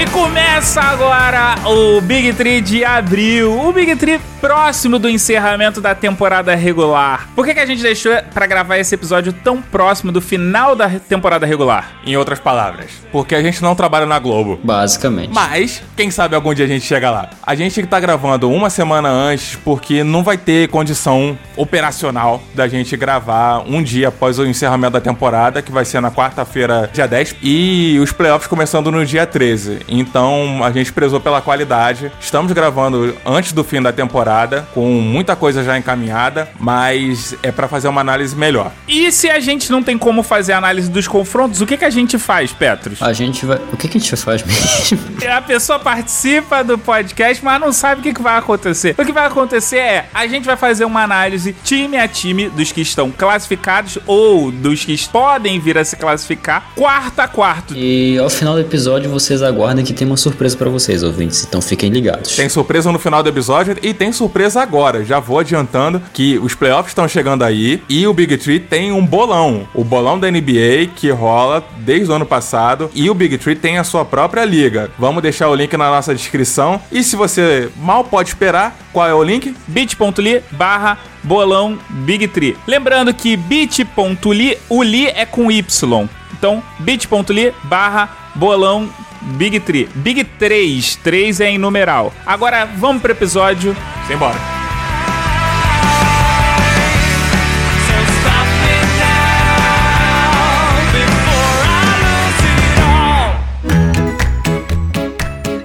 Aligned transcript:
E 0.00 0.06
começa 0.10 0.80
agora 0.80 1.56
o 1.66 2.00
Big 2.00 2.32
Tree 2.34 2.60
de 2.60 2.84
abril. 2.84 3.60
O 3.60 3.72
Big 3.72 3.96
Tree 3.96 4.20
próximo 4.40 4.98
do 4.98 5.08
encerramento 5.08 5.80
da 5.80 5.94
temporada 5.94 6.54
regular. 6.54 7.28
Por 7.34 7.44
que, 7.44 7.54
que 7.54 7.60
a 7.60 7.66
gente 7.66 7.82
deixou 7.82 8.12
para 8.32 8.46
gravar 8.46 8.78
esse 8.78 8.94
episódio 8.94 9.32
tão 9.32 9.60
próximo 9.60 10.12
do 10.12 10.20
final 10.20 10.74
da 10.74 10.88
temporada 10.88 11.46
regular? 11.46 11.92
Em 12.04 12.16
outras 12.16 12.38
palavras, 12.38 12.90
porque 13.12 13.34
a 13.34 13.42
gente 13.42 13.62
não 13.62 13.74
trabalha 13.74 14.06
na 14.06 14.18
Globo. 14.18 14.58
Basicamente. 14.62 15.32
Mas, 15.32 15.82
quem 15.96 16.10
sabe 16.10 16.34
algum 16.34 16.54
dia 16.54 16.64
a 16.64 16.68
gente 16.68 16.84
chega 16.84 17.10
lá. 17.10 17.30
A 17.42 17.54
gente 17.54 17.84
tá 17.86 17.98
gravando 17.98 18.50
uma 18.50 18.70
semana 18.70 19.08
antes 19.08 19.56
porque 19.56 20.04
não 20.04 20.22
vai 20.22 20.36
ter 20.36 20.68
condição 20.68 21.38
operacional 21.56 22.42
da 22.54 22.68
gente 22.68 22.96
gravar 22.96 23.64
um 23.66 23.82
dia 23.82 24.08
após 24.08 24.38
o 24.38 24.46
encerramento 24.46 24.92
da 24.92 25.00
temporada, 25.00 25.62
que 25.62 25.72
vai 25.72 25.84
ser 25.84 26.00
na 26.00 26.10
quarta-feira, 26.10 26.88
dia 26.92 27.06
10, 27.06 27.36
e 27.42 27.98
os 28.00 28.12
playoffs 28.12 28.46
começando 28.46 28.90
no 28.90 29.04
dia 29.04 29.26
13. 29.26 29.80
Então, 29.88 30.62
a 30.62 30.70
gente 30.70 30.92
prezou 30.92 31.20
pela 31.20 31.40
qualidade. 31.40 32.10
Estamos 32.20 32.52
gravando 32.52 33.16
antes 33.24 33.52
do 33.52 33.64
fim 33.64 33.80
da 33.80 33.92
temporada, 33.92 34.27
com 34.74 34.86
muita 35.00 35.34
coisa 35.34 35.62
já 35.64 35.78
encaminhada, 35.78 36.48
mas 36.58 37.34
é 37.42 37.50
para 37.50 37.68
fazer 37.68 37.88
uma 37.88 38.00
análise 38.00 38.36
melhor. 38.36 38.72
E 38.86 39.10
se 39.10 39.28
a 39.30 39.40
gente 39.40 39.70
não 39.70 39.82
tem 39.82 39.96
como 39.96 40.22
fazer 40.22 40.52
a 40.52 40.58
análise 40.58 40.90
dos 40.90 41.08
confrontos, 41.08 41.60
o 41.60 41.66
que, 41.66 41.76
que 41.76 41.84
a 41.84 41.90
gente 41.90 42.18
faz, 42.18 42.52
Petros? 42.52 43.00
A 43.02 43.12
gente 43.12 43.44
vai. 43.46 43.58
O 43.72 43.76
que, 43.76 43.88
que 43.88 43.98
a 43.98 44.00
gente 44.00 44.16
faz 44.16 44.42
mesmo? 44.42 44.98
A 45.28 45.40
pessoa 45.40 45.78
participa 45.78 46.62
do 46.64 46.78
podcast, 46.78 47.44
mas 47.44 47.60
não 47.60 47.72
sabe 47.72 48.00
o 48.00 48.04
que, 48.04 48.12
que 48.12 48.22
vai 48.22 48.36
acontecer. 48.36 48.94
O 48.98 49.04
que 49.04 49.12
vai 49.12 49.26
acontecer 49.26 49.76
é, 49.76 50.06
a 50.12 50.26
gente 50.26 50.44
vai 50.44 50.56
fazer 50.56 50.84
uma 50.84 51.02
análise 51.02 51.54
time 51.64 51.96
a 51.96 52.08
time 52.08 52.48
dos 52.48 52.72
que 52.72 52.80
estão 52.80 53.10
classificados 53.10 53.98
ou 54.06 54.50
dos 54.50 54.84
que 54.84 54.98
podem 55.08 55.60
vir 55.60 55.78
a 55.78 55.84
se 55.84 55.96
classificar, 55.96 56.72
quarto 56.74 57.20
a 57.20 57.28
quarto. 57.28 57.74
E 57.76 58.18
ao 58.18 58.28
final 58.28 58.54
do 58.54 58.60
episódio 58.60 59.10
vocês 59.10 59.42
aguardem 59.42 59.84
que 59.84 59.92
tem 59.92 60.06
uma 60.06 60.16
surpresa 60.16 60.56
para 60.56 60.68
vocês, 60.68 61.02
ouvintes. 61.02 61.44
Então 61.48 61.60
fiquem 61.60 61.90
ligados. 61.90 62.34
Tem 62.34 62.48
surpresa 62.48 62.90
no 62.90 62.98
final 62.98 63.22
do 63.22 63.28
episódio 63.28 63.76
e 63.82 63.94
tem 63.94 64.12
surpresa 64.18 64.60
agora. 64.60 65.04
Já 65.04 65.20
vou 65.20 65.38
adiantando 65.38 66.02
que 66.12 66.36
os 66.38 66.54
playoffs 66.54 66.90
estão 66.90 67.06
chegando 67.06 67.44
aí 67.44 67.82
e 67.88 68.06
o 68.06 68.12
Big 68.12 68.36
Tree 68.36 68.58
tem 68.58 68.90
um 68.90 69.04
bolão. 69.06 69.68
O 69.72 69.84
bolão 69.84 70.18
da 70.18 70.30
NBA 70.30 70.90
que 70.96 71.10
rola 71.10 71.64
desde 71.78 72.10
o 72.10 72.14
ano 72.14 72.26
passado 72.26 72.90
e 72.94 73.08
o 73.08 73.14
Big 73.14 73.38
Tree 73.38 73.54
tem 73.54 73.78
a 73.78 73.84
sua 73.84 74.04
própria 74.04 74.44
liga. 74.44 74.90
Vamos 74.98 75.22
deixar 75.22 75.48
o 75.48 75.54
link 75.54 75.76
na 75.76 75.90
nossa 75.90 76.14
descrição. 76.14 76.80
E 76.90 77.02
se 77.02 77.14
você 77.14 77.70
mal 77.76 78.04
pode 78.04 78.30
esperar, 78.30 78.76
qual 78.92 79.06
é 79.06 79.14
o 79.14 79.22
link? 79.22 79.54
bit.ly 79.68 80.42
barra 80.50 80.98
bolão 81.22 81.78
Big 81.88 82.26
Tree. 82.28 82.56
Lembrando 82.66 83.14
que 83.14 83.36
bit.ly, 83.36 84.58
o 84.68 84.82
li 84.82 85.06
é 85.06 85.24
com 85.24 85.50
Y. 85.50 86.08
Então, 86.36 86.62
bit.ly 86.80 87.52
barra 87.64 88.08
bolão 88.34 88.88
Big 89.36 89.60
Tree. 89.60 89.88
Big 89.94 90.24
3, 90.24 90.96
3 90.96 91.40
é 91.40 91.50
em 91.50 91.58
numeral. 91.58 92.12
Agora, 92.24 92.64
vamos 92.64 93.02
pro 93.02 93.12
episódio. 93.12 93.76
Simbora. 94.06 94.36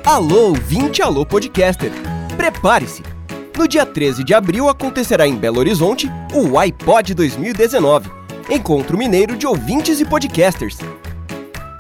Alô, 0.04 0.50
ouvinte, 0.50 1.02
alô, 1.02 1.26
podcaster. 1.26 1.92
Prepare-se. 2.38 3.02
No 3.58 3.68
dia 3.68 3.86
13 3.86 4.24
de 4.24 4.34
abril 4.34 4.70
acontecerá 4.70 5.28
em 5.28 5.36
Belo 5.36 5.60
Horizonte 5.60 6.08
o 6.34 6.60
iPod 6.60 7.14
2019, 7.14 8.12
Encontro 8.50 8.98
Mineiro 8.98 9.36
de 9.36 9.48
Ouvintes 9.48 10.00
e 10.00 10.06
Podcasters. 10.06 10.78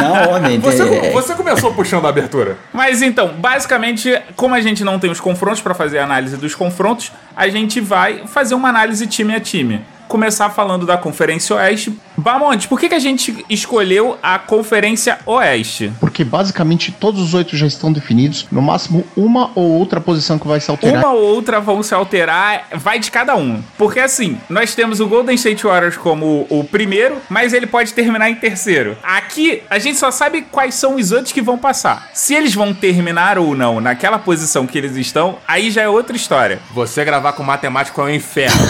Não, 0.00 0.30
homem. 0.34 0.58
Você, 0.58 0.82
é- 0.82 1.10
você 1.10 1.34
começou 1.34 1.72
puxando 1.74 2.06
a 2.06 2.08
abertura. 2.08 2.56
Mas 2.72 3.02
então, 3.02 3.28
basicamente, 3.38 4.20
como 4.36 4.54
a 4.54 4.60
gente 4.60 4.84
não 4.84 4.98
tem 4.98 5.10
os 5.10 5.20
confrontos 5.20 5.60
para 5.60 5.74
fazer 5.74 5.98
a 5.98 6.04
análise 6.04 6.36
dos 6.36 6.54
confrontos, 6.54 7.12
a 7.36 7.48
gente 7.48 7.80
vai 7.80 8.26
fazer 8.26 8.54
uma 8.54 8.68
análise 8.68 9.06
time 9.06 9.34
a 9.34 9.40
time. 9.40 9.80
Começar 10.08 10.50
falando 10.50 10.84
da 10.84 10.98
Conferência 10.98 11.56
Oeste. 11.56 11.98
Bamonte, 12.16 12.68
por 12.68 12.78
que, 12.78 12.88
que 12.88 12.94
a 12.94 12.98
gente 12.98 13.44
escolheu 13.48 14.18
a 14.22 14.38
Conferência 14.38 15.18
Oeste? 15.26 15.92
Porque 16.00 16.24
basicamente 16.24 16.92
todos 16.92 17.20
os 17.20 17.34
oito 17.34 17.56
já 17.56 17.66
estão 17.66 17.92
definidos. 17.92 18.46
No 18.50 18.62
máximo, 18.62 19.04
uma 19.16 19.50
ou 19.54 19.64
outra 19.78 20.00
posição 20.00 20.38
que 20.38 20.46
vai 20.46 20.60
se 20.60 20.70
alterar. 20.70 21.02
Uma 21.02 21.12
ou 21.12 21.22
outra 21.22 21.60
vão 21.60 21.82
se 21.82 21.94
alterar, 21.94 22.66
vai 22.74 22.98
de 22.98 23.10
cada 23.10 23.36
um. 23.36 23.62
Porque 23.78 24.00
assim, 24.00 24.38
nós 24.48 24.74
temos 24.74 25.00
o 25.00 25.06
Golden 25.06 25.34
State 25.34 25.64
Warriors 25.64 25.96
como 25.96 26.46
o 26.48 26.64
primeiro, 26.64 27.16
mas 27.28 27.52
ele 27.52 27.66
pode 27.66 27.92
terminar 27.92 28.30
em 28.30 28.34
terceiro. 28.34 28.96
Aqui, 29.02 29.62
a 29.70 29.78
gente 29.78 29.98
só 29.98 30.10
sabe 30.10 30.42
quais 30.42 30.74
são 30.74 30.96
os 30.96 31.12
outros 31.12 31.32
que 31.32 31.40
vão 31.40 31.58
passar. 31.58 32.10
Se 32.12 32.34
eles 32.34 32.54
vão 32.54 32.74
terminar 32.74 33.38
ou 33.38 33.54
não 33.54 33.80
naquela 33.80 34.18
posição 34.18 34.66
que 34.66 34.76
eles 34.76 34.96
estão, 34.96 35.38
aí 35.46 35.70
já 35.70 35.82
é 35.82 35.88
outra 35.88 36.16
história. 36.16 36.60
Você 36.74 37.04
gravar 37.04 37.32
com 37.32 37.42
matemático 37.42 38.00
é 38.00 38.04
um 38.04 38.10
inferno. 38.10 38.60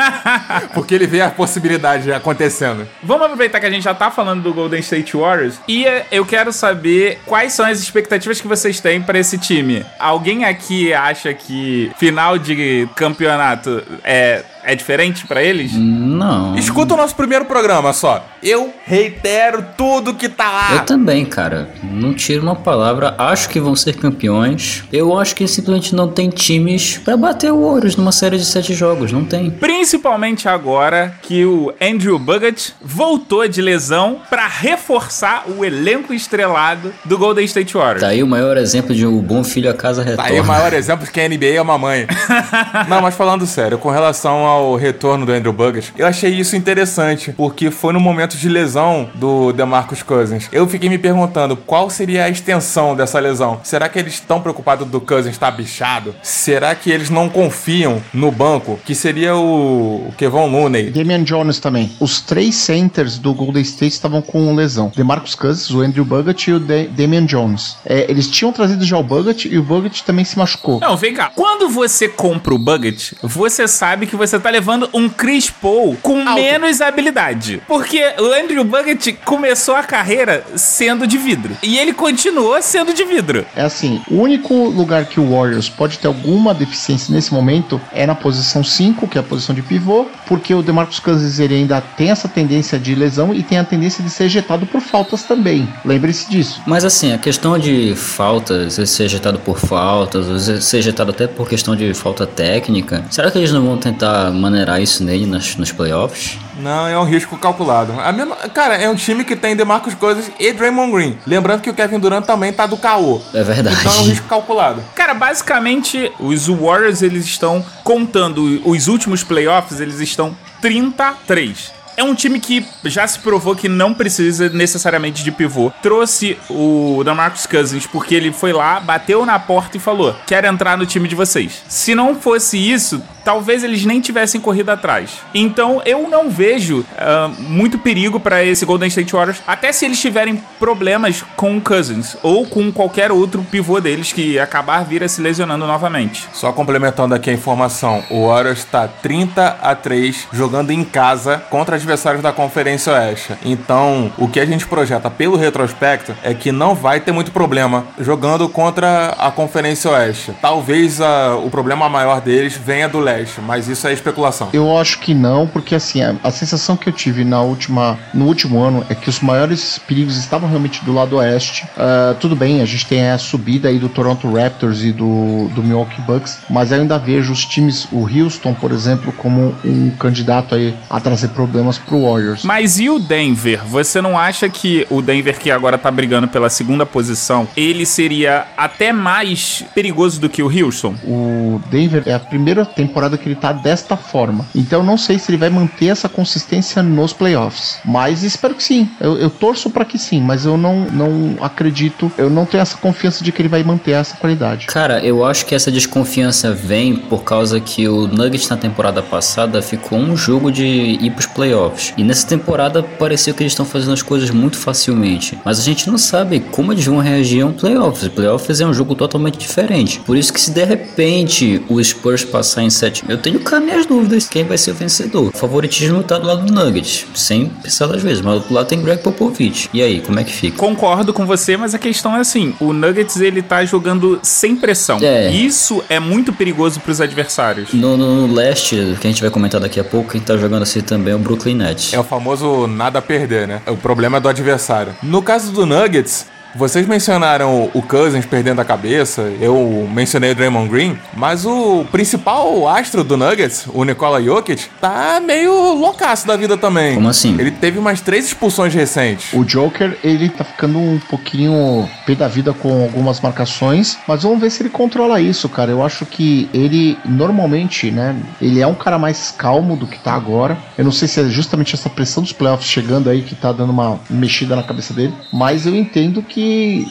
Porque 0.74 0.94
ele 0.94 1.06
vê 1.06 1.20
a 1.20 1.30
possibilidade 1.30 2.12
acontecendo. 2.12 2.75
Vamos 3.02 3.24
aproveitar 3.24 3.60
que 3.60 3.66
a 3.66 3.70
gente 3.70 3.82
já 3.82 3.94
tá 3.94 4.10
falando 4.10 4.42
do 4.42 4.52
Golden 4.52 4.80
State 4.80 5.16
Warriors 5.16 5.60
e 5.66 5.86
eh, 5.86 6.06
eu 6.10 6.24
quero 6.24 6.52
saber 6.52 7.20
quais 7.26 7.52
são 7.52 7.66
as 7.66 7.80
expectativas 7.80 8.40
que 8.40 8.48
vocês 8.48 8.80
têm 8.80 9.02
pra 9.02 9.18
esse 9.18 9.38
time. 9.38 9.84
Alguém 9.98 10.44
aqui 10.44 10.92
acha 10.92 11.32
que 11.32 11.90
final 11.98 12.38
de 12.38 12.88
campeonato 12.94 13.82
é 14.04 14.42
é 14.66 14.74
diferente 14.74 15.26
pra 15.26 15.42
eles? 15.42 15.72
Não. 15.74 16.56
Escuta 16.56 16.94
o 16.94 16.96
nosso 16.96 17.14
primeiro 17.14 17.44
programa 17.44 17.92
só. 17.92 18.24
Eu 18.42 18.72
reitero 18.84 19.64
tudo 19.76 20.12
que 20.14 20.28
tá 20.28 20.50
lá. 20.50 20.74
Eu 20.74 20.80
também, 20.84 21.24
cara. 21.24 21.68
Não 21.82 22.12
tiro 22.12 22.42
uma 22.42 22.56
palavra. 22.56 23.14
Acho 23.18 23.48
que 23.48 23.58
vão 23.60 23.74
ser 23.74 23.94
campeões. 23.96 24.84
Eu 24.92 25.16
acho 25.18 25.34
que 25.34 25.46
simplesmente 25.46 25.94
não 25.94 26.08
tem 26.08 26.28
times 26.30 26.98
pra 26.98 27.16
bater 27.16 27.52
o 27.52 27.66
Warriors 27.68 27.96
numa 27.96 28.12
série 28.12 28.36
de 28.38 28.44
sete 28.44 28.74
jogos. 28.74 29.12
Não 29.12 29.24
tem. 29.24 29.50
Principalmente 29.50 30.48
agora 30.48 31.14
que 31.22 31.44
o 31.44 31.72
Andrew 31.80 32.18
Bogut 32.18 32.74
voltou 32.82 33.46
de 33.48 33.62
lesão 33.62 34.20
pra 34.28 34.46
reforçar 34.48 35.44
o 35.48 35.64
elenco 35.64 36.12
estrelado 36.12 36.92
do 37.04 37.16
Golden 37.16 37.44
State 37.44 37.74
Warriors. 37.74 38.00
Tá 38.00 38.08
aí 38.08 38.22
o 38.22 38.26
maior 38.26 38.56
exemplo 38.56 38.94
de 38.94 39.06
um 39.06 39.18
bom 39.20 39.44
filho 39.44 39.70
a 39.70 39.74
casa 39.74 40.02
Tá 40.02 40.10
retorna. 40.10 40.30
aí 40.32 40.40
o 40.40 40.44
maior 40.44 40.72
exemplo 40.72 41.04
de 41.06 41.10
que 41.12 41.20
a 41.20 41.28
NBA 41.28 41.54
é 41.56 41.60
uma 41.62 41.78
mãe. 41.78 42.06
Não, 42.88 43.00
mas 43.00 43.14
falando 43.14 43.46
sério, 43.46 43.78
com 43.78 43.90
relação 43.90 44.44
ao 44.46 44.55
retorno 44.76 45.26
do 45.26 45.32
Andrew 45.32 45.52
Bogut, 45.52 45.92
eu 45.96 46.06
achei 46.06 46.30
isso 46.32 46.56
interessante, 46.56 47.32
porque 47.32 47.70
foi 47.70 47.92
no 47.92 48.00
momento 48.00 48.36
de 48.36 48.48
lesão 48.48 49.08
do 49.14 49.52
DeMarcus 49.52 50.02
Cousins. 50.02 50.48
Eu 50.52 50.66
fiquei 50.68 50.88
me 50.88 50.98
perguntando 50.98 51.56
qual 51.56 51.90
seria 51.90 52.24
a 52.24 52.28
extensão 52.28 52.94
dessa 52.96 53.18
lesão. 53.20 53.60
Será 53.62 53.88
que 53.88 53.98
eles 53.98 54.14
estão 54.14 54.40
preocupados 54.40 54.86
do 54.88 55.00
Cousins 55.00 55.34
estar 55.34 55.50
bichado? 55.50 56.14
Será 56.22 56.74
que 56.74 56.90
eles 56.90 57.10
não 57.10 57.28
confiam 57.28 58.02
no 58.12 58.30
banco, 58.30 58.78
que 58.84 58.94
seria 58.94 59.34
o, 59.36 60.08
o 60.08 60.14
Kevon 60.16 60.48
Looney? 60.50 60.90
Damian 60.90 61.22
Jones 61.22 61.58
também. 61.60 61.92
Os 62.00 62.20
três 62.20 62.54
centers 62.54 63.18
do 63.18 63.32
Golden 63.34 63.62
State 63.62 63.92
estavam 63.94 64.22
com 64.22 64.54
lesão. 64.54 64.90
DeMarcus 64.94 65.34
Cousins, 65.34 65.70
o 65.70 65.80
Andrew 65.80 66.04
Bogut 66.04 66.50
e 66.50 66.54
o 66.54 66.60
Da- 66.60 66.86
Damian 66.90 67.26
Jones. 67.26 67.76
É, 67.84 68.10
eles 68.10 68.28
tinham 68.28 68.52
trazido 68.52 68.84
já 68.84 68.96
o 68.98 69.02
Bogut 69.02 69.48
e 69.48 69.58
o 69.58 69.62
Bogut 69.62 70.02
também 70.04 70.24
se 70.24 70.38
machucou. 70.38 70.80
Não, 70.80 70.96
vem 70.96 71.12
cá. 71.14 71.30
Quando 71.34 71.68
você 71.68 72.08
compra 72.08 72.54
o 72.54 72.58
Bucket, 72.58 73.12
você 73.22 73.66
sabe 73.68 74.06
que 74.06 74.16
você 74.16 74.38
tá 74.46 74.50
levando 74.50 74.88
um 74.94 75.08
Chris 75.08 75.50
Paul 75.50 75.96
com 76.00 76.22
menos 76.22 76.80
habilidade. 76.80 77.60
Porque 77.66 78.00
o 78.18 78.32
Andrew 78.32 78.62
Bucket 78.62 79.16
começou 79.24 79.74
a 79.74 79.82
carreira 79.82 80.44
sendo 80.54 81.04
de 81.04 81.18
vidro. 81.18 81.56
E 81.62 81.76
ele 81.76 81.92
continuou 81.92 82.60
sendo 82.62 82.94
de 82.94 83.04
vidro. 83.04 83.44
É 83.56 83.62
assim, 83.62 84.00
o 84.08 84.20
único 84.20 84.54
lugar 84.54 85.06
que 85.06 85.18
o 85.18 85.30
Warriors 85.30 85.68
pode 85.68 85.98
ter 85.98 86.06
alguma 86.06 86.54
deficiência 86.54 87.12
nesse 87.12 87.34
momento 87.34 87.80
é 87.92 88.06
na 88.06 88.14
posição 88.14 88.62
5, 88.62 89.08
que 89.08 89.18
é 89.18 89.20
a 89.20 89.24
posição 89.24 89.52
de 89.52 89.62
pivô, 89.62 90.06
porque 90.26 90.54
o 90.54 90.62
DeMarcus 90.62 91.00
Cousins 91.00 91.40
ele 91.40 91.56
ainda 91.56 91.80
tem 91.80 92.10
essa 92.10 92.28
tendência 92.28 92.78
de 92.78 92.94
lesão 92.94 93.34
e 93.34 93.42
tem 93.42 93.58
a 93.58 93.64
tendência 93.64 94.04
de 94.04 94.10
ser 94.10 94.24
ejetado 94.24 94.64
por 94.66 94.80
faltas 94.80 95.24
também. 95.24 95.68
Lembre-se 95.84 96.30
disso. 96.30 96.62
Mas 96.66 96.84
assim, 96.84 97.12
a 97.12 97.18
questão 97.18 97.58
de 97.58 97.96
faltas, 97.96 98.74
ser 98.74 99.04
ejetado 99.04 99.40
por 99.40 99.58
faltas, 99.58 100.28
ou 100.28 100.38
ser 100.38 100.78
ejetado 100.78 101.10
até 101.10 101.26
por 101.26 101.48
questão 101.48 101.74
de 101.74 101.92
falta 101.94 102.26
técnica, 102.26 103.04
será 103.10 103.28
que 103.30 103.38
eles 103.38 103.50
não 103.50 103.64
vão 103.64 103.76
tentar 103.76 104.35
maneirar 104.36 104.80
isso 104.80 105.02
nele 105.02 105.26
nas, 105.26 105.56
nos 105.56 105.72
playoffs? 105.72 106.38
Não, 106.58 106.86
é 106.86 106.98
um 106.98 107.04
risco 107.04 107.36
calculado. 107.36 107.92
A 108.00 108.12
mesma, 108.12 108.36
cara, 108.36 108.76
é 108.76 108.88
um 108.88 108.94
time 108.94 109.24
que 109.24 109.36
tem 109.36 109.54
DeMarcus 109.56 109.94
Cousins 109.94 110.30
e 110.38 110.52
Draymond 110.52 110.92
Green. 110.92 111.18
Lembrando 111.26 111.60
que 111.60 111.70
o 111.70 111.74
Kevin 111.74 111.98
Durant 111.98 112.24
também 112.24 112.52
tá 112.52 112.66
do 112.66 112.76
caô. 112.76 113.20
É 113.34 113.42
verdade. 113.42 113.76
Então 113.80 113.92
é 113.92 113.98
um 114.00 114.04
risco 114.04 114.26
calculado. 114.26 114.82
Cara, 114.94 115.14
basicamente, 115.14 116.12
os 116.18 116.46
Warriors, 116.46 117.02
eles 117.02 117.24
estão 117.24 117.64
contando 117.84 118.62
os 118.64 118.88
últimos 118.88 119.22
playoffs, 119.22 119.80
eles 119.80 120.00
estão 120.00 120.36
33. 120.60 121.75
É 121.96 122.04
um 122.04 122.14
time 122.14 122.38
que 122.38 122.64
já 122.84 123.06
se 123.06 123.18
provou 123.18 123.56
que 123.56 123.68
não 123.68 123.94
precisa 123.94 124.48
necessariamente 124.48 125.24
de 125.24 125.32
pivô. 125.32 125.72
Trouxe 125.82 126.38
o 126.50 127.02
DeMarcus 127.04 127.46
Cousins 127.46 127.86
porque 127.86 128.14
ele 128.14 128.32
foi 128.32 128.52
lá, 128.52 128.80
bateu 128.80 129.24
na 129.24 129.38
porta 129.38 129.76
e 129.76 129.80
falou: 129.80 130.14
"Quero 130.26 130.46
entrar 130.46 130.76
no 130.76 130.86
time 130.86 131.08
de 131.08 131.14
vocês". 131.14 131.62
Se 131.68 131.94
não 131.94 132.14
fosse 132.14 132.58
isso, 132.58 133.02
talvez 133.26 133.64
eles 133.64 133.84
nem 133.84 134.00
tivessem 134.00 134.40
corrido 134.40 134.70
atrás. 134.70 135.18
Então, 135.34 135.82
eu 135.84 136.08
não 136.08 136.30
vejo 136.30 136.86
ah, 136.96 137.28
muito 137.40 137.76
perigo 137.76 138.20
para 138.20 138.44
esse 138.44 138.64
Golden 138.64 138.86
State 138.86 139.12
Warriors, 139.12 139.42
até 139.44 139.72
se 139.72 139.84
eles 139.84 140.00
tiverem 140.00 140.40
problemas 140.60 141.24
com 141.34 141.56
o 141.56 141.60
Cousins 141.60 142.16
ou 142.22 142.46
com 142.46 142.70
qualquer 142.70 143.10
outro 143.10 143.42
pivô 143.42 143.80
deles 143.80 144.12
que 144.12 144.38
acabar 144.38 144.84
vir 144.84 145.02
a 145.02 145.08
se 145.08 145.20
lesionando 145.20 145.66
novamente. 145.66 146.28
Só 146.32 146.52
complementando 146.52 147.16
aqui 147.16 147.28
a 147.28 147.32
informação, 147.32 148.04
o 148.10 148.28
Warriors 148.28 148.60
está 148.60 148.86
30 148.86 149.58
a 149.60 149.74
3 149.74 150.28
jogando 150.32 150.70
em 150.70 150.84
casa 150.84 151.42
contra 151.50 151.74
adversários 151.86 152.22
da 152.22 152.32
Conferência 152.32 152.92
Oeste. 152.92 153.34
Então, 153.44 154.12
o 154.18 154.26
que 154.26 154.40
a 154.40 154.44
gente 154.44 154.66
projeta 154.66 155.08
pelo 155.08 155.36
retrospecto 155.36 156.12
é 156.22 156.34
que 156.34 156.50
não 156.50 156.74
vai 156.74 156.98
ter 156.98 157.12
muito 157.12 157.30
problema 157.30 157.86
jogando 158.00 158.48
contra 158.48 159.10
a 159.18 159.30
Conferência 159.30 159.90
Oeste. 159.92 160.32
Talvez 160.42 161.00
ah, 161.00 161.36
o 161.36 161.48
problema 161.48 161.88
maior 161.88 162.20
deles 162.20 162.56
venha 162.56 162.88
do 162.88 162.98
leste, 162.98 163.40
mas 163.40 163.68
isso 163.68 163.86
é 163.86 163.92
especulação. 163.92 164.48
Eu 164.52 164.76
acho 164.76 164.98
que 164.98 165.14
não, 165.14 165.46
porque 165.46 165.76
assim, 165.76 166.02
a, 166.02 166.16
a 166.24 166.30
sensação 166.32 166.76
que 166.76 166.88
eu 166.88 166.92
tive 166.92 167.24
na 167.24 167.40
última, 167.40 167.96
no 168.12 168.26
último 168.26 168.60
ano 168.60 168.84
é 168.90 168.94
que 168.94 169.08
os 169.08 169.20
maiores 169.20 169.78
perigos 169.78 170.16
estavam 170.16 170.48
realmente 170.48 170.84
do 170.84 170.92
lado 170.92 171.16
oeste. 171.16 171.66
Ah, 171.78 172.16
tudo 172.18 172.34
bem, 172.34 172.60
a 172.60 172.64
gente 172.64 172.86
tem 172.86 173.08
a 173.08 173.18
subida 173.18 173.68
aí 173.68 173.78
do 173.78 173.88
Toronto 173.88 174.32
Raptors 174.32 174.82
e 174.82 174.90
do, 174.90 175.48
do 175.54 175.62
Milwaukee 175.62 176.02
Bucks, 176.02 176.38
mas 176.50 176.72
eu 176.72 176.80
ainda 176.80 176.98
vejo 176.98 177.32
os 177.32 177.44
times, 177.44 177.86
o 177.92 178.08
Houston, 178.08 178.54
por 178.54 178.72
exemplo, 178.72 179.12
como 179.12 179.54
um 179.64 179.90
candidato 179.90 180.56
aí 180.56 180.74
a 180.90 180.98
trazer 180.98 181.28
problemas 181.28 181.75
pro 181.78 182.02
Warriors. 182.02 182.42
Mas 182.44 182.78
e 182.78 182.88
o 182.88 182.98
Denver? 182.98 183.62
Você 183.66 184.00
não 184.00 184.18
acha 184.18 184.48
que 184.48 184.86
o 184.90 185.00
Denver, 185.02 185.38
que 185.38 185.50
agora 185.50 185.78
tá 185.78 185.90
brigando 185.90 186.28
pela 186.28 186.48
segunda 186.48 186.84
posição, 186.84 187.48
ele 187.56 187.84
seria 187.84 188.46
até 188.56 188.92
mais 188.92 189.64
perigoso 189.74 190.20
do 190.20 190.28
que 190.28 190.42
o 190.42 190.46
Houston? 190.46 190.94
O 191.04 191.60
Denver 191.70 192.02
é 192.06 192.14
a 192.14 192.20
primeira 192.20 192.64
temporada 192.64 193.16
que 193.18 193.28
ele 193.28 193.36
tá 193.36 193.52
desta 193.52 193.96
forma. 193.96 194.46
Então 194.54 194.80
eu 194.80 194.84
não 194.84 194.96
sei 194.96 195.18
se 195.18 195.30
ele 195.30 195.38
vai 195.38 195.50
manter 195.50 195.86
essa 195.86 196.08
consistência 196.08 196.82
nos 196.82 197.12
playoffs. 197.12 197.78
Mas 197.84 198.22
espero 198.22 198.54
que 198.54 198.62
sim. 198.62 198.88
Eu, 199.00 199.18
eu 199.18 199.30
torço 199.30 199.70
para 199.70 199.84
que 199.84 199.98
sim, 199.98 200.20
mas 200.20 200.44
eu 200.44 200.56
não, 200.56 200.86
não 200.86 201.36
acredito, 201.40 202.10
eu 202.16 202.30
não 202.30 202.44
tenho 202.44 202.62
essa 202.62 202.76
confiança 202.76 203.22
de 203.22 203.32
que 203.32 203.42
ele 203.42 203.48
vai 203.48 203.62
manter 203.62 203.92
essa 203.92 204.16
qualidade. 204.16 204.66
Cara, 204.66 205.04
eu 205.04 205.24
acho 205.24 205.46
que 205.46 205.54
essa 205.54 205.70
desconfiança 205.70 206.52
vem 206.52 206.96
por 206.96 207.22
causa 207.22 207.60
que 207.60 207.88
o 207.88 208.06
Nuggets 208.06 208.48
na 208.48 208.56
temporada 208.56 209.02
passada 209.02 209.62
ficou 209.62 209.98
um 209.98 210.16
jogo 210.16 210.50
de 210.50 210.64
ir 210.64 211.10
pros 211.10 211.26
playoffs. 211.26 211.65
E 211.96 212.04
nessa 212.04 212.26
temporada 212.26 212.82
pareceu 212.82 213.34
que 213.34 213.42
eles 213.42 213.52
estão 213.52 213.64
fazendo 213.66 213.92
as 213.92 214.02
coisas 214.02 214.30
muito 214.30 214.56
facilmente. 214.58 215.38
Mas 215.44 215.58
a 215.58 215.62
gente 215.62 215.88
não 215.88 215.98
sabe 215.98 216.40
como 216.40 216.72
eles 216.72 216.84
vão 216.84 216.98
reagir 216.98 217.42
a 217.42 217.46
um 217.46 217.52
playoffs. 217.52 218.08
Playoffs 218.08 218.60
é 218.60 218.66
um 218.66 218.74
jogo 218.74 218.94
totalmente 218.94 219.38
diferente. 219.38 220.00
Por 220.00 220.16
isso 220.16 220.32
que 220.32 220.40
se 220.40 220.50
de 220.50 220.64
repente 220.64 221.62
o 221.68 221.82
Spurs 221.82 222.24
passar 222.24 222.62
em 222.62 222.70
sétimo, 222.70 223.10
eu 223.10 223.18
tenho 223.18 223.40
cá 223.40 223.60
minhas 223.60 223.86
dúvidas 223.86 224.28
quem 224.28 224.44
vai 224.44 224.58
ser 224.58 224.70
o 224.70 224.74
vencedor. 224.74 225.30
O 225.34 225.36
favoritismo 225.36 226.02
tá 226.02 226.18
do 226.18 226.26
lado 226.26 226.44
do 226.46 226.52
Nuggets, 226.52 227.06
sem 227.14 227.46
pensar 227.46 227.86
das 227.86 228.02
vezes. 228.02 228.20
Mas 228.22 228.44
do 228.44 228.54
lado 228.54 228.66
tem 228.66 228.80
Greg 228.80 229.02
Popovich. 229.02 229.68
E 229.72 229.82
aí, 229.82 230.00
como 230.00 230.18
é 230.18 230.24
que 230.24 230.32
fica? 230.32 230.56
Concordo 230.56 231.12
com 231.12 231.26
você, 231.26 231.56
mas 231.56 231.74
a 231.74 231.78
questão 231.78 232.16
é 232.16 232.20
assim: 232.20 232.54
o 232.60 232.72
Nuggets 232.72 233.20
ele 233.20 233.42
tá 233.42 233.64
jogando 233.64 234.18
sem 234.22 234.56
pressão. 234.56 234.98
É. 235.02 235.30
Isso 235.30 235.82
é 235.88 235.98
muito 236.00 236.32
perigoso 236.32 236.80
pros 236.80 237.00
adversários. 237.00 237.72
No, 237.72 237.96
no- 237.96 238.26
no 238.26 238.34
leste, 238.34 238.76
que 239.00 239.06
a 239.06 239.10
gente 239.10 239.20
vai 239.20 239.30
comentar 239.30 239.60
daqui 239.60 239.78
a 239.80 239.84
pouco, 239.84 240.10
quem 240.12 240.20
tá 240.20 240.36
jogando 240.36 240.62
assim 240.62 240.80
também 240.80 241.12
é 241.12 241.16
o 241.16 241.18
Brooklyn 241.18 241.55
É 241.94 241.98
o 241.98 242.04
famoso 242.04 242.66
nada 242.66 242.98
a 242.98 243.02
perder, 243.02 243.46
né? 243.48 243.62
O 243.66 243.76
problema 243.76 244.18
é 244.18 244.20
do 244.20 244.28
adversário. 244.28 244.94
No 245.02 245.22
caso 245.22 245.52
do 245.52 245.66
Nuggets, 245.66 246.26
vocês 246.56 246.86
mencionaram 246.86 247.70
o 247.72 247.82
Cousins 247.82 248.24
perdendo 248.24 248.60
a 248.60 248.64
cabeça, 248.64 249.32
eu 249.40 249.88
mencionei 249.92 250.32
o 250.32 250.34
Draymond 250.34 250.68
Green, 250.68 250.98
mas 251.14 251.44
o 251.44 251.84
principal 251.92 252.66
astro 252.68 253.04
do 253.04 253.16
Nuggets, 253.16 253.66
o 253.72 253.84
Nikola 253.84 254.22
Jokic, 254.22 254.66
tá 254.80 255.20
meio 255.20 255.74
loucaço 255.74 256.26
da 256.26 256.36
vida 256.36 256.56
também. 256.56 256.94
Como 256.94 257.08
assim? 257.08 257.36
Ele 257.38 257.50
teve 257.50 257.78
umas 257.78 258.00
três 258.00 258.26
expulsões 258.26 258.74
recentes. 258.74 259.32
O 259.32 259.44
Joker, 259.44 259.96
ele 260.02 260.28
tá 260.28 260.44
ficando 260.44 260.78
um 260.78 260.98
pouquinho 260.98 261.88
pé 262.06 262.14
da 262.14 262.28
vida 262.28 262.52
com 262.52 262.84
algumas 262.84 263.20
marcações, 263.20 263.98
mas 264.06 264.22
vamos 264.22 264.40
ver 264.40 264.50
se 264.50 264.62
ele 264.62 264.70
controla 264.70 265.20
isso, 265.20 265.48
cara. 265.48 265.70
Eu 265.70 265.84
acho 265.84 266.06
que 266.06 266.48
ele, 266.52 266.96
normalmente, 267.04 267.90
né, 267.90 268.16
ele 268.40 268.60
é 268.60 268.66
um 268.66 268.74
cara 268.74 268.98
mais 268.98 269.34
calmo 269.36 269.76
do 269.76 269.86
que 269.86 269.98
tá 269.98 270.14
agora. 270.14 270.56
Eu 270.78 270.84
não 270.84 270.92
sei 270.92 271.08
se 271.08 271.20
é 271.20 271.24
justamente 271.24 271.74
essa 271.74 271.90
pressão 271.90 272.22
dos 272.22 272.32
playoffs 272.32 272.68
chegando 272.68 273.10
aí 273.10 273.22
que 273.22 273.34
tá 273.34 273.52
dando 273.52 273.70
uma 273.70 273.98
mexida 274.08 274.56
na 274.56 274.62
cabeça 274.62 274.94
dele, 274.94 275.12
mas 275.32 275.66
eu 275.66 275.74
entendo 275.74 276.22
que, 276.22 276.45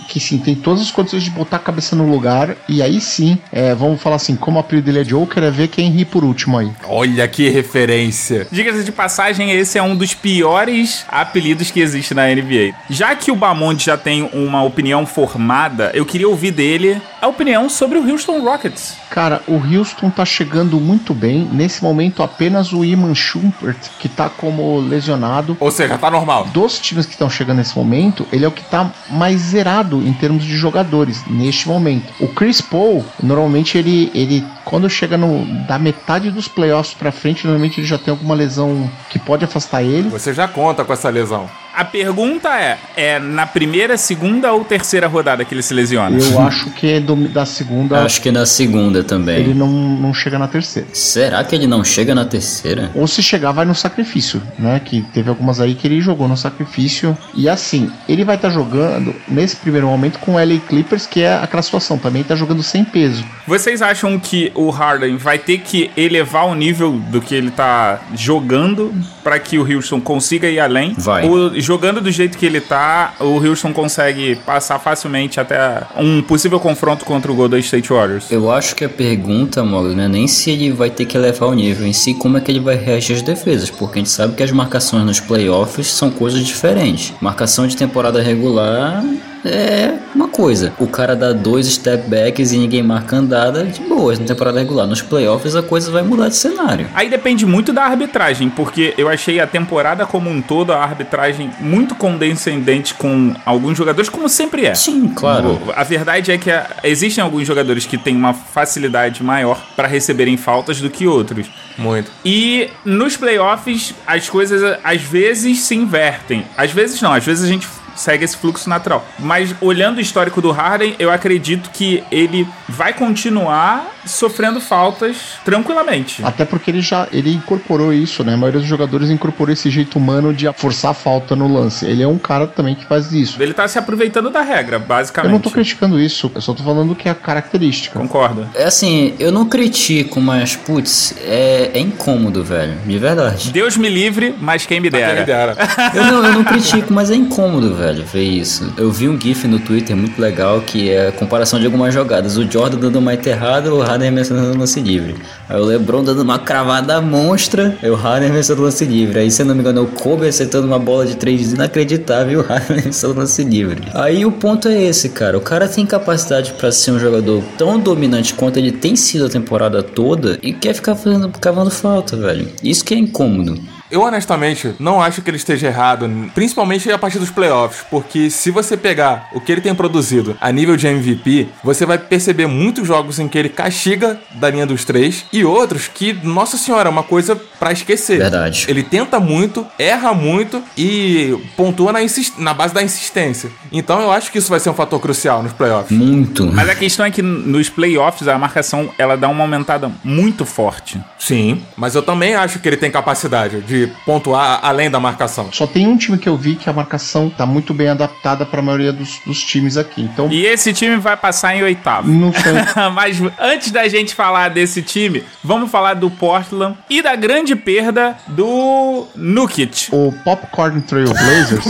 que 0.08 0.20
sim, 0.20 0.38
tem 0.38 0.56
todas 0.56 0.82
as 0.82 0.92
condições 0.92 1.24
de 1.24 1.30
botar 1.30 1.58
a 1.58 1.60
cabeça 1.60 1.96
no 1.96 2.10
lugar, 2.10 2.56
e 2.68 2.82
aí 2.82 3.00
sim, 3.00 3.38
é, 3.52 3.74
vamos 3.74 4.02
falar 4.02 4.18
assim, 4.18 4.36
como 4.36 4.58
o 4.58 4.60
apelido 4.60 4.86
dele 4.86 5.00
é 5.00 5.04
Joker, 5.04 5.44
é 5.44 5.52
ver 5.52 5.68
quem 5.68 5.90
ri 5.90 6.06
por 6.06 6.24
último 6.24 6.58
aí. 6.58 6.72
Olha 6.88 7.28
que 7.28 7.50
referência. 7.50 8.48
Diga-se 8.52 8.84
de 8.84 8.92
passagem, 8.92 9.52
esse 9.52 9.78
é 9.78 9.84
um 9.84 9.96
dos 9.96 10.14
piores 10.14 11.06
apelidos 11.08 11.72
que 11.72 11.80
existe 11.80 12.14
na 12.14 12.28
NBA. 12.28 12.74
Já 12.90 13.16
que 13.16 13.32
o 13.32 13.36
Bamond 13.36 13.84
já 13.84 13.98
tem 13.98 14.30
uma 14.34 14.64
opinião 14.64 15.06
formada, 15.06 15.92
eu 15.94 16.06
queria 16.06 16.28
ouvir 16.28 16.52
dele 16.52 17.02
a 17.22 17.28
opinião 17.28 17.70
sobre 17.70 17.98
o 17.98 18.10
Houston 18.10 18.40
Rockets. 18.42 18.96
Cara, 19.10 19.42
o 19.48 19.56
Houston 19.56 20.10
tá 20.10 20.26
chegando 20.26 20.80
muito 20.80 21.14
bem. 21.14 21.48
Nesse 21.52 21.84
momento, 21.84 22.22
apenas 22.22 22.72
o 22.72 22.84
Iman 22.84 23.16
Shumpert, 23.16 23.78
que 24.00 24.08
tá 24.08 24.30
como 24.30 24.80
lesionado. 24.80 25.58
Ou 25.60 25.72
seja, 25.72 25.98
tá 25.98 26.12
normal. 26.12 26.46
Dos 26.46 26.80
times 26.80 27.06
que 27.06 27.14
estão 27.14 27.30
chegando 27.30 27.58
nesse 27.58 27.76
momento, 27.76 28.28
ele 28.32 28.46
é 28.46 28.48
o 28.48 28.52
que 28.52 28.64
tá 28.64 28.92
mais 29.10 29.45
zerado 29.46 30.02
em 30.06 30.14
termos 30.14 30.44
de 30.44 30.56
jogadores 30.56 31.24
neste 31.28 31.68
momento. 31.68 32.12
O 32.20 32.28
Chris 32.28 32.62
Paul, 32.62 33.06
normalmente 33.22 33.78
ele, 33.78 34.12
ele 34.14 34.44
quando 34.64 34.90
chega 34.90 35.18
no, 35.18 35.46
da 35.66 35.78
metade 35.78 36.32
dos 36.32 36.48
playoffs 36.48 36.94
pra 36.94 37.12
frente, 37.12 37.46
normalmente 37.46 37.80
ele 37.80 37.88
já 37.88 37.98
tem 37.98 38.12
alguma 38.12 38.36
lesão 38.36 38.90
que 39.10 39.20
pode 39.20 39.46
afastar 39.46 39.84
ele. 39.84 40.10
Você 40.10 40.34
já 40.34 40.48
conta 40.48 40.84
com 40.84 40.94
essa 40.94 41.10
lesão. 41.10 41.50
A 41.76 41.84
pergunta 41.84 42.50
é: 42.60 42.78
é 42.96 43.20
na 43.20 43.46
primeira, 43.46 43.98
segunda 43.98 44.52
ou 44.54 44.64
terceira 44.64 45.08
rodada 45.08 45.44
que 45.44 45.54
ele 45.54 45.62
se 45.62 45.74
lesiona? 45.74 46.18
Eu 46.18 46.40
acho 46.42 46.70
que 46.72 46.94
é 46.94 47.00
do- 47.00 47.16
da 47.28 47.46
segunda. 47.46 48.04
Acho 48.04 48.22
que 48.22 48.32
na 48.32 48.46
segunda 48.46 49.04
também. 49.04 49.38
Ele 49.38 49.54
não, 49.54 49.68
não 49.68 50.14
chega 50.14 50.38
na 50.40 50.48
terceira. 50.48 50.88
Será 50.94 51.44
que 51.44 51.56
ele 51.56 51.68
não 51.68 51.84
chega 51.84 52.16
na 52.16 52.26
terceira? 52.26 52.92
Ou 52.96 53.08
se 53.08 53.22
chegar, 53.22 53.52
vai 53.52 53.66
no 53.66 53.76
sacrifício, 53.76 54.42
né? 54.58 54.80
Que 54.84 55.02
teve 55.14 55.30
algumas 55.30 55.60
aí 55.60 55.76
que 55.76 55.88
ele 55.88 56.00
jogou 56.02 56.28
no 56.28 56.38
sacrifício. 56.38 57.18
E 57.34 57.50
assim, 57.50 57.92
ele 58.08 58.24
vai 58.24 58.36
estar 58.36 58.50
jogando 58.50 59.14
nesse 59.28 59.56
primeiro 59.58 59.88
momento 59.88 60.20
com 60.20 60.36
o 60.36 60.40
LA 60.40 60.60
Clippers, 60.68 61.06
que 61.06 61.22
é 61.22 61.36
aquela 61.36 61.62
situação. 61.62 61.98
Também 61.98 62.24
tá 62.24 62.36
jogando 62.36 62.64
sem 62.64 62.84
peso. 62.84 63.24
Vocês 63.48 63.82
acham 63.82 64.18
que 64.20 64.52
o 64.56 64.70
Harden 64.70 65.18
vai 65.18 65.38
ter 65.38 65.60
que 65.60 65.92
elevar 65.98 66.46
o 66.48 66.56
nível 66.56 66.94
do 67.10 67.22
que 67.22 67.36
ele 67.36 67.52
tá 67.52 68.00
jogando 68.16 68.94
pra 69.24 69.40
que 69.40 69.58
o 69.58 69.76
Houston 69.76 70.00
consiga 70.02 70.48
ir 70.50 70.60
além? 70.60 70.94
Vai. 70.98 71.28
Ou 71.28 71.60
jogando 71.66 72.00
do 72.00 72.12
jeito 72.12 72.38
que 72.38 72.46
ele 72.46 72.62
tá, 72.62 73.16
o 73.20 73.44
Houston 73.44 73.74
consegue 73.74 74.36
passar 74.36 74.80
facilmente 74.80 75.40
até 75.40 75.82
um 75.98 76.22
possível 76.22 76.60
confronto 76.60 77.04
contra 77.04 77.32
o 77.32 77.36
Golden 77.36 77.60
State 77.60 77.90
Warriors? 77.90 78.32
Eu 78.32 78.52
acho 78.52 78.76
que 78.76 78.86
a 78.86 78.90
pergunta, 78.90 79.64
Mogli, 79.64 79.96
não 79.96 80.04
é 80.04 80.08
nem 80.08 80.28
se 80.28 80.52
ele 80.52 80.72
vai 80.72 80.90
ter 80.90 81.06
que 81.06 81.18
elevar 81.18 81.50
o 81.50 81.54
nível, 81.54 81.86
em 81.86 81.94
si 81.94 82.14
como 82.14 82.38
é 82.38 82.42
que 82.42 82.52
ele 82.52 82.60
vai 82.60 82.76
reagir 82.76 83.16
às 83.16 83.22
defesas, 83.22 83.70
porque 83.70 84.00
a 84.00 84.02
gente 84.02 84.12
sabe 84.12 84.36
que 84.36 84.44
as 84.44 84.52
marcações 84.52 85.06
nos 85.06 85.20
playoffs 85.20 85.88
são 85.88 86.12
coisas 86.12 86.46
diferentes. 86.46 87.14
Marcação 87.20 87.66
de 87.66 87.76
temporada 87.76 88.22
regular 88.22 89.04
é 89.46 89.94
uma 90.14 90.28
coisa. 90.28 90.74
O 90.80 90.88
cara 90.88 91.16
dá 91.16 91.32
dois 91.34 91.68
step 91.68 92.10
backs 92.10 92.52
e 92.52 92.58
ninguém 92.58 92.82
marca 92.84 93.16
andada, 93.18 93.64
de 93.66 93.82
boas, 93.82 94.18
na 94.20 94.26
temporada 94.26 94.60
regular. 94.60 94.88
Nos 94.88 95.02
playoffs 95.02 95.56
a 95.56 95.62
coisa 95.64 95.92
vai 95.92 96.04
mudar 96.04 96.30
de 96.30 96.36
cenário. 96.36 96.88
Aí 96.94 97.10
depende 97.10 97.46
muito 97.46 97.72
da 97.72 97.84
arbitragem, 97.84 98.50
porque 98.50 98.94
eu 98.98 99.08
achei 99.10 99.40
a 99.40 99.48
temporada 99.48 100.06
como 100.06 100.30
um 100.30 100.42
todo, 100.42 100.72
a 100.74 100.78
arbitragem 100.84 101.52
muito 101.60 101.96
condescendente 101.96 102.94
com 102.94 103.34
alguns 103.46 103.78
jogadores, 103.78 104.10
como 104.10 104.28
sempre 104.30 104.66
é. 104.66 104.74
Sim, 104.76 105.08
claro. 105.10 105.60
A 105.76 105.84
verdade 105.84 106.32
é 106.32 106.38
que 106.38 106.50
a- 106.52 106.68
existem 106.84 107.24
alguns 107.24 107.46
jogadores 107.48 107.86
que 107.86 107.98
têm 107.98 108.16
uma 108.16 108.34
facilidade 108.34 109.24
maior 109.24 109.62
para 109.76 109.88
receberem 109.88 110.38
faltas 110.38 110.80
do 110.82 110.90
que 110.90 111.08
outros. 111.08 111.48
Muito. 111.78 112.10
E 112.24 112.70
nos 112.84 113.18
playoffs 113.18 113.94
as 114.08 114.30
coisas 114.30 114.78
às 114.84 115.02
vezes 115.02 115.60
se 115.62 115.76
invertem. 115.76 116.46
Às 116.58 116.72
vezes 116.72 117.02
não, 117.02 117.12
às 117.14 117.24
vezes 117.26 117.44
a 117.44 117.48
gente 117.48 117.68
segue 117.96 118.26
esse 118.26 118.38
fluxo 118.38 118.70
natural. 118.70 119.06
Mas 119.20 119.56
olhando 119.62 119.98
o 119.98 120.02
histórico 120.02 120.42
do 120.42 120.52
Harden, 120.52 120.96
eu 121.00 121.12
acredito 121.12 121.70
que 121.72 122.04
ele 122.12 122.48
vai 122.68 122.94
continuar 122.94 123.88
sofrendo 124.06 124.62
faltas 124.62 125.18
tranquilamente. 125.44 126.24
Até 126.24 126.46
porque 126.46 126.70
ele 126.70 126.82
já 126.82 127.08
ele 127.12 127.34
incorporou 127.34 127.92
isso, 127.94 128.24
né? 128.24 128.34
A 128.34 128.38
maioria 128.38 128.60
dos 128.60 128.70
jogadores 128.70 129.10
incorporou 129.10 129.52
esse 129.54 129.70
jeito 129.70 129.98
humano 129.98 130.34
de 130.34 130.52
forçar 130.54 130.92
a 130.92 130.94
falta 130.94 131.36
no 131.36 131.52
lance. 131.52 131.86
Ele 131.86 132.04
é 132.04 132.08
um 132.08 132.18
cara 132.18 132.46
também 132.48 132.76
que 132.76 132.86
faz 132.86 133.12
isso. 133.12 133.42
Ele 133.42 133.54
tá 133.54 133.68
se 133.68 133.80
aproveitando 133.80 134.30
da 134.30 134.42
regra, 134.42 134.78
basicamente. 134.78 135.32
Eu 135.32 135.34
não 135.34 135.40
tô 135.40 135.50
criticando 135.50 136.00
isso, 136.00 136.32
eu 136.36 136.42
só 136.42 136.54
tô 136.54 136.64
falando 136.64 136.96
que 136.96 137.08
é 137.08 137.12
a 137.12 137.16
característica. 137.16 137.98
Concordo. 138.00 138.48
É 138.54 138.66
assim, 138.66 139.14
eu 139.20 139.32
não 139.32 139.48
critico, 139.48 140.22
mas, 140.22 140.56
putz, 140.56 141.16
é, 141.22 141.72
é 141.74 141.80
incômodo, 141.80 142.44
velho. 142.44 142.76
De 142.86 142.98
verdade. 142.98 143.52
Deus 143.52 143.78
me 143.78 143.90
livre, 143.90 144.36
mas 144.40 144.66
quem 144.66 144.80
me 144.80 144.90
Quem 144.92 145.00
me 145.00 145.06
dera. 145.24 145.56
dera. 145.56 145.56
Eu 145.94 146.06
não, 146.06 146.26
eu 146.26 146.34
não 146.34 146.44
critico, 146.44 146.94
mas 146.94 147.10
é 147.10 147.16
incômodo, 147.16 147.74
velho, 147.76 147.85
ver 147.94 148.24
isso. 148.24 148.74
Eu 148.78 148.92
vi 148.92 149.08
um 149.08 149.20
GIF 149.20 149.48
no 149.48 149.60
Twitter 149.60 149.96
muito 149.96 150.20
legal 150.20 150.62
que 150.62 150.90
é 150.90 151.10
a 151.10 151.12
comparação 151.12 151.60
de 151.60 151.66
algumas 151.66 151.94
jogadas. 151.94 152.38
O 152.38 152.50
Jordan 152.50 152.78
dando 152.78 153.00
uma 153.00 153.14
enterrada, 153.14 153.74
o 153.74 153.80
Harden 153.80 154.08
arremessando 154.08 154.58
lance 154.58 154.80
livre. 154.80 155.16
Aí 155.48 155.60
o 155.60 155.66
LeBron 155.66 156.04
dando 156.04 156.22
uma 156.22 156.40
cravada 156.40 157.00
monstra, 157.02 157.78
aí 157.82 157.90
o 157.90 157.96
Harden 157.96 158.30
arremessando 158.30 158.62
lance 158.62 158.86
livre. 158.86 159.20
Aí, 159.20 159.32
se 159.32 159.42
eu 159.42 159.46
não 159.46 159.56
me 159.56 159.62
engano, 159.62 159.84
o 159.84 159.88
Kobe 159.88 160.28
acertando 160.28 160.68
uma 160.68 160.80
bola 160.80 161.06
de 161.06 161.16
três 161.16 161.54
inacreditável 161.54 162.34
e 162.34 162.44
o 162.44 162.48
Harden 162.48 162.78
arremessando 162.78 163.20
lance 163.20 163.44
livre. 163.44 163.84
Aí 163.94 164.26
o 164.26 164.32
ponto 164.32 164.68
é 164.68 164.84
esse, 164.84 165.10
cara. 165.10 165.38
O 165.38 165.42
cara 165.42 165.68
tem 165.68 165.86
capacidade 165.86 166.54
pra 166.54 166.72
ser 166.72 166.92
um 166.92 167.00
jogador 167.00 167.44
tão 167.58 167.80
dominante 167.80 168.34
quanto 168.34 168.58
ele 168.58 168.72
tem 168.72 168.96
sido 168.96 169.26
a 169.26 169.30
temporada 169.30 169.84
toda 169.84 170.40
e 170.42 170.54
quer 170.54 170.74
ficar 170.74 170.96
fazendo, 170.96 171.30
cavando 171.40 171.70
falta, 171.70 172.16
velho. 172.16 172.48
Isso 172.64 172.84
que 172.84 172.94
é 172.94 172.98
incômodo. 172.98 173.75
Eu 173.90 174.02
honestamente 174.02 174.74
não 174.80 175.02
acho 175.02 175.22
que 175.22 175.30
ele 175.30 175.38
esteja 175.38 175.68
errado, 175.68 176.10
principalmente 176.34 176.92
a 176.92 176.98
partir 176.98 177.20
dos 177.20 177.30
playoffs, 177.30 177.86
porque 177.90 178.30
se 178.30 178.50
você 178.50 178.76
pegar 178.76 179.30
o 179.34 179.40
que 179.40 179.52
ele 179.52 179.62
tem 179.62 179.76
produzido 179.76 180.36
a 180.42 180.52
nível 180.52 180.76
de 180.76 180.88
MVP, 180.88 181.50
você 181.64 181.86
vai 181.86 181.98
perceber 181.98 182.48
muitos 182.48 182.88
jogos 182.88 183.20
em 183.20 183.28
que 183.28 183.38
ele 183.38 183.50
castiga 183.50 184.20
da 184.36 184.50
linha 184.50 184.66
dos 184.66 184.84
três 184.84 185.26
e 185.32 185.44
outros 185.44 185.88
que, 185.88 186.14
nossa 186.24 186.58
senhora, 186.58 186.90
é 186.90 186.92
uma 186.92 187.04
coisa 187.04 187.36
pra 187.60 187.72
esquecer. 187.72 188.18
Verdade. 188.18 188.66
Ele 188.68 188.84
tenta 188.84 189.20
muito, 189.20 189.66
erra 189.78 190.14
muito 190.14 190.64
e 190.78 191.38
pontua 191.56 191.92
na, 191.92 192.00
na 192.40 192.54
base 192.54 192.74
da 192.74 192.82
insistência. 192.82 193.52
Então 193.72 194.02
eu 194.02 194.12
acho 194.12 194.32
que 194.32 194.38
isso 194.38 194.50
vai 194.50 194.60
ser 194.60 194.70
um 194.70 194.74
fator 194.74 195.00
crucial 195.00 195.44
nos 195.44 195.54
playoffs. 195.54 195.96
Muito. 195.96 196.52
Mas 196.52 196.70
a 196.70 196.76
questão 196.76 197.06
é 197.06 197.12
que 197.12 197.22
nos 197.22 197.70
playoffs 197.70 198.28
a 198.28 198.38
marcação 198.38 198.90
ela 198.98 199.16
dá 199.16 199.28
uma 199.28 199.44
aumentada 199.44 199.92
muito 200.04 200.46
forte. 200.46 201.00
Sim, 201.20 201.64
mas 201.76 201.96
eu 201.96 202.02
também 202.02 202.36
acho 202.36 202.60
que 202.60 202.68
ele 202.68 202.78
tem 202.78 202.92
capacidade 202.92 203.62
de 203.62 203.75
pontuar 204.06 204.60
além 204.64 204.90
da 204.90 205.00
marcação. 205.00 205.50
Só 205.52 205.66
tem 205.68 205.88
um 205.88 205.98
time 205.98 206.18
que 206.18 206.28
eu 206.30 206.38
vi 206.38 206.56
que 206.56 206.70
a 206.70 206.74
marcação 206.74 207.30
tá 207.30 207.46
muito 207.46 207.74
bem 207.74 207.90
adaptada 207.90 208.46
pra 208.46 208.62
maioria 208.62 208.92
dos, 208.94 209.20
dos 209.26 209.44
times 209.44 209.78
aqui. 209.78 210.02
Então, 210.02 210.30
E 210.32 210.46
esse 210.46 210.74
time 210.74 210.98
vai 210.98 211.16
passar 211.18 211.56
em 211.56 211.64
oitavo. 211.64 212.10
não 212.10 212.32
sei. 212.34 212.54
Mas 212.94 213.18
antes 213.40 213.72
da 213.72 213.88
gente 213.88 214.14
falar 214.16 214.50
desse 214.50 214.82
time, 214.82 215.24
vamos 215.44 215.70
falar 215.72 215.94
do 215.96 216.10
Portland 216.10 216.78
e 216.90 217.02
da 217.02 217.16
grande 217.16 217.56
perda 217.56 218.18
do 218.28 219.08
Nukic. 219.16 219.88
o 219.92 220.14
Popcorn 220.24 220.82
Trail 220.82 221.08
Blazers. 221.08 221.66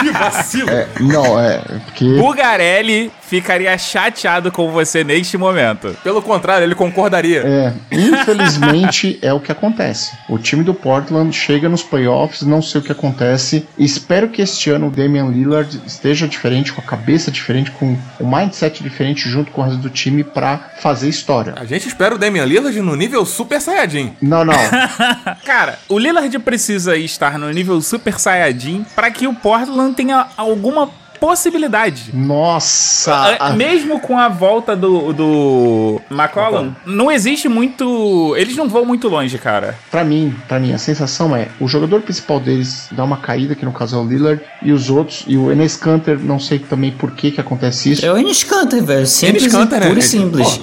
Que 0.00 0.10
vacilo! 0.12 0.70
é, 0.70 0.88
não, 1.00 1.38
é. 1.40 1.58
Porque. 1.84 2.04
Bugarelli 2.16 3.10
ficaria 3.34 3.76
chateado 3.76 4.52
com 4.52 4.70
você 4.70 5.02
neste 5.02 5.36
momento. 5.36 5.96
Pelo 6.04 6.22
contrário, 6.22 6.64
ele 6.64 6.74
concordaria. 6.74 7.42
É, 7.44 7.72
infelizmente 7.90 9.18
é 9.20 9.32
o 9.32 9.40
que 9.40 9.50
acontece. 9.50 10.12
O 10.28 10.38
time 10.38 10.62
do 10.62 10.72
Portland 10.72 11.34
chega 11.34 11.68
nos 11.68 11.82
playoffs, 11.82 12.42
não 12.42 12.62
sei 12.62 12.80
o 12.80 12.84
que 12.84 12.92
acontece. 12.92 13.66
Espero 13.76 14.28
que 14.28 14.40
este 14.40 14.70
ano 14.70 14.86
o 14.86 14.90
Damian 14.90 15.26
Lillard 15.26 15.80
esteja 15.84 16.28
diferente, 16.28 16.72
com 16.72 16.80
a 16.80 16.84
cabeça 16.84 17.30
diferente, 17.30 17.72
com 17.72 17.96
o 18.20 18.26
mindset 18.26 18.82
diferente 18.82 19.28
junto 19.28 19.50
com 19.50 19.62
o 19.62 19.64
resto 19.64 19.78
do 19.78 19.90
time 19.90 20.22
pra 20.22 20.70
fazer 20.78 21.08
história. 21.08 21.54
A 21.56 21.64
gente 21.64 21.88
espera 21.88 22.14
o 22.14 22.18
Damian 22.18 22.44
Lillard 22.44 22.80
no 22.80 22.94
nível 22.94 23.26
Super 23.26 23.60
Saiyajin. 23.60 24.14
Não, 24.22 24.44
não. 24.44 24.54
Cara, 25.44 25.78
o 25.88 25.98
Lillard 25.98 26.38
precisa 26.38 26.96
estar 26.96 27.36
no 27.36 27.50
nível 27.50 27.80
Super 27.80 28.18
Saiyajin 28.18 28.86
para 28.94 29.10
que 29.10 29.26
o 29.26 29.34
Portland 29.34 29.94
tenha 29.96 30.28
alguma 30.36 30.88
possibilidade. 31.24 32.10
Nossa! 32.12 33.14
Ah, 33.14 33.48
a- 33.48 33.52
Mesmo 33.54 33.98
com 33.98 34.18
a 34.18 34.28
volta 34.28 34.76
do, 34.76 35.10
do 35.14 36.00
McCollum, 36.10 36.72
não 36.84 37.10
existe 37.10 37.48
muito. 37.48 38.34
Eles 38.36 38.54
não 38.56 38.68
vão 38.68 38.84
muito 38.84 39.08
longe, 39.08 39.38
cara. 39.38 39.74
Pra 39.90 40.04
mim, 40.04 40.34
para 40.46 40.60
mim, 40.60 40.72
a 40.74 40.78
sensação 40.78 41.34
é 41.34 41.48
o 41.58 41.66
jogador 41.66 42.02
principal 42.02 42.38
deles 42.38 42.88
dá 42.92 43.02
uma 43.04 43.16
caída, 43.16 43.54
que 43.54 43.64
no 43.64 43.72
caso 43.72 43.96
é 43.96 43.98
o 43.98 44.04
Lillard, 44.06 44.42
e 44.62 44.70
os 44.70 44.90
outros, 44.90 45.24
e 45.26 45.38
o 45.38 45.50
Enes 45.50 45.76
Kanter, 45.76 46.18
não 46.18 46.38
sei 46.38 46.58
também 46.58 46.90
por 46.92 47.12
que 47.12 47.30
que 47.30 47.40
acontece 47.40 47.92
isso. 47.92 48.04
É 48.04 48.12
o 48.12 48.18
Enes 48.18 48.44
Kanter, 48.44 48.84
velho. 48.84 49.06
Simples 49.06 49.44
Enes 49.44 49.52
Kanter, 49.54 49.78
e 49.78 49.80
né, 49.80 49.86
puro 49.88 49.98
e 49.98 50.02
gente? 50.02 50.10
simples. 50.10 50.60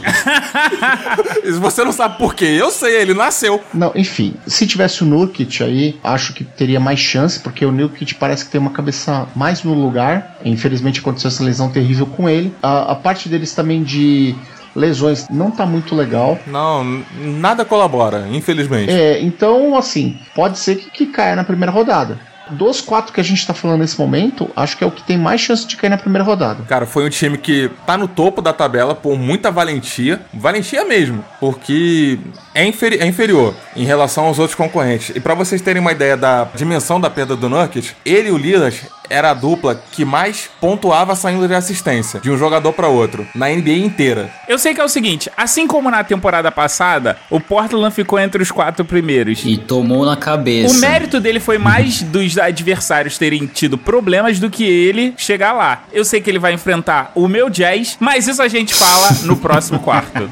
Você 1.59 1.83
não 1.83 1.91
sabe 1.91 2.17
por 2.19 2.35
quê, 2.35 2.45
eu 2.45 2.69
sei, 2.69 2.97
ele 3.01 3.13
nasceu. 3.15 3.59
Não, 3.73 3.91
enfim, 3.95 4.35
se 4.45 4.67
tivesse 4.67 5.01
o 5.03 5.05
Nurkic 5.07 5.63
aí, 5.63 5.99
acho 6.03 6.33
que 6.33 6.43
teria 6.43 6.79
mais 6.79 6.99
chance, 6.99 7.39
porque 7.39 7.65
o 7.65 7.71
Nurkic 7.71 8.13
parece 8.15 8.45
que 8.45 8.51
tem 8.51 8.61
uma 8.61 8.69
cabeça 8.71 9.27
mais 9.35 9.63
no 9.63 9.73
lugar. 9.73 10.37
Infelizmente 10.51 10.99
aconteceu 10.99 11.29
essa 11.29 11.43
lesão 11.43 11.69
terrível 11.69 12.05
com 12.05 12.29
ele. 12.29 12.53
A, 12.61 12.91
a 12.91 12.95
parte 12.95 13.27
deles 13.29 13.53
também 13.53 13.83
de 13.83 14.35
lesões 14.75 15.27
não 15.29 15.51
tá 15.51 15.65
muito 15.65 15.95
legal. 15.95 16.39
Não, 16.47 17.03
nada 17.19 17.65
colabora, 17.65 18.27
infelizmente. 18.31 18.91
É, 18.91 19.19
então, 19.21 19.75
assim, 19.77 20.17
pode 20.35 20.57
ser 20.59 20.75
que, 20.77 20.89
que 20.91 21.05
caia 21.07 21.35
na 21.35 21.43
primeira 21.43 21.71
rodada. 21.71 22.19
Dos 22.49 22.81
quatro 22.81 23.13
que 23.13 23.21
a 23.21 23.23
gente 23.23 23.47
tá 23.47 23.53
falando 23.53 23.79
nesse 23.79 23.97
momento, 23.97 24.49
acho 24.57 24.77
que 24.77 24.83
é 24.83 24.87
o 24.87 24.91
que 24.91 25.03
tem 25.03 25.17
mais 25.17 25.39
chance 25.39 25.65
de 25.65 25.77
cair 25.77 25.89
na 25.89 25.97
primeira 25.97 26.23
rodada. 26.23 26.63
Cara, 26.67 26.85
foi 26.85 27.05
um 27.05 27.09
time 27.09 27.37
que 27.37 27.69
tá 27.85 27.97
no 27.97 28.09
topo 28.09 28.41
da 28.41 28.51
tabela 28.51 28.93
por 28.93 29.17
muita 29.17 29.49
valentia. 29.49 30.19
Valentia 30.33 30.83
mesmo, 30.83 31.23
porque 31.39 32.19
é, 32.53 32.65
inferi- 32.65 32.97
é 32.97 33.05
inferior 33.05 33.53
em 33.73 33.85
relação 33.85 34.25
aos 34.25 34.37
outros 34.37 34.55
concorrentes. 34.55 35.15
E 35.15 35.19
pra 35.21 35.33
vocês 35.33 35.61
terem 35.61 35.81
uma 35.81 35.93
ideia 35.93 36.17
da 36.17 36.45
dimensão 36.53 36.99
da 36.99 37.09
perda 37.09 37.37
do 37.37 37.47
Nurkic, 37.47 37.91
ele 38.05 38.27
e 38.27 38.31
o 38.31 38.37
Lillard 38.37 38.81
era 39.11 39.31
a 39.31 39.33
dupla 39.33 39.81
que 39.91 40.05
mais 40.05 40.49
pontuava 40.59 41.15
saindo 41.15 41.47
de 41.47 41.53
assistência 41.53 42.19
de 42.19 42.31
um 42.31 42.37
jogador 42.37 42.73
pra 42.73 42.87
outro 42.87 43.27
na 43.35 43.47
NBA 43.49 43.71
inteira. 43.71 44.31
Eu 44.47 44.57
sei 44.57 44.73
que 44.73 44.81
é 44.81 44.83
o 44.83 44.89
seguinte: 44.89 45.29
assim 45.35 45.67
como 45.67 45.91
na 45.91 46.03
temporada 46.03 46.51
passada, 46.51 47.17
o 47.29 47.39
Portland 47.39 47.93
ficou 47.93 48.19
entre 48.19 48.41
os 48.41 48.51
quatro 48.51 48.85
primeiros. 48.85 49.41
E 49.45 49.57
tomou 49.57 50.05
na 50.05 50.15
cabeça. 50.15 50.73
O 50.73 50.79
mérito 50.79 51.19
dele 51.19 51.39
foi 51.39 51.57
mais 51.57 52.01
dos 52.11 52.37
adversários 52.37 53.17
terem 53.17 53.45
tido 53.45 53.77
problemas 53.77 54.39
do 54.39 54.49
que 54.49 54.63
ele 54.63 55.13
chegar 55.17 55.53
lá. 55.53 55.83
Eu 55.91 56.05
sei 56.05 56.21
que 56.21 56.29
ele 56.29 56.39
vai 56.39 56.53
enfrentar 56.53 57.11
o 57.15 57.27
meu 57.27 57.49
Jazz, 57.49 57.97
mas 57.99 58.27
isso 58.27 58.41
a 58.41 58.47
gente 58.47 58.73
fala 58.73 59.09
no 59.23 59.35
próximo 59.37 59.79
quarto. 59.83 60.29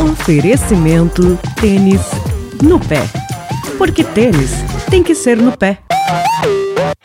Oferecimento 0.00 1.38
tênis 1.60 2.00
no 2.62 2.78
pé. 2.80 3.02
Porque 3.76 4.02
tênis 4.04 4.50
tem 4.90 5.02
que 5.02 5.14
ser 5.14 5.36
no 5.36 5.56
pé. 5.56 5.78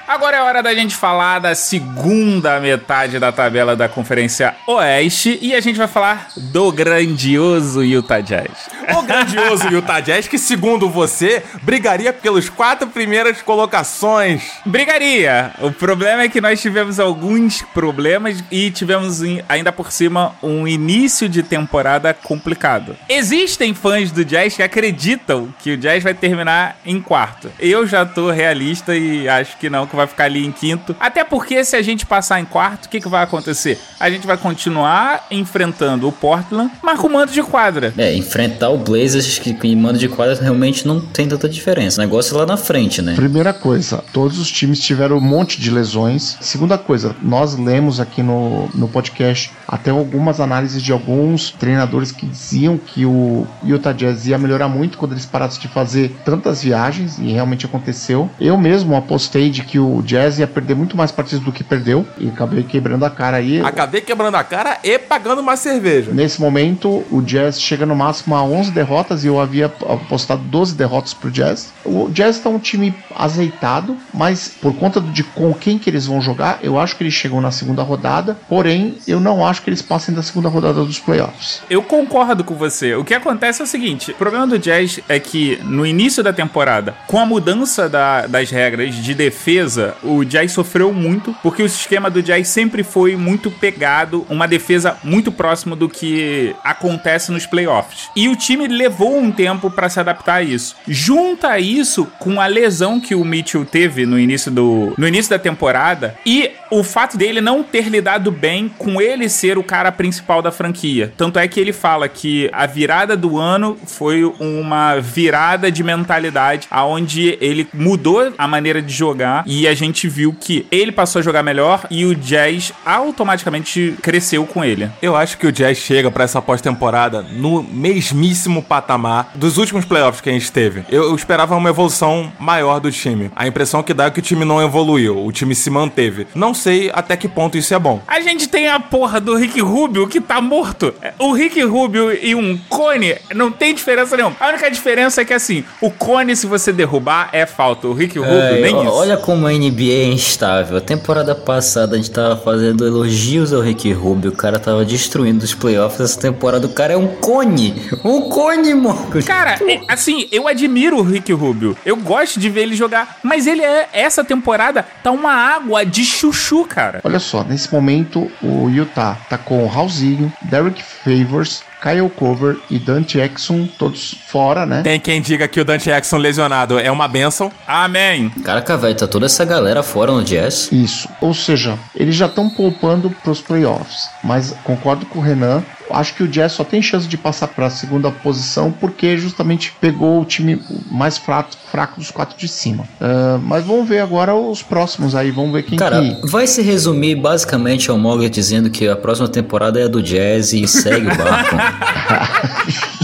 Agora 0.07 0.37
é 0.37 0.41
hora 0.41 0.61
da 0.61 0.71
gente 0.75 0.95
falar 0.95 1.39
da 1.39 1.55
segunda 1.55 2.59
metade 2.59 3.17
da 3.17 3.31
tabela 3.31 3.75
da 3.75 3.89
Conferência 3.89 4.53
Oeste 4.67 5.39
e 5.41 5.55
a 5.55 5.59
gente 5.61 5.77
vai 5.77 5.87
falar 5.87 6.27
do 6.37 6.71
grandioso 6.71 7.81
Utah 7.81 8.19
Jazz. 8.19 8.69
O 8.95 9.01
grandioso 9.01 9.67
Utah 9.69 9.99
Jazz, 10.01 10.27
que 10.27 10.37
segundo 10.37 10.87
você, 10.89 11.41
brigaria 11.63 12.13
pelos 12.13 12.49
quatro 12.49 12.87
primeiras 12.87 13.41
colocações. 13.41 14.43
Brigaria! 14.63 15.51
O 15.59 15.71
problema 15.71 16.21
é 16.23 16.29
que 16.29 16.39
nós 16.39 16.61
tivemos 16.61 16.99
alguns 16.99 17.63
problemas 17.73 18.43
e 18.51 18.69
tivemos 18.69 19.23
em- 19.23 19.41
ainda 19.49 19.71
por 19.71 19.91
cima 19.91 20.35
um 20.43 20.67
início 20.67 21.27
de 21.27 21.41
temporada 21.41 22.13
complicado. 22.13 22.95
Existem 23.09 23.73
fãs 23.73 24.11
do 24.11 24.23
Jazz 24.23 24.55
que 24.55 24.61
acreditam 24.61 25.51
que 25.59 25.71
o 25.71 25.77
Jazz 25.77 26.03
vai 26.03 26.13
terminar 26.13 26.77
em 26.85 27.01
quarto. 27.01 27.49
Eu 27.57 27.87
já 27.87 28.05
tô 28.05 28.29
realista 28.29 28.95
e 28.95 29.27
acho 29.27 29.57
que 29.57 29.67
não, 29.67 29.84
que 29.87 29.95
vai 29.95 30.07
ficar 30.07 30.25
ali 30.25 30.45
em 30.45 30.51
quinto. 30.51 30.95
Até 30.99 31.23
porque 31.23 31.63
se 31.63 31.75
a 31.75 31.81
gente 31.81 32.05
passar 32.05 32.39
em 32.39 32.45
quarto, 32.45 32.85
o 32.85 32.89
que, 32.89 33.01
que 33.01 33.07
vai 33.07 33.23
acontecer? 33.23 33.79
A 33.99 34.09
gente 34.09 34.25
vai 34.25 34.37
continuar 34.37 35.27
enfrentando 35.31 36.07
o 36.07 36.11
Portland, 36.11 36.71
mas 36.81 36.99
com 36.99 37.09
mando 37.09 37.31
de 37.31 37.41
quadra. 37.43 37.93
É, 37.97 38.13
enfrentar 38.13 38.69
o 38.69 38.77
Blazers 38.77 39.39
que 39.39 39.55
em 39.63 39.75
mando 39.75 39.99
de 39.99 40.07
quadra 40.07 40.37
realmente 40.41 40.87
não 40.87 40.99
tem 40.99 41.27
tanta 41.27 41.47
diferença. 41.47 42.01
O 42.01 42.03
negócio 42.03 42.35
é 42.35 42.39
lá 42.39 42.45
na 42.45 42.57
frente, 42.57 43.01
né? 43.01 43.15
Primeira 43.15 43.53
coisa, 43.53 44.03
todos 44.13 44.39
os 44.39 44.51
times 44.51 44.79
tiveram 44.79 45.17
um 45.17 45.21
monte 45.21 45.59
de 45.59 45.71
lesões. 45.71 46.37
Segunda 46.41 46.77
coisa, 46.77 47.15
nós 47.21 47.57
lemos 47.57 47.99
aqui 47.99 48.21
no, 48.21 48.69
no 48.73 48.87
podcast 48.87 49.51
até 49.67 49.91
algumas 49.91 50.39
análises 50.39 50.81
de 50.81 50.91
alguns 50.91 51.51
treinadores 51.51 52.11
que 52.11 52.25
diziam 52.25 52.77
que 52.77 53.05
o 53.05 53.47
Utah 53.63 53.91
Jazz 53.91 54.27
ia 54.27 54.37
melhorar 54.37 54.67
muito 54.67 54.97
quando 54.97 55.13
eles 55.13 55.25
parassem 55.25 55.61
de 55.61 55.67
fazer 55.67 56.15
tantas 56.23 56.63
viagens, 56.63 57.17
e 57.19 57.31
realmente 57.31 57.65
aconteceu. 57.65 58.29
Eu 58.39 58.57
mesmo 58.57 58.95
apostei 58.95 59.49
de 59.49 59.63
que 59.63 59.74
o 59.79 60.01
Jazz 60.03 60.39
ia 60.39 60.47
perder 60.47 60.75
muito 60.75 60.95
mais 60.97 61.11
partidas 61.11 61.43
do 61.43 61.51
que 61.51 61.63
perdeu, 61.63 62.05
e 62.17 62.27
acabei 62.29 62.63
quebrando 62.63 63.05
a 63.05 63.09
cara 63.09 63.37
aí. 63.37 63.59
Acabei 63.61 64.01
quebrando 64.01 64.35
a 64.35 64.43
cara 64.43 64.77
e 64.83 64.97
pagando 64.99 65.41
uma 65.41 65.55
cerveja. 65.57 66.11
Nesse 66.11 66.39
momento, 66.41 67.03
o 67.11 67.21
Jazz 67.21 67.59
chega 67.61 67.85
no 67.85 67.95
máximo 67.95 68.35
a 68.35 68.43
11 68.43 68.71
derrotas 68.71 69.23
e 69.23 69.27
eu 69.27 69.39
havia 69.39 69.65
apostado 69.65 70.41
12 70.43 70.75
derrotas 70.75 71.13
pro 71.13 71.31
Jazz. 71.31 71.73
O 71.83 72.09
Jazz 72.11 72.39
tá 72.39 72.49
um 72.49 72.59
time 72.59 72.93
azeitado, 73.15 73.97
mas 74.13 74.49
por 74.61 74.73
conta 74.75 75.01
de 75.01 75.23
com 75.23 75.53
quem 75.53 75.77
que 75.77 75.89
eles 75.89 76.05
vão 76.05 76.21
jogar, 76.21 76.59
eu 76.61 76.79
acho 76.79 76.95
que 76.95 77.03
eles 77.03 77.13
chegam 77.13 77.41
na 77.41 77.51
segunda 77.51 77.81
rodada, 77.83 78.37
porém, 78.47 78.97
eu 79.07 79.19
não 79.19 79.45
acho 79.45 79.61
que 79.61 79.69
eles 79.69 79.81
passem 79.81 80.13
da 80.13 80.23
segunda 80.23 80.47
rodada 80.49 80.83
dos 80.83 80.99
playoffs. 80.99 81.61
Eu 81.69 81.81
concordo 81.83 82.43
com 82.43 82.55
você. 82.55 82.95
O 82.95 83.03
que 83.03 83.13
acontece 83.13 83.61
é 83.61 83.63
o 83.65 83.67
seguinte: 83.67 84.11
o 84.11 84.15
problema 84.15 84.47
do 84.47 84.57
Jazz 84.59 84.99
é 85.09 85.19
que 85.19 85.59
no 85.63 85.85
início 85.85 86.23
da 86.23 86.31
temporada, 86.31 86.95
com 87.07 87.19
a 87.19 87.25
mudança 87.25 87.89
da- 87.89 88.27
das 88.27 88.49
regras 88.49 88.95
de 88.95 89.13
defesa, 89.13 89.64
o 90.03 90.23
Jazz 90.23 90.51
sofreu 90.51 90.93
muito, 90.93 91.35
porque 91.41 91.63
o 91.63 91.65
esquema 91.65 92.09
do 92.09 92.21
Jazz 92.21 92.47
sempre 92.47 92.83
foi 92.83 93.15
muito 93.15 93.49
pegado, 93.51 94.25
uma 94.29 94.47
defesa 94.47 94.97
muito 95.03 95.31
próximo 95.31 95.75
do 95.75 95.89
que 95.89 96.55
acontece 96.63 97.31
nos 97.31 97.45
playoffs. 97.45 98.09
E 98.15 98.27
o 98.27 98.35
time 98.35 98.67
levou 98.67 99.17
um 99.17 99.31
tempo 99.31 99.69
para 99.69 99.89
se 99.89 99.99
adaptar 99.99 100.35
a 100.35 100.43
isso. 100.43 100.75
Junta 100.87 101.59
isso 101.59 102.05
com 102.19 102.39
a 102.39 102.47
lesão 102.47 102.99
que 102.99 103.15
o 103.15 103.23
Mitchell 103.25 103.65
teve 103.65 104.05
no 104.05 104.19
início 104.19 104.51
do 104.51 104.93
no 104.97 105.07
início 105.07 105.29
da 105.29 105.39
temporada 105.39 106.15
e 106.25 106.51
o 106.71 106.83
fato 106.83 107.17
dele 107.17 107.41
não 107.41 107.63
ter 107.63 107.87
lidado 107.89 108.31
bem 108.31 108.69
com 108.77 109.01
ele 109.01 109.29
ser 109.29 109.57
o 109.57 109.63
cara 109.63 109.91
principal 109.91 110.41
da 110.41 110.51
franquia. 110.51 111.13
Tanto 111.17 111.39
é 111.39 111.47
que 111.47 111.59
ele 111.59 111.73
fala 111.73 112.07
que 112.07 112.49
a 112.51 112.65
virada 112.65 113.15
do 113.15 113.37
ano 113.37 113.77
foi 113.85 114.23
uma 114.23 114.99
virada 114.99 115.71
de 115.71 115.83
mentalidade, 115.83 116.67
aonde 116.71 117.37
ele 117.41 117.67
mudou 117.73 118.33
a 118.37 118.47
maneira 118.47 118.81
de 118.81 118.93
jogar 118.93 119.43
e 119.45 119.67
a 119.67 119.73
gente 119.73 120.07
viu 120.07 120.33
que 120.33 120.65
ele 120.71 120.91
passou 120.91 121.19
a 121.19 121.23
jogar 121.23 121.43
melhor 121.43 121.85
e 121.89 122.05
o 122.05 122.15
Jazz 122.15 122.73
automaticamente 122.85 123.95
cresceu 124.01 124.45
com 124.45 124.63
ele. 124.63 124.89
Eu 125.01 125.15
acho 125.15 125.37
que 125.37 125.47
o 125.47 125.51
Jazz 125.51 125.77
chega 125.77 126.09
pra 126.09 126.23
essa 126.23 126.41
pós-temporada 126.41 127.21
no 127.21 127.63
mesmíssimo 127.63 128.63
patamar 128.63 129.31
dos 129.35 129.57
últimos 129.57 129.85
playoffs 129.85 130.21
que 130.21 130.29
a 130.29 130.33
gente 130.33 130.51
teve. 130.51 130.83
Eu, 130.89 131.03
eu 131.03 131.15
esperava 131.15 131.55
uma 131.55 131.69
evolução 131.69 132.31
maior 132.39 132.79
do 132.79 132.91
time. 132.91 133.31
A 133.35 133.47
impressão 133.47 133.83
que 133.83 133.93
dá 133.93 134.05
é 134.05 134.11
que 134.11 134.19
o 134.19 134.23
time 134.23 134.45
não 134.45 134.61
evoluiu, 134.61 135.23
o 135.23 135.31
time 135.31 135.53
se 135.53 135.69
manteve. 135.69 136.27
Não 136.33 136.54
sei 136.55 136.89
até 136.93 137.15
que 137.15 137.27
ponto 137.27 137.57
isso 137.57 137.73
é 137.73 137.79
bom. 137.79 138.01
A 138.07 138.19
gente 138.21 138.47
tem 138.47 138.67
a 138.67 138.79
porra 138.79 139.21
do 139.21 139.35
Rick 139.35 139.61
Rubio 139.61 140.07
que 140.07 140.19
tá 140.19 140.41
morto. 140.41 140.93
O 141.19 141.31
Rick 141.33 141.61
Rubio 141.61 142.11
e 142.11 142.33
um 142.33 142.57
cone 142.69 143.15
não 143.35 143.51
tem 143.51 143.75
diferença 143.75 144.15
nenhuma. 144.17 144.35
A 144.39 144.47
única 144.49 144.71
diferença 144.71 145.21
é 145.21 145.25
que 145.25 145.33
assim, 145.33 145.63
o 145.81 145.91
cone 145.91 146.35
se 146.35 146.47
você 146.47 146.71
derrubar 146.73 147.29
é 147.31 147.45
falta. 147.45 147.87
O 147.87 147.93
Rick 147.93 148.17
Rubio 148.17 148.33
É, 148.33 148.61
nem 148.61 148.73
ó- 148.75 148.83
isso. 148.83 148.91
Olha 148.93 149.17
como 149.17 149.45
a 149.45 149.51
NBA 149.51 149.91
é 149.91 150.05
instável. 150.05 150.77
A 150.77 150.81
temporada 150.81 151.35
passada 151.35 151.95
a 151.95 151.97
gente 151.97 152.09
tava 152.11 152.37
fazendo 152.37 152.85
elogios 152.87 153.51
ao 153.53 153.61
Rick 153.61 153.91
Rubio. 153.91 154.31
O 154.31 154.35
cara 154.35 154.57
tava 154.57 154.85
destruindo 154.85 155.43
os 155.43 155.53
playoffs. 155.53 155.99
Essa 155.99 156.19
temporada 156.19 156.65
o 156.65 156.69
cara 156.73 156.93
é 156.93 156.97
um 156.97 157.07
cone. 157.07 157.75
Um 158.03 158.21
cone, 158.29 158.73
mano. 158.73 158.95
Cara, 159.25 159.57
é, 159.67 159.81
assim, 159.87 160.27
eu 160.31 160.47
admiro 160.47 160.97
o 160.97 161.03
Rick 161.03 161.31
Rubio. 161.33 161.75
Eu 161.85 161.95
gosto 161.97 162.39
de 162.39 162.49
ver 162.49 162.61
ele 162.61 162.75
jogar. 162.75 163.17
Mas 163.21 163.45
ele 163.47 163.61
é. 163.61 163.87
Essa 163.91 164.23
temporada 164.23 164.85
tá 165.03 165.11
uma 165.11 165.33
água 165.33 165.85
de 165.85 166.03
chuchu, 166.05 166.35
cara. 166.67 167.01
Olha 167.03 167.19
só, 167.19 167.43
nesse 167.43 167.71
momento 167.73 168.31
o 168.41 168.69
Utah 168.69 169.17
tá 169.29 169.37
com 169.37 169.65
Raulzinho, 169.67 170.31
Derek 170.41 170.81
Favors, 170.83 171.63
Kyle 171.81 172.09
Cover 172.09 172.57
e 172.69 172.79
Dante 172.79 173.19
Exum, 173.19 173.67
todos 173.77 174.15
fora, 174.27 174.65
né? 174.65 174.81
Tem 174.81 174.99
quem 174.99 175.21
diga 175.21 175.47
que 175.47 175.59
o 175.59 175.65
Dante 175.65 175.85
Jackson 175.85 176.17
lesionado 176.17 176.79
é 176.79 176.89
uma 176.89 177.07
benção. 177.07 177.51
Amém. 177.67 178.29
Caraca, 178.43 178.75
velho, 178.75 178.95
tá 178.95 179.07
toda 179.07 179.27
essa 179.27 179.45
galera 179.45 179.83
fora 179.83 180.11
no 180.11 180.23
Jazz. 180.23 180.71
Isso. 180.71 181.07
Ou 181.21 181.33
seja, 181.33 181.77
eles 181.95 182.15
já 182.15 182.25
estão 182.25 182.49
poupando 182.49 183.11
pros 183.23 183.39
playoffs. 183.39 184.09
Mas 184.23 184.55
concordo 184.63 185.05
com 185.05 185.19
o 185.19 185.21
Renan. 185.21 185.63
Acho 185.89 186.15
que 186.15 186.23
o 186.23 186.27
Jazz 186.27 186.53
só 186.53 186.63
tem 186.63 186.81
chance 186.81 187.07
de 187.07 187.17
passar 187.17 187.47
para 187.47 187.67
a 187.67 187.69
segunda 187.69 188.09
posição 188.11 188.71
porque 188.71 189.17
justamente 189.17 189.73
pegou 189.79 190.21
o 190.21 190.25
time 190.25 190.61
mais 190.91 191.17
fraco, 191.17 191.51
fraco 191.71 191.99
dos 191.99 192.11
quatro 192.11 192.37
de 192.37 192.47
cima. 192.47 192.87
Ah, 192.99 193.39
mas 193.41 193.65
vamos 193.65 193.87
ver 193.87 193.99
agora 193.99 194.33
os 194.33 194.61
próximos 194.63 195.15
aí. 195.15 195.31
Vamos 195.31 195.53
ver 195.53 195.63
quem 195.63 195.77
Cara, 195.77 196.01
que. 196.01 196.27
vai 196.27 196.47
se 196.47 196.61
resumir 196.61 197.15
basicamente 197.15 197.89
ao 197.89 197.97
Mogli 197.97 198.29
dizendo 198.29 198.69
que 198.69 198.87
a 198.87 198.95
próxima 198.95 199.27
temporada 199.27 199.79
é 199.79 199.83
a 199.83 199.87
do 199.87 200.01
Jazz 200.01 200.53
e 200.53 200.67
segue 200.67 201.07
o 201.07 201.15
barco. 201.15 201.55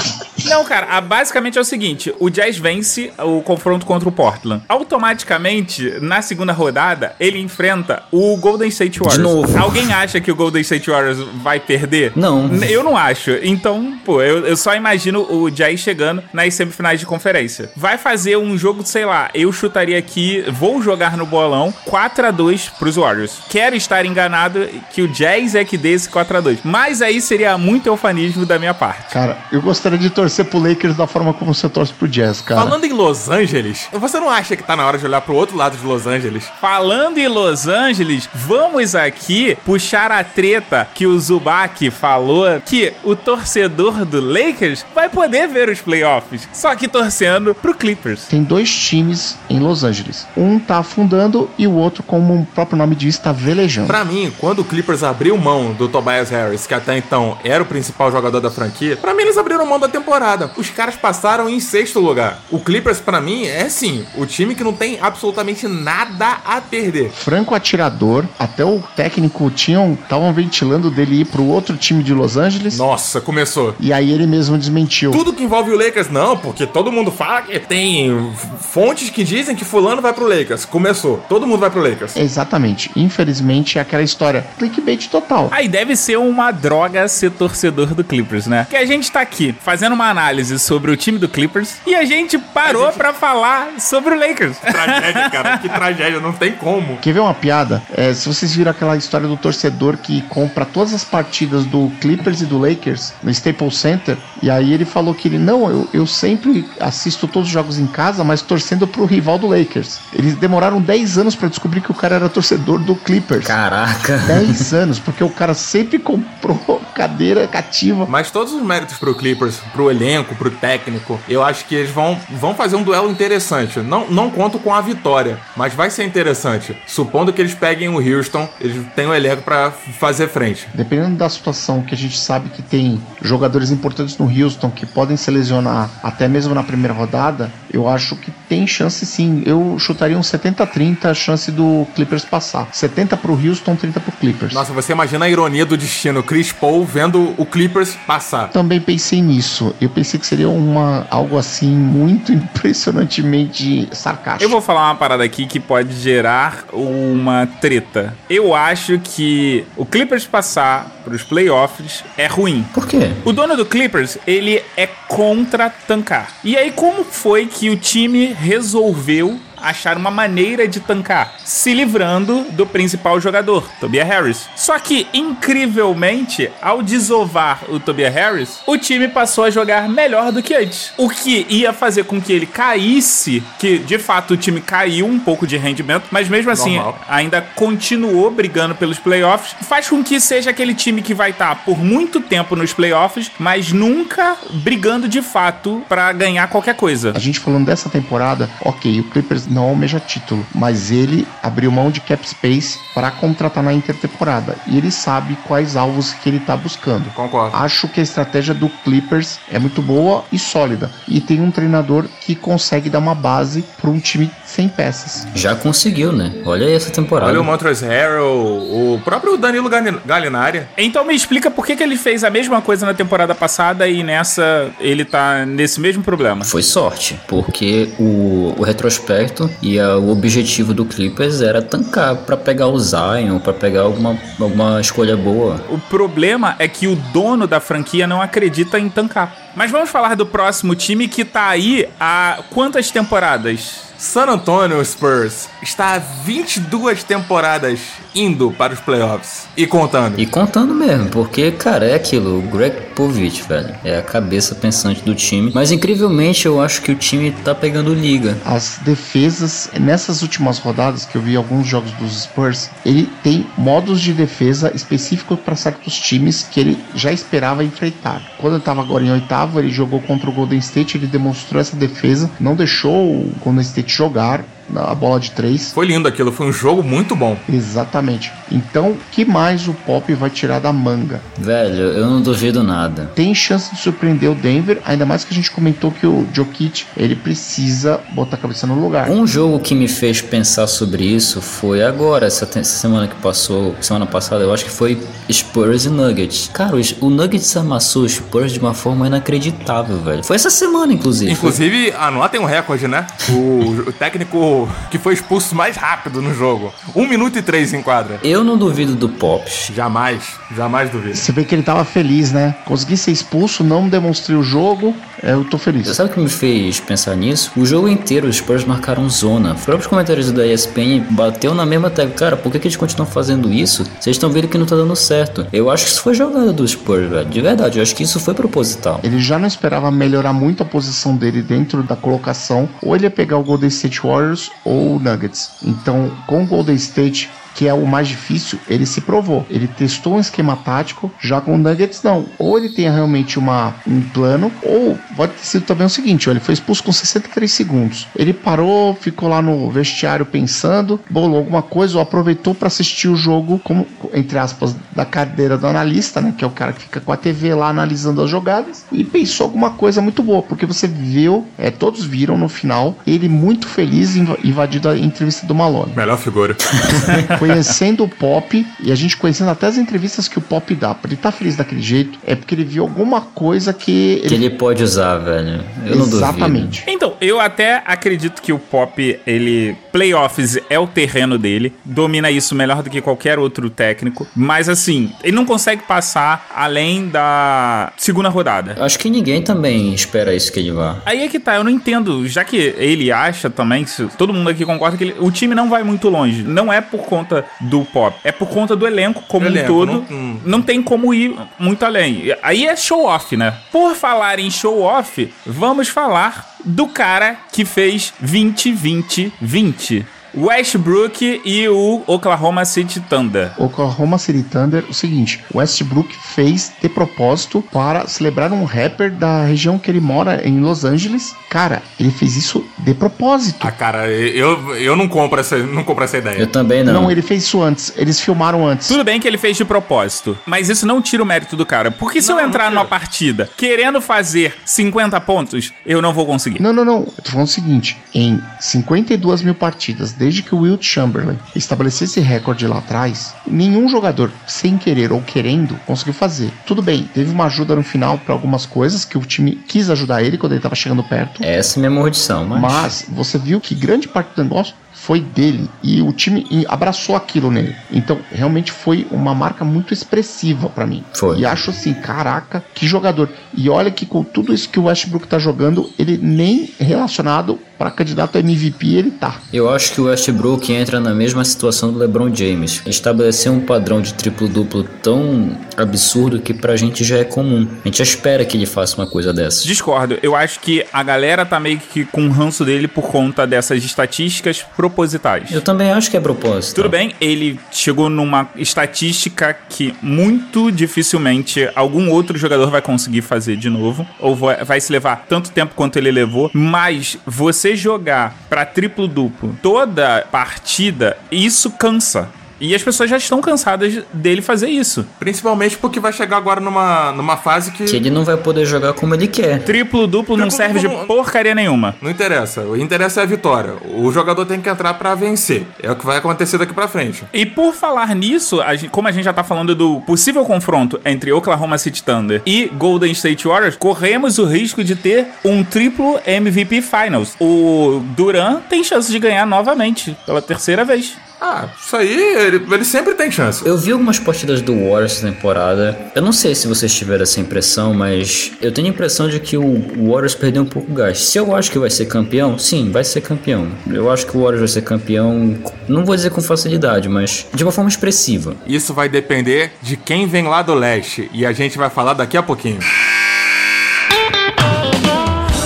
Não, 0.52 0.64
cara, 0.66 0.88
a- 0.90 1.02
basicamente 1.02 1.58
é 1.58 1.62
o 1.62 1.66
seguinte: 1.66 2.14
o 2.20 2.30
Jazz 2.30 2.58
vence 2.58 3.12
o 3.18 3.42
confronto 3.42 3.86
contra 3.86 4.08
o 4.08 4.12
Portland. 4.12 4.64
Automaticamente, 4.68 5.98
na 6.02 6.22
segunda 6.22 6.54
rodada, 6.54 7.16
ele 7.20 7.40
enfrenta 7.40 8.04
o 8.12 8.36
Golden 8.38 8.68
State 8.70 9.00
Warriors. 9.00 9.18
novo. 9.24 9.58
Alguém 9.58 9.92
acha 9.94 10.20
que 10.20 10.32
o 10.32 10.36
Golden 10.36 10.62
State 10.62 10.90
Warriors 10.90 11.18
vai 11.42 11.60
perder? 11.60 12.14
Não. 12.16 12.50
Eu 12.70 12.84
não 12.84 12.98
acho. 12.98 13.32
Então, 13.44 13.98
pô, 14.06 14.22
eu, 14.22 14.46
eu 14.46 14.58
só 14.58 14.76
imagino 14.76 15.22
o 15.32 15.50
Jazz 15.50 15.80
chegando 15.80 16.24
nas 16.34 16.54
semifinais 16.54 17.00
de 17.00 17.06
conferência. 17.06 17.72
Vai 17.76 17.98
fazer 17.98 18.38
um 18.38 18.58
jogo, 18.58 18.86
sei 18.86 19.06
lá, 19.06 19.30
eu 19.34 19.52
chutaria 19.52 19.98
aqui, 19.98 20.44
vou 20.50 20.82
jogar 20.82 21.16
no 21.18 21.26
bolão 21.26 21.74
4 21.86 22.28
a 22.28 22.32
2 22.32 22.70
pros 22.80 22.96
Warriors. 22.96 23.40
Quero 23.50 23.76
estar 23.76 24.06
enganado 24.06 24.68
que 24.92 25.02
o 25.02 25.08
Jazz 25.08 25.56
é 25.56 25.64
que 25.64 25.78
dê 25.78 25.92
esse 25.94 26.10
4 26.10 26.38
a 26.38 26.42
2 26.42 26.60
Mas 26.64 27.02
aí 27.02 27.22
seria 27.22 27.58
muito 27.58 27.88
eufanismo 27.88 28.46
da 28.46 28.58
minha 28.60 28.74
parte. 28.74 29.14
Cara, 29.14 29.38
eu 29.52 29.62
gostaria 29.62 29.98
de 29.98 30.10
torcer 30.10 30.41
pro 30.44 30.60
Lakers 30.60 30.96
da 30.96 31.08
forma 31.08 31.34
como 31.34 31.54
você 31.54 31.70
torce 31.70 31.94
pro 31.94 32.08
Jazz, 32.08 32.42
cara. 32.42 32.62
Falando 32.62 32.86
em 32.86 32.94
Los 32.94 33.30
Angeles, 33.30 33.88
você 33.92 34.20
não 34.20 34.30
acha 34.30 34.56
que 34.56 34.64
tá 34.64 34.76
na 34.76 34.86
hora 34.86 34.98
de 34.98 35.06
olhar 35.06 35.22
pro 35.22 35.36
outro 35.36 35.58
lado 35.58 35.78
de 35.78 35.86
Los 35.86 36.08
Angeles? 36.08 36.46
Falando 36.60 37.18
em 37.18 37.28
Los 37.28 37.68
Angeles, 37.68 38.30
vamos 38.34 38.96
aqui 38.96 39.58
puxar 39.66 40.12
a 40.12 40.24
treta 40.24 40.88
que 40.94 41.06
o 41.06 41.20
Zubac 41.20 41.90
falou 41.92 42.46
que 42.66 42.94
o 43.04 43.16
torcedor 43.16 44.06
do 44.06 44.22
Lakers 44.22 44.86
vai 44.94 45.10
poder 45.10 45.48
ver 45.48 45.70
os 45.70 45.82
playoffs, 45.82 46.48
só 46.54 46.76
que 46.76 46.88
torcendo 46.88 47.54
pro 47.56 47.74
Clippers. 47.74 48.26
Tem 48.26 48.44
dois 48.44 48.74
times 48.74 49.38
em 49.50 49.60
Los 49.60 49.84
Angeles. 49.84 50.28
Um 50.36 50.60
tá 50.60 50.78
afundando 50.78 51.50
e 51.58 51.68
o 51.68 51.74
outro, 51.74 52.04
como 52.04 52.42
o 52.42 52.46
próprio 52.46 52.78
nome 52.78 52.96
diz, 52.96 53.18
tá 53.18 53.32
velejando. 53.32 53.88
Pra 53.88 54.06
mim, 54.06 54.32
quando 54.40 54.60
o 54.60 54.66
Clippers 54.66 55.04
abriu 55.04 55.38
mão 55.38 55.74
do 55.74 55.88
Tobias 55.88 56.30
Harris, 56.30 56.66
que 56.66 56.74
até 56.74 56.98
então 56.98 57.38
era 57.44 57.64
o 57.64 57.66
principal 57.66 58.12
jogador 58.12 58.40
da 58.40 58.50
franquia, 58.50 58.98
pra 58.98 59.14
mim 59.14 59.24
eles 59.24 59.38
abriram 59.38 59.66
mão 59.66 59.80
da 59.80 59.88
temporada. 59.88 60.31
Os 60.58 60.70
caras 60.70 60.96
passaram 60.96 61.50
em 61.50 61.60
sexto 61.60 62.00
lugar. 62.00 62.40
O 62.50 62.60
Clippers, 62.60 63.00
pra 63.00 63.20
mim, 63.20 63.46
é 63.46 63.68
sim, 63.70 64.06
o 64.16 64.26
time 64.26 64.56
que 64.56 64.64
não 64.64 64.74
tem 64.74 65.00
absolutamente 65.02 65.68
nada 65.68 66.38
a 66.46 66.62
perder. 66.62 67.12
Franco 67.12 67.54
atirador, 67.54 68.26
até 68.40 68.64
o 68.64 68.82
técnico 68.96 69.50
tinham 69.52 69.94
estavam 69.94 70.34
ventilando 70.34 70.90
dele 70.90 71.22
ir 71.22 71.26
pro 71.26 71.46
outro 71.46 71.78
time 71.78 72.04
de 72.04 72.14
Los 72.14 72.38
Angeles. 72.38 72.78
Nossa, 72.78 73.20
começou. 73.22 73.76
E 73.80 73.92
aí 73.92 74.12
ele 74.12 74.28
mesmo 74.28 74.58
desmentiu. 74.58 75.12
Tudo 75.12 75.34
que 75.34 75.44
envolve 75.44 75.72
o 75.72 75.78
Lakers, 75.78 76.10
não, 76.10 76.38
porque 76.38 76.66
todo 76.66 76.92
mundo 76.92 77.12
fala 77.12 77.42
que 77.42 77.60
tem 77.60 78.34
fontes 78.60 79.10
que 79.10 79.24
dizem 79.24 79.56
que 79.56 79.66
fulano 79.66 80.02
vai 80.02 80.14
pro 80.14 80.28
Lakers. 80.28 80.66
Começou. 80.66 81.24
Todo 81.28 81.48
mundo 81.48 81.60
vai 81.60 81.70
pro 81.70 81.82
Lakers. 81.82 82.16
Exatamente. 82.16 82.92
Infelizmente 82.96 83.78
é 83.78 83.82
aquela 83.82 84.04
história. 84.04 84.46
Clickbait 84.58 85.08
total. 85.10 85.50
Aí 85.52 85.68
deve 85.68 85.96
ser 85.96 86.18
uma 86.18 86.52
droga 86.52 87.08
ser 87.08 87.32
torcedor 87.32 87.88
do 87.94 88.04
Clippers, 88.04 88.48
né? 88.48 88.68
Que 88.70 88.76
a 88.76 88.86
gente 88.86 89.12
tá 89.12 89.22
aqui 89.22 89.56
fazendo 89.62 89.94
uma 89.94 90.10
análise 90.10 90.21
sobre 90.60 90.92
o 90.92 90.98
time 90.98 91.18
do 91.18 91.28
Clippers 91.28 91.78
e 91.86 91.96
a 91.96 92.06
gente 92.06 92.38
parou 92.38 92.84
A 92.84 92.86
gente- 92.88 92.98
pra 92.98 93.12
falar 93.14 93.80
sobre 93.80 94.14
o 94.14 94.20
Lakers. 94.20 94.58
Tragédia, 94.60 95.30
cara. 95.30 95.58
Que 95.58 95.68
tragédia. 95.68 96.20
Não 96.20 96.32
tem 96.34 96.52
como. 96.54 96.98
Quer 96.98 97.14
ver 97.14 97.20
uma 97.22 97.34
piada? 97.34 97.82
É, 97.94 98.14
se 98.14 98.28
vocês 98.28 98.54
viram 98.54 98.72
aquela 98.72 98.96
história 98.96 99.28
do 99.28 99.36
torcedor 99.36 99.98
que 99.98 100.22
compra 100.24 100.64
todas 100.66 100.94
as 100.94 101.04
partidas 101.04 101.66
do 101.66 101.92
Clippers 102.00 102.42
e 102.42 102.46
do 102.46 102.58
Lakers 102.60 103.14
no 103.24 103.32
Staples 103.32 103.78
Center, 103.78 104.18
e 104.44 104.50
aí 104.50 104.72
ele 104.74 104.86
falou 104.86 105.14
que 105.16 105.28
ele, 105.28 105.38
não, 105.40 105.70
eu, 105.70 105.90
eu 105.94 106.06
sempre 106.08 106.68
assisto 106.80 107.28
todos 107.28 107.48
os 107.48 107.54
jogos 107.54 107.80
em 107.80 107.88
casa, 107.88 108.24
mas 108.24 108.42
torcendo 108.42 108.88
pro 108.88 109.06
rival 109.06 109.38
do 109.40 109.48
Lakers. 109.48 110.00
Eles 110.14 110.36
demoraram 110.36 110.80
10 110.82 111.18
anos 111.18 111.36
pra 111.36 111.48
descobrir 111.50 111.82
que 111.82 111.92
o 111.92 111.96
cara 111.96 112.16
era 112.16 112.30
torcedor 112.30 112.80
do 112.80 112.96
Clippers. 112.96 113.46
Caraca. 113.48 114.18
10 114.20 114.74
anos, 114.74 115.00
porque 115.00 115.24
o 115.24 115.30
cara 115.30 115.54
sempre 115.54 115.98
comprou 116.00 116.82
cadeira 116.94 117.48
cativa. 117.48 118.06
Mas 118.08 118.30
todos 118.32 118.54
os 118.54 118.62
méritos 118.62 118.98
pro 118.98 119.16
Clippers, 119.16 119.58
pro 119.74 119.90
elenco, 119.90 120.11
pro 120.38 120.52
técnico, 120.52 121.20
eu 121.28 121.44
acho 121.44 121.66
que 121.66 121.76
eles 121.76 121.92
vão, 121.92 122.20
vão 122.30 122.54
fazer 122.54 122.76
um 122.76 122.84
duelo 122.84 123.10
interessante. 123.10 123.80
Não, 123.80 124.10
não 124.10 124.30
conto 124.30 124.60
com 124.60 124.74
a 124.74 124.82
vitória, 124.82 125.40
mas 125.56 125.74
vai 125.74 125.90
ser 125.90 126.04
interessante. 126.04 126.76
Supondo 126.86 127.32
que 127.32 127.42
eles 127.42 127.54
peguem 127.54 127.90
o 127.90 127.98
Houston, 127.98 128.48
eles 128.60 128.86
têm 128.96 129.08
o 129.08 129.14
elenco 129.14 129.44
pra 129.44 129.72
fazer 129.72 130.28
frente. 130.28 130.68
Dependendo 130.74 131.16
da 131.16 131.30
situação 131.30 131.82
que 131.82 131.94
a 131.94 131.98
gente 131.98 132.18
sabe 132.18 132.50
que 132.50 132.62
tem 132.62 133.02
jogadores 133.22 133.72
importantes 133.72 134.18
no 134.18 134.26
Houston 134.26 134.70
que 134.70 134.86
podem 134.86 135.16
se 135.16 135.32
lesionar 135.32 135.90
até 136.04 136.28
mesmo 136.28 136.54
na 136.54 136.64
primeira 136.64 136.94
rodada, 136.94 137.52
eu 137.74 137.88
acho 137.88 138.16
que 138.16 138.32
tem 138.50 138.68
chance 138.68 139.06
sim. 139.06 139.44
Eu 139.46 139.78
chutaria 139.80 140.18
um 140.18 140.22
70-30 140.22 141.06
a 141.06 141.14
chance 141.14 141.52
do 141.52 141.88
Clippers 141.96 142.26
passar. 142.26 142.68
70 142.72 143.16
pro 143.18 143.34
Houston, 143.34 143.76
30 143.76 144.00
pro 144.00 144.12
Clippers. 144.14 144.54
Nossa, 144.54 144.74
você 144.74 144.92
imagina 144.92 145.26
a 145.26 145.30
ironia 145.30 145.66
do 145.66 145.78
destino, 145.78 146.22
Chris 146.22 146.52
Paul 146.52 146.86
vendo 146.86 147.34
o 147.38 147.46
Clippers 147.46 147.96
passar. 148.06 148.50
Também 148.50 148.80
pensei 148.80 149.22
nisso. 149.22 149.74
Eu 149.80 149.90
pensei 149.90 150.01
que 150.18 150.26
seria 150.26 150.50
uma 150.50 151.06
algo 151.10 151.38
assim 151.38 151.70
muito 151.70 152.32
impressionantemente 152.34 153.88
sarcástico. 153.92 154.44
Eu 154.44 154.50
vou 154.50 154.62
falar 154.62 154.88
uma 154.88 154.96
parada 154.96 155.24
aqui 155.24 155.46
que 155.46 155.60
pode 155.60 155.94
gerar 155.94 156.66
uma 156.74 157.48
treta. 157.60 158.16
Eu 158.30 158.54
acho 158.56 159.00
que 159.00 159.66
o 159.76 159.86
Clippers 159.86 160.26
passar 160.26 161.02
pros 161.04 161.24
playoffs 161.24 162.04
é 162.18 162.28
ruim. 162.28 162.66
Por 162.74 162.88
quê? 162.88 163.12
O 163.26 163.34
dono 163.34 163.56
do 163.56 163.66
Clippers, 163.66 164.18
ele 164.26 164.62
é 164.78 164.88
contra 165.08 165.70
tancar. 165.70 166.32
E 166.44 166.56
aí, 166.58 166.72
como 166.72 167.04
foi 167.04 167.46
que 167.46 167.70
o 167.70 167.76
time 167.76 168.28
resolveu 168.34 169.40
achar 169.62 169.98
uma 169.98 170.12
maneira 170.12 170.68
de 170.68 170.80
tancar? 170.80 171.36
Se 171.44 171.74
livrando 171.74 172.46
do 172.52 172.66
principal 172.66 173.20
jogador, 173.20 173.70
Tobias 173.80 174.08
Harris. 174.08 174.50
Só 174.56 174.78
que, 174.80 175.08
incrivelmente, 175.14 176.50
ao 176.62 176.82
desovar 176.82 177.62
o 177.70 177.80
Tobias 177.80 178.14
Harris, 178.14 178.60
o 178.66 178.78
time 178.78 179.08
passou 179.08 179.44
a 179.44 179.50
jogar 179.50 179.88
melhor 179.88 180.32
do 180.32 180.42
que 180.42 180.54
antes. 180.54 180.94
O 180.98 181.10
que 181.10 181.46
ia 181.50 181.74
fazer 181.74 182.04
com 182.04 182.22
que 182.22 182.34
ele 182.34 182.46
caísse, 182.46 183.44
que 183.60 183.78
de 183.78 183.98
fato 183.98 184.34
o 184.34 184.38
time 184.38 184.62
caiu 184.62 185.06
um 185.06 185.20
pouco 185.20 185.46
de 185.46 185.58
rendimento, 185.58 186.06
mas 186.12 186.28
mesmo 186.30 186.52
assim 186.52 186.76
Normal. 186.76 187.00
ainda 187.08 187.42
continuou 187.56 188.32
brigando 188.32 188.76
pelos 188.76 189.00
playoffs, 189.00 189.56
faz 189.62 189.90
com 189.90 190.04
que 190.04 190.20
seja 190.20 190.50
aquele 190.50 190.74
time 190.74 191.02
que 191.02 191.14
vai 191.14 191.32
estar 191.32 191.64
por 191.64 191.78
muito 191.78 192.20
tempo 192.22 192.56
nos 192.56 192.74
playoffs, 192.74 193.32
mas 193.38 193.72
nunca 193.72 194.38
brigando 194.64 195.08
de 195.08 195.22
fato 195.22 195.84
pra 195.88 196.12
ganhar 196.14 196.48
qualquer 196.48 196.76
coisa. 196.76 197.14
A 197.16 197.20
gente 197.20 197.40
falando 197.40 197.66
dessa 197.66 197.90
temporada, 197.90 198.50
ok, 198.62 199.00
o 199.00 199.04
Clippers 199.06 199.48
não 199.52 199.64
almeja 199.64 200.00
título, 200.00 200.46
mas 200.56 200.90
ele 200.92 201.28
abriu 201.44 201.72
mão 201.72 201.92
de 201.92 202.00
cap 202.02 202.28
space 202.28 202.80
para 202.96 203.12
contratar 203.12 203.64
na 203.64 203.74
intertemporada 203.74 204.56
e 204.68 204.78
ele 204.78 204.90
sabe 204.92 205.38
quais 205.48 205.76
alvos 205.76 206.14
que 206.14 206.30
ele 206.30 206.40
tá 206.40 206.56
buscando. 206.56 207.10
Concordo. 207.14 207.56
Acho 207.56 207.88
que 207.88 208.00
a 208.00 208.04
estratégia 208.04 208.54
do 208.54 208.70
Clippers 208.84 209.40
é 209.52 209.60
muito 209.60 209.82
boa 209.82 210.24
e 210.32 210.40
sólida 210.40 210.90
e 211.08 211.20
tem 211.20 211.42
um 211.42 211.52
treinador 211.52 212.06
que 212.22 212.36
consegue 212.36 212.90
dar 212.90 213.00
uma 213.00 213.14
base 213.16 213.64
para 213.80 213.90
um 213.90 214.00
time 214.00 214.32
sem 214.46 214.68
peças. 214.70 215.28
Já 215.36 215.56
conseguiu, 215.56 216.12
né? 216.12 216.34
Olha 216.46 216.66
aí 216.68 216.74
essa 216.74 216.90
temporada. 216.92 217.32
Olha 217.32 217.42
o 217.42 217.44
Montrezl 217.44 217.86
Harrell, 217.86 218.26
o 218.26 219.02
próprio 219.04 219.38
Danilo 219.38 219.70
Gali- 219.70 220.00
Gallinari. 220.06 220.64
Então 220.78 221.06
me 221.06 221.14
explica 221.16 221.50
por 221.52 221.66
que, 221.66 221.76
que 221.76 221.84
ele 221.84 221.98
fez 221.98 222.24
a 222.24 222.30
mesma 222.30 222.62
coisa 222.62 222.86
na 222.86 222.94
temporada 222.94 223.34
passada 223.36 223.88
e 223.88 224.04
nessa 224.04 224.70
ele 224.80 225.04
tá 225.06 225.46
nesse 225.46 225.80
mesmo 225.80 226.04
problema. 226.04 226.44
Foi 226.46 226.62
sorte, 226.64 227.20
porque 227.28 227.90
o, 228.00 228.54
o 228.58 228.64
retrospecto 228.64 229.41
e 229.62 229.80
a- 229.80 229.98
o 229.98 230.12
objetivo 230.12 230.74
do 230.74 230.86
Clippers 230.86 231.42
era 231.42 231.62
tancar 231.62 232.16
pra 232.18 232.36
pegar 232.38 232.68
o 232.68 232.80
Zion, 232.80 233.40
pra 233.40 233.54
pegar 233.54 233.82
alguma, 233.82 234.18
alguma 234.40 234.80
escolha 234.82 235.16
boa. 235.16 235.64
O 235.70 235.78
problema 235.78 236.56
é 236.60 236.68
que 236.68 236.88
o 236.88 236.96
dono 237.14 237.48
da 237.48 237.60
franquia 237.60 238.06
não 238.08 238.22
acredita 238.22 238.80
em 238.80 238.90
tancar. 238.90 239.36
Mas 239.56 239.70
vamos 239.72 239.90
falar 239.90 240.16
do 240.16 240.26
próximo 240.26 240.76
time 240.76 241.08
que 241.08 241.26
tá 241.26 241.48
aí 241.50 241.88
há 242.00 242.40
quantas 242.52 242.90
temporadas? 242.92 243.91
San 244.02 244.26
Antonio 244.26 244.84
Spurs 244.84 245.48
está 245.62 245.94
há 245.94 246.00
22 246.00 247.04
temporadas 247.04 247.82
indo 248.16 248.52
para 248.52 248.74
os 248.74 248.80
playoffs 248.80 249.48
e 249.56 249.68
contando. 249.68 250.20
E 250.20 250.26
contando 250.26 250.74
mesmo, 250.74 251.10
porque, 251.10 251.52
cara, 251.52 251.86
é 251.86 251.94
aquilo, 251.94 252.40
o 252.40 252.42
Greg 252.42 252.82
Povich, 252.96 253.44
velho, 253.44 253.76
é 253.84 254.00
a 254.00 254.02
cabeça 254.02 254.56
pensante 254.56 255.04
do 255.04 255.14
time. 255.14 255.52
Mas 255.54 255.72
incrivelmente 255.72 256.48
eu 256.48 256.60
acho 256.60 256.82
que 256.82 256.92
o 256.92 256.96
time 256.96 257.32
tá 257.32 257.54
pegando 257.54 257.94
liga. 257.94 258.36
As 258.44 258.80
defesas, 258.84 259.70
nessas 259.80 260.24
últimas 260.24 260.58
rodadas 260.58 261.06
que 261.06 261.16
eu 261.16 261.22
vi 261.22 261.36
alguns 261.36 261.68
jogos 261.68 261.92
dos 261.92 262.24
Spurs, 262.24 262.72
ele 262.84 263.08
tem 263.22 263.46
modos 263.56 264.02
de 264.02 264.14
defesa 264.14 264.72
específicos 264.74 265.40
para 265.40 265.56
certos 265.56 265.96
times 265.96 266.42
que 266.42 266.60
ele 266.60 266.84
já 266.96 267.12
esperava 267.12 267.64
enfrentar. 267.64 268.24
Quando 268.40 268.54
ele 268.54 268.62
estava 268.62 268.82
agora 268.82 269.04
em 269.04 269.12
oitavo, 269.12 269.60
ele 269.60 269.70
jogou 269.70 270.02
contra 270.02 270.28
o 270.28 270.34
Golden 270.34 270.58
State, 270.58 270.98
ele 270.98 271.06
demonstrou 271.06 271.62
essa 271.62 271.76
defesa, 271.76 272.32
não 272.40 272.56
deixou 272.56 273.12
o 273.12 273.32
Golden 273.44 273.62
State 273.62 273.91
jogar 273.92 274.46
a 274.76 274.96
bola 274.96 275.20
de 275.20 275.32
três. 275.32 275.72
Foi 275.72 275.86
lindo 275.86 276.08
aquilo, 276.08 276.32
foi 276.32 276.48
um 276.48 276.52
jogo 276.52 276.84
muito 276.84 277.16
bom. 277.16 277.38
Exatamente. 277.52 278.32
Então, 278.52 278.92
o 278.92 278.98
que 279.12 279.26
mais 279.26 279.68
o 279.68 279.74
Pop 279.74 280.14
vai 280.14 280.30
tirar 280.30 280.60
da 280.60 280.72
manga? 280.72 281.22
Velho, 281.38 281.84
eu 281.84 282.06
não 282.06 282.22
duvido 282.22 282.64
nada. 282.64 283.12
Tem 283.16 283.34
chance 283.34 283.74
de 283.74 283.82
surpreender 283.82 284.30
o 284.30 284.36
Denver, 284.36 284.80
ainda 284.86 285.06
mais 285.06 285.24
que 285.24 285.34
a 285.34 285.36
gente 285.36 285.52
comentou 285.52 285.92
que 285.92 286.06
o 286.06 286.28
Jokic, 286.34 286.86
ele 286.96 287.16
precisa 287.16 288.00
botar 288.12 288.36
a 288.36 288.40
cabeça 288.40 288.66
no 288.68 288.76
lugar. 288.76 289.10
Um 289.10 289.26
jogo 289.26 289.60
que 289.60 289.76
me 289.76 289.88
fez 289.88 290.22
pensar 290.22 290.68
sobre 290.68 291.04
isso 291.04 291.42
foi 291.42 291.84
agora, 291.84 292.26
essa, 292.26 292.48
semana 292.64 293.08
que 293.08 293.16
passou, 293.16 293.76
semana 293.82 294.06
passada, 294.06 294.44
eu 294.44 294.54
acho 294.54 294.66
que 294.66 294.72
foi 294.72 295.02
Spurs 295.32 295.86
e 295.86 295.90
Nuggets. 295.90 296.50
Cara, 296.54 296.76
o 297.00 297.10
Nuggets 297.10 297.56
amassou 297.56 298.04
o 298.04 298.10
Spurs 298.10 298.52
de 298.52 298.60
uma 298.60 298.74
forma 298.74 299.08
inacreditável, 299.08 299.98
velho. 299.98 300.24
Foi 300.24 300.36
essa 300.36 300.50
semana, 300.50 300.94
inclusive. 300.94 301.32
Inclusive, 301.32 301.94
ah, 301.98 302.10
lá 302.10 302.30
tem 302.30 302.40
um 302.40 302.46
recorde, 302.46 302.88
né? 302.88 303.08
O, 303.30 303.90
o 303.90 303.94
técnico 303.94 304.61
que 304.90 304.98
foi 304.98 305.14
expulso 305.14 305.56
mais 305.56 305.76
rápido 305.76 306.22
no 306.22 306.34
jogo. 306.34 306.74
1 306.96 307.08
minuto 307.08 307.38
e 307.38 307.42
3 307.42 307.74
em 307.74 307.82
quadra. 307.82 308.20
Eu 308.24 308.44
não 308.44 308.58
duvido 308.58 308.96
do 308.96 309.10
Pops. 309.10 309.72
Jamais, 309.74 310.24
jamais 310.56 310.90
duvido. 310.90 311.16
Você 311.16 311.32
vê 311.32 311.44
que 311.44 311.54
ele 311.54 311.64
tava 311.64 311.84
feliz, 311.86 312.32
né? 312.32 312.56
Consegui 312.66 312.98
ser 312.98 313.12
expulso, 313.12 313.64
não 313.64 313.88
demonstrei 313.88 314.38
o 314.38 314.44
jogo, 314.44 314.96
é, 315.22 315.34
eu 315.34 315.44
tô 315.44 315.58
feliz. 315.58 315.88
Sabe 315.96 316.10
o 316.10 316.14
que 316.14 316.20
me 316.20 316.30
fez 316.30 316.80
pensar 316.80 317.16
nisso? 317.16 317.52
O 317.56 317.66
jogo 317.66 317.88
inteiro 317.88 318.28
os 318.28 318.38
Spurs 318.38 318.66
marcaram 318.66 319.10
zona. 319.10 319.54
Os 319.54 319.64
próprios 319.64 319.88
comentários 319.88 320.32
da 320.32 320.46
ESPN 320.46 321.06
bateu 321.12 321.54
na 321.54 321.66
mesma 321.66 321.90
tecla. 321.90 322.16
Cara, 322.16 322.38
por 322.38 322.52
que, 322.52 322.60
que 322.60 322.68
eles 322.68 322.78
continuam 322.78 323.10
fazendo 323.10 323.52
isso? 323.52 323.84
Vocês 324.00 324.16
estão 324.16 324.30
vendo 324.30 324.48
que 324.48 324.58
não 324.58 324.66
tá 324.66 324.76
dando 324.76 324.96
certo. 324.96 325.46
Eu 325.54 325.70
acho 325.70 325.86
que 325.86 325.92
isso 325.92 326.02
foi 326.02 326.14
jogada 326.14 326.52
do 326.52 326.68
Spurs, 326.68 327.10
velho. 327.10 327.26
De 327.26 327.42
verdade, 327.42 327.78
eu 327.78 327.84
acho 327.84 327.96
que 327.96 328.04
isso 328.04 328.20
foi 328.20 328.34
proposital. 328.34 329.00
Ele 329.04 329.20
já 329.20 329.38
não 329.38 329.48
esperava 329.48 329.92
melhorar 329.92 330.34
muito 330.34 330.64
a 330.64 330.66
posição 330.66 331.16
dele 331.16 331.42
dentro 331.42 331.84
da 331.84 331.96
colocação, 331.96 332.68
ou 332.82 332.96
ele 332.96 333.06
ia 333.06 333.12
pegar 333.12 333.38
o 333.38 333.44
Golden 333.44 333.68
State 333.68 334.02
Warriors 334.02 334.41
ou 334.64 335.00
Nuggets. 335.00 335.52
Então, 335.64 336.12
com 336.26 336.46
Golden 336.46 336.76
State, 336.76 337.30
que 337.56 337.68
é 337.68 337.74
o 337.74 337.86
mais 337.86 338.08
difícil, 338.08 338.58
ele 338.68 338.86
se 338.86 339.02
provou. 339.02 339.46
Ele 339.50 339.68
testou 339.68 340.16
um 340.16 340.20
esquema 340.20 340.56
tático, 340.56 341.12
já 341.20 341.42
com 341.42 341.56
o 341.56 341.58
Nuggets 341.58 342.02
não. 342.04 342.26
Ou 342.40 342.58
ele 342.58 342.70
tem 342.70 342.90
realmente 342.90 343.38
uma, 343.38 343.76
um 343.88 344.02
plano, 344.02 344.52
ou 344.64 344.98
pode 345.16 345.34
ter 345.34 345.46
sido 345.46 345.66
também 345.66 345.86
o 345.86 345.90
seguinte, 345.90 346.30
ó, 346.30 346.32
ele 346.32 346.40
foi 346.40 346.54
expulso 346.54 346.84
com 346.84 346.92
63 346.92 347.52
segundos. 347.52 348.08
Ele 348.16 348.34
parou, 348.34 348.96
ficou 348.96 349.28
lá 349.30 349.42
no 349.42 349.70
vestiário 349.70 350.26
pensando, 350.26 351.00
bolou 351.10 351.38
alguma 351.38 351.62
coisa, 351.62 351.96
ou 351.98 352.02
aproveitou 352.02 352.56
para 352.56 352.68
assistir 352.68 353.08
o 353.08 353.16
jogo, 353.16 353.60
como, 353.64 353.86
entre 354.14 354.38
aspas, 354.38 354.76
da 354.96 355.06
cadeira 355.06 355.58
do 355.58 355.68
analista, 355.68 356.22
né, 356.22 356.34
que 356.38 356.44
é 356.44 356.48
o 356.48 356.52
cara 356.52 356.74
que 356.74 356.82
fica 356.82 357.00
com 357.00 357.12
a 357.12 357.18
TV 357.18 357.54
lá 357.54 357.70
analisando 357.70 358.22
as 358.22 358.30
jogadas, 358.30 358.86
e 358.92 359.04
pensou 359.04 359.46
alguma 359.46 359.72
coisa 359.72 360.02
muito 360.02 360.24
boa, 360.24 360.42
porque 360.42 360.66
você 360.66 360.88
viu, 360.88 361.48
é, 361.58 361.70
todos 361.70 362.04
viram 362.06 362.38
no 362.38 362.48
final, 362.50 362.98
ele 363.06 363.28
muito 363.30 363.68
feliz 363.68 364.16
inv- 364.16 364.40
invadindo 364.44 364.90
a 364.90 364.98
entrevista 364.98 365.46
do 365.46 365.54
Malone 365.56 365.94
Melhor 365.96 366.18
figura. 366.18 366.56
conhecendo 367.42 368.04
o 368.04 368.08
Pop 368.08 368.66
e 368.80 368.92
a 368.92 368.96
gente 368.96 369.18
conhecendo 369.18 369.50
até 369.50 369.68
as 369.68 369.78
entrevistas 369.78 370.28
que 370.28 370.38
o 370.38 370.42
Pop 370.42 370.74
dá. 370.76 370.94
Pra 370.94 371.10
ele 371.10 371.16
estar 371.16 371.32
feliz 371.32 371.56
daquele 371.56 371.82
jeito, 371.82 372.20
é 372.26 372.36
porque 372.36 372.54
ele 372.54 372.64
viu 372.64 372.84
alguma 372.84 373.22
coisa 373.22 373.74
que 373.74 374.22
Que 374.28 374.36
ele 374.36 374.50
pode 374.52 374.84
usar, 374.84 375.18
velho. 375.18 375.64
Eu 375.86 375.96
não 375.96 376.06
duvido. 376.06 376.18
Exatamente. 376.18 376.84
Então, 376.88 377.16
eu 377.20 377.40
até 377.40 377.82
acredito 377.86 378.42
que 378.42 378.54
o 378.54 378.60
Pop, 378.60 379.20
ele 379.26 379.76
playoffs 379.92 380.58
é 380.70 380.80
o 380.80 380.88
terreno 380.88 381.38
dele, 381.38 381.74
domina 381.84 382.30
isso 382.32 382.56
melhor 382.56 382.82
do 382.82 382.90
que 382.90 383.02
qualquer 383.02 383.38
outro 383.40 383.70
técnico, 383.70 384.26
mas 384.36 384.70
assim, 384.70 385.12
ele 385.24 385.36
não 385.36 385.46
consegue 385.46 385.84
passar 385.84 386.48
além 386.56 387.10
da 387.10 387.92
segunda 387.98 388.30
rodada. 388.30 388.76
Acho 388.80 388.98
que 388.98 389.10
ninguém 389.10 389.42
também 389.42 389.94
espera 389.94 390.34
isso 390.34 390.52
que 390.52 390.60
ele 390.60 390.72
vá. 390.72 390.98
Aí 391.06 391.24
é 391.24 391.28
que 391.28 391.40
tá, 391.40 391.56
eu 391.56 391.64
não 391.64 391.72
entendo, 391.72 392.28
já 392.28 392.44
que 392.44 392.56
ele 392.78 393.12
acha 393.12 393.50
também, 393.50 393.86
se 393.86 394.06
todo 394.18 394.34
mundo 394.34 394.50
aqui 394.50 394.66
concorda 394.66 394.98
que 394.98 395.04
ele- 395.04 395.16
o 395.20 395.32
time 395.32 395.54
não 395.56 395.70
vai 395.70 395.84
muito 395.84 396.10
longe. 396.10 396.44
Não 396.44 396.72
é 396.72 396.82
por 396.82 397.02
conta 397.06 397.46
do 397.60 397.84
pop, 397.86 398.16
é 398.24 398.32
por 398.32 398.48
conta 398.50 398.76
do 398.76 398.88
elenco 398.88 399.24
como 399.28 399.46
Do 399.46 399.52
um 399.52 399.56
elenco, 399.56 399.68
todo. 399.68 399.92
não- 399.92 400.02
Não, 400.10 400.40
não- 400.46 400.62
tem 400.62 400.82
como 400.82 401.14
ir 401.14 401.36
muito 401.60 401.84
além. 401.86 402.34
Aí 402.44 402.66
é 402.66 402.76
show 402.76 403.06
off, 403.06 403.36
né? 403.36 403.54
Por 403.72 403.96
falar 403.96 404.40
em 404.40 404.50
show 404.50 404.82
off, 404.82 405.32
vamos 405.46 405.88
falar 405.90 406.56
do 406.66 406.88
cara 406.88 407.38
que 407.52 407.66
fez 407.66 408.14
20-20-20. 408.24 410.06
Westbrook 410.36 411.42
e 411.44 411.68
o 411.68 412.04
Oklahoma 412.08 412.66
City 412.66 413.00
Thunder. 413.00 413.52
Oklahoma 413.58 414.18
City 414.18 414.44
Thunder, 414.44 414.84
o 414.90 414.94
seguinte, 414.94 415.44
Westbrook 415.54 416.16
fez 416.36 416.72
de 416.82 416.90
propósito 416.90 417.64
para 417.72 418.08
celebrar 418.08 418.52
um 418.52 418.64
rapper 418.64 419.12
da 419.12 419.46
região 419.46 419.78
que 419.78 419.90
ele 419.90 420.00
mora 420.00 420.48
em 420.48 420.60
Los 420.60 420.86
Angeles. 420.86 421.36
Cara, 421.50 421.82
ele 422.00 422.12
fez 422.12 422.36
isso 422.36 422.66
de 422.78 422.94
propósito. 422.94 423.66
Ah, 423.66 423.72
cara, 423.72 424.10
eu, 424.10 424.76
eu 424.76 424.96
não 424.96 425.08
compro 425.08 425.40
essa, 425.40 425.58
não 425.58 425.84
compro 425.84 426.04
essa 426.04 426.18
ideia. 426.18 426.38
Eu 426.38 426.48
também 426.48 426.84
não. 426.84 426.94
Não. 426.94 427.12
ele 427.12 427.22
fez 427.22 427.44
isso 427.44 427.62
antes. 427.62 427.94
Eles 427.98 428.20
filmaram 428.20 428.66
antes. 428.66 428.88
Tudo 428.88 429.04
bem 429.04 429.20
que 429.20 429.28
ele 429.28 429.38
fez 429.38 429.58
de 429.58 429.66
propósito, 429.66 430.38
mas 430.46 430.70
isso 430.70 430.86
não 430.86 431.02
tira 431.02 431.24
o 431.24 431.26
mérito 431.26 431.56
do 431.56 431.66
cara. 431.66 431.92
Porque 431.92 432.22
se 432.22 432.30
Não, 432.30 432.40
eu 432.40 432.48
entrar 432.48 432.70
numa 432.70 432.86
partida 432.86 433.50
querendo 433.58 434.00
fazer 434.02 434.56
50 434.66 435.20
pontos, 435.22 435.74
eu 435.86 436.02
não 436.02 436.14
vou 436.14 436.26
conseguir. 436.26 436.62
Não, 436.62 436.72
não, 436.74 436.86
não. 436.86 437.00
Eu 437.00 437.24
tô 437.24 437.32
falando 437.32 437.48
o 437.48 437.52
seguinte: 437.52 437.98
em 438.14 438.42
52 438.60 439.42
mil 439.42 439.56
partidas, 439.56 440.14
desde 440.22 440.44
que 440.44 440.54
o 440.54 440.60
Wilt 440.60 440.84
Chamberlain 440.84 441.40
estabeleceu 441.56 442.06
esse 442.06 442.20
recorde 442.20 442.68
lá 442.68 442.78
atrás, 442.78 443.34
nenhum 443.48 443.90
jogador, 443.90 444.32
sem 444.46 444.78
querer 444.78 445.12
ou 445.12 445.20
querendo, 445.20 445.80
conseguiu 445.88 446.14
fazer. 446.14 446.54
Tudo 446.64 446.80
bem, 446.80 447.10
teve 447.12 447.32
uma 447.32 447.46
ajuda 447.46 447.76
no 447.76 447.82
final 447.82 448.20
para 448.20 448.32
algumas 448.32 448.68
coisas 448.68 449.04
que 449.04 449.18
o 449.18 449.22
time 449.22 449.56
quis 449.68 449.90
ajudar 449.90 450.22
ele 450.22 450.38
quando 450.38 450.52
ele 450.52 450.62
tava 450.62 450.76
chegando 450.76 451.04
perto. 451.04 451.44
Essa 451.44 451.80
é 451.80 451.82
minha 451.82 451.90
maldição, 451.90 452.46
mas... 452.46 452.62
Mas 452.62 453.06
você 453.10 453.40
viu 453.40 453.60
que 453.60 453.74
grande 453.74 454.08
parte 454.08 454.36
do 454.36 454.44
negócio 454.44 454.76
foi 455.02 455.20
dele 455.20 455.68
e 455.82 456.00
o 456.02 456.14
time 456.14 456.46
abraçou 456.68 457.16
aquilo 457.16 457.50
nele. 457.50 457.76
Então, 457.92 458.20
realmente 458.32 458.72
foi 458.72 459.08
uma 459.10 459.34
marca 459.34 459.66
muito 459.66 459.94
expressiva 459.94 460.70
pra 460.70 460.86
mim. 460.86 461.04
Foi. 461.14 461.40
E 461.40 461.46
acho 461.46 461.72
assim, 461.72 461.94
caraca, 461.94 462.64
que 462.74 462.86
jogador. 462.86 463.28
E 463.56 463.68
olha 463.68 463.90
que 463.90 464.06
com 464.06 464.24
tudo 464.24 464.54
isso 464.54 464.70
que 464.70 464.80
o 464.80 464.84
Westbrook 464.84 465.28
tá 465.28 465.40
jogando, 465.40 465.90
ele 465.98 466.20
nem 466.22 466.70
relacionado 466.80 467.60
pra 467.82 467.90
candidato 467.90 468.38
a 468.38 468.42
MVP 468.42 468.94
ele 468.94 469.10
tá. 469.10 469.38
Eu 469.52 469.68
acho 469.68 469.94
que 469.94 470.02
o 470.02 470.04
Westbrook 470.04 470.72
entra 470.72 471.00
na 471.00 471.16
mesma 471.16 471.44
situação 471.44 471.92
do 471.92 471.98
LeBron 471.98 472.34
James. 472.34 472.84
Estabeleceu 472.86 473.52
um 473.52 473.62
padrão 473.62 474.04
de 474.04 474.14
triplo-duplo 474.14 474.84
tão 475.02 475.58
absurdo 475.76 476.40
que 476.40 476.54
pra 476.54 476.76
gente 476.76 477.04
já 477.04 477.18
é 477.18 477.24
comum. 477.24 477.68
A 477.84 477.88
gente 477.88 477.98
já 477.98 478.04
espera 478.04 478.46
que 478.46 478.56
ele 478.56 478.68
faça 478.68 478.98
uma 478.98 479.08
coisa 479.08 479.34
dessa. 479.34 479.66
Discordo. 479.66 480.20
Eu 480.22 480.36
acho 480.36 480.60
que 480.60 480.86
a 480.94 481.02
galera 481.02 481.44
tá 481.44 481.60
meio 481.60 481.80
que 481.80 482.06
com 482.06 482.30
ranço 482.30 482.64
dele 482.64 482.88
por 482.88 483.10
conta 483.10 483.48
dessas 483.48 483.84
estatísticas 483.84 484.64
propositais. 484.92 485.52
Eu 485.52 485.62
também 485.62 485.92
acho 485.92 486.12
que 486.12 486.18
é 486.18 486.20
propósito. 486.20 486.76
Tudo 486.76 486.90
bem, 486.90 487.14
ele 487.20 487.60
chegou 487.72 488.10
numa 488.10 488.50
estatística 488.56 489.54
que 489.70 489.96
muito 490.02 490.72
dificilmente 490.72 491.70
algum 491.76 492.10
outro 492.10 492.38
jogador 492.38 492.70
vai 492.70 492.82
conseguir 492.82 493.22
fazer 493.22 493.56
de 493.56 493.70
novo, 493.70 494.06
ou 494.20 494.36
vai 494.36 494.80
se 494.80 494.92
levar 494.92 495.26
tanto 495.28 495.52
tempo 495.52 495.74
quanto 495.76 495.98
ele 495.98 496.12
levou, 496.12 496.52
mas 496.54 497.18
você 497.26 497.76
jogar 497.76 498.36
pra 498.50 498.66
triplo 498.66 499.08
duplo 499.08 499.58
toda 499.62 500.26
partida, 500.32 501.18
isso 501.32 501.72
cansa. 501.72 502.30
E 502.62 502.74
as 502.76 502.82
pessoas 502.84 503.10
já 503.10 503.18
estão 503.18 503.42
cansadas 503.42 504.04
dele 504.14 504.42
fazer 504.42 504.70
isso. 504.70 505.06
Principalmente 505.20 505.78
porque 505.78 506.00
vai 506.00 506.14
chegar 506.14 506.38
agora 506.38 506.62
numa, 506.62 507.12
numa 507.12 507.36
fase 507.36 507.72
que 507.72 507.86
Que 507.86 507.96
ele 507.96 508.10
não 508.12 508.24
vai 508.24 508.38
poder 508.38 508.66
jogar 508.66 508.94
como 508.94 509.16
ele 509.16 509.28
quer. 509.28 509.64
Triplo 509.64 510.06
duplo 510.06 510.38
não 510.38 510.48
Triplo 510.48 510.58
serve 510.58 510.80
de 510.80 510.86
duplo 510.86 511.00
não- 511.00 511.08
porcaria 511.08 511.56
nenhuma. 511.56 511.96
não 512.02 512.10
interessa. 512.12 512.62
O 512.62 512.76
que 512.76 512.82
interessa 512.84 513.22
é 513.22 513.24
a 513.24 513.26
vitória. 513.26 513.74
O 513.96 514.12
jogador 514.12 514.46
tem 514.46 514.62
que 514.62 514.70
entrar 514.70 514.94
pra 514.94 515.16
vencer. 515.16 515.66
É 515.82 515.92
o 515.92 515.96
que 515.96 516.06
vai 516.06 516.18
acontecer 516.18 516.58
daqui 516.60 516.74
pra 516.74 516.88
frente. 516.88 517.24
E 517.34 517.46
por 517.46 517.74
falar 517.74 518.16
nisso, 518.16 518.62
a 518.62 518.76
gente- 518.76 518.90
como 518.92 519.08
a 519.08 519.12
gente 519.12 519.24
já 519.26 519.34
tá 519.34 519.44
falando 519.44 519.74
do 519.74 520.00
possível 520.02 520.46
confronto 520.46 521.02
entre 521.04 521.32
Oklahoma 521.32 521.78
City 521.80 522.04
Thunder 522.04 522.42
e 522.46 522.66
Golden 522.78 523.12
State 523.12 523.48
Warriors, 523.48 523.76
corremos 523.76 524.38
o 524.38 524.46
risco 524.46 524.84
de 524.84 524.96
ter 524.96 525.26
um 525.44 525.64
triplo 525.64 526.20
MVP 526.28 526.82
Finals. 526.84 527.36
O 527.40 528.04
Duran 528.16 528.62
tem 528.70 528.84
chance 528.84 529.12
de 529.12 529.18
ganhar 529.18 529.48
novamente, 529.48 530.16
pela 530.28 530.42
terceira 530.42 530.86
vez. 530.86 531.16
Ah, 531.44 531.68
isso 531.76 531.96
aí, 531.96 532.36
ele, 532.36 532.64
ele 532.72 532.86
sempre 532.86 533.16
tem 533.16 533.32
chance. 533.32 533.66
Eu 533.66 533.76
vi 533.76 533.92
algumas 533.92 534.20
partidas 534.20 534.62
do 534.62 534.74
Warriors 534.74 535.14
essa 535.14 535.28
temporada. 535.28 535.98
Eu 536.14 536.22
não 536.22 536.32
sei 536.32 536.54
se 536.54 536.68
vocês 536.68 536.94
tiveram 536.94 537.24
essa 537.24 537.40
impressão, 537.40 537.96
mas 537.96 538.52
eu 538.62 538.72
tenho 538.72 538.86
a 538.86 538.92
impressão 538.92 539.28
de 539.28 539.40
que 539.40 539.58
o 539.58 539.82
Warriors 540.08 540.36
perdeu 540.36 540.62
um 540.62 540.68
pouco 540.68 540.92
o 540.92 540.94
gás. 540.94 541.18
Se 541.18 541.40
eu 541.40 541.56
acho 541.56 541.72
que 541.72 541.80
vai 541.80 541.90
ser 541.90 542.06
campeão, 542.06 542.60
sim, 542.60 542.92
vai 542.92 543.04
ser 543.04 543.22
campeão. 543.22 543.68
Eu 543.92 544.12
acho 544.12 544.28
que 544.28 544.38
o 544.38 544.42
Warriors 544.42 544.60
vai 544.60 544.68
ser 544.68 544.84
campeão, 544.84 545.58
não 545.88 546.06
vou 546.06 546.16
dizer 546.16 546.30
com 546.30 546.42
facilidade, 546.42 547.10
mas 547.10 547.48
de 547.52 547.64
uma 547.64 547.72
forma 547.72 547.90
expressiva. 547.90 548.56
Isso 548.68 548.94
vai 548.94 549.10
depender 549.10 549.72
de 549.82 549.98
quem 549.98 550.28
vem 550.28 550.44
lá 550.44 550.62
do 550.62 550.76
leste. 550.76 551.28
E 551.34 551.44
a 551.44 551.52
gente 551.52 551.76
vai 551.76 551.90
falar 551.90 552.14
daqui 552.14 552.38
a 552.38 552.44
pouquinho. 552.44 552.78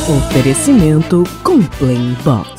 Oferecimento 0.08 1.26
Complain 1.44 2.16
Box. 2.24 2.55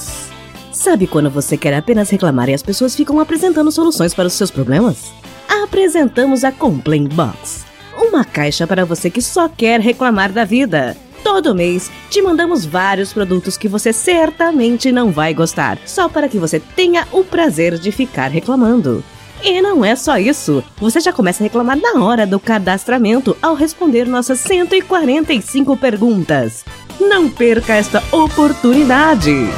Sabe 0.77 1.07
quando 1.07 1.31
você 1.31 1.57
quer 1.57 1.73
apenas 1.73 2.11
reclamar 2.11 2.51
e 2.51 2.55
as 2.55 2.63
pessoas 2.63 2.95
ficam 2.95 3.19
apresentando 3.19 3.73
soluções 3.73 4.13
para 4.13 4.27
os 4.27 4.35
seus 4.35 4.51
problemas? 4.51 5.11
Apresentamos 5.49 6.45
a 6.45 6.53
Complain 6.53 7.09
Box, 7.09 7.65
uma 7.97 8.23
caixa 8.27 8.67
para 8.67 8.85
você 8.85 9.09
que 9.09 9.23
só 9.23 9.49
quer 9.49 9.81
reclamar 9.81 10.31
da 10.31 10.45
vida. 10.45 10.95
Todo 11.25 11.55
mês 11.55 11.91
te 12.11 12.21
mandamos 12.21 12.67
vários 12.67 13.11
produtos 13.11 13.57
que 13.57 13.69
você 13.69 13.91
certamente 13.91 14.93
não 14.93 15.11
vai 15.11 15.33
gostar, 15.33 15.79
só 15.87 16.11
para 16.11 16.29
que 16.29 16.39
você 16.39 16.61
tenha 16.61 17.09
o 17.11 17.25
prazer 17.25 17.79
de 17.79 17.91
ficar 17.91 18.31
reclamando. 18.31 19.03
E 19.43 19.63
não 19.63 19.83
é 19.83 19.97
só 19.97 20.19
isso. 20.19 20.63
Você 20.77 21.01
já 21.01 21.13
começa 21.13 21.43
a 21.43 21.45
reclamar 21.45 21.79
na 21.79 22.05
hora 22.05 22.27
do 22.27 22.39
cadastramento 22.39 23.35
ao 23.41 23.55
responder 23.55 24.07
nossas 24.07 24.41
145 24.41 25.75
perguntas. 25.79 26.67
Não 27.01 27.31
perca 27.31 27.75
esta 27.75 28.03
oportunidade! 28.13 29.49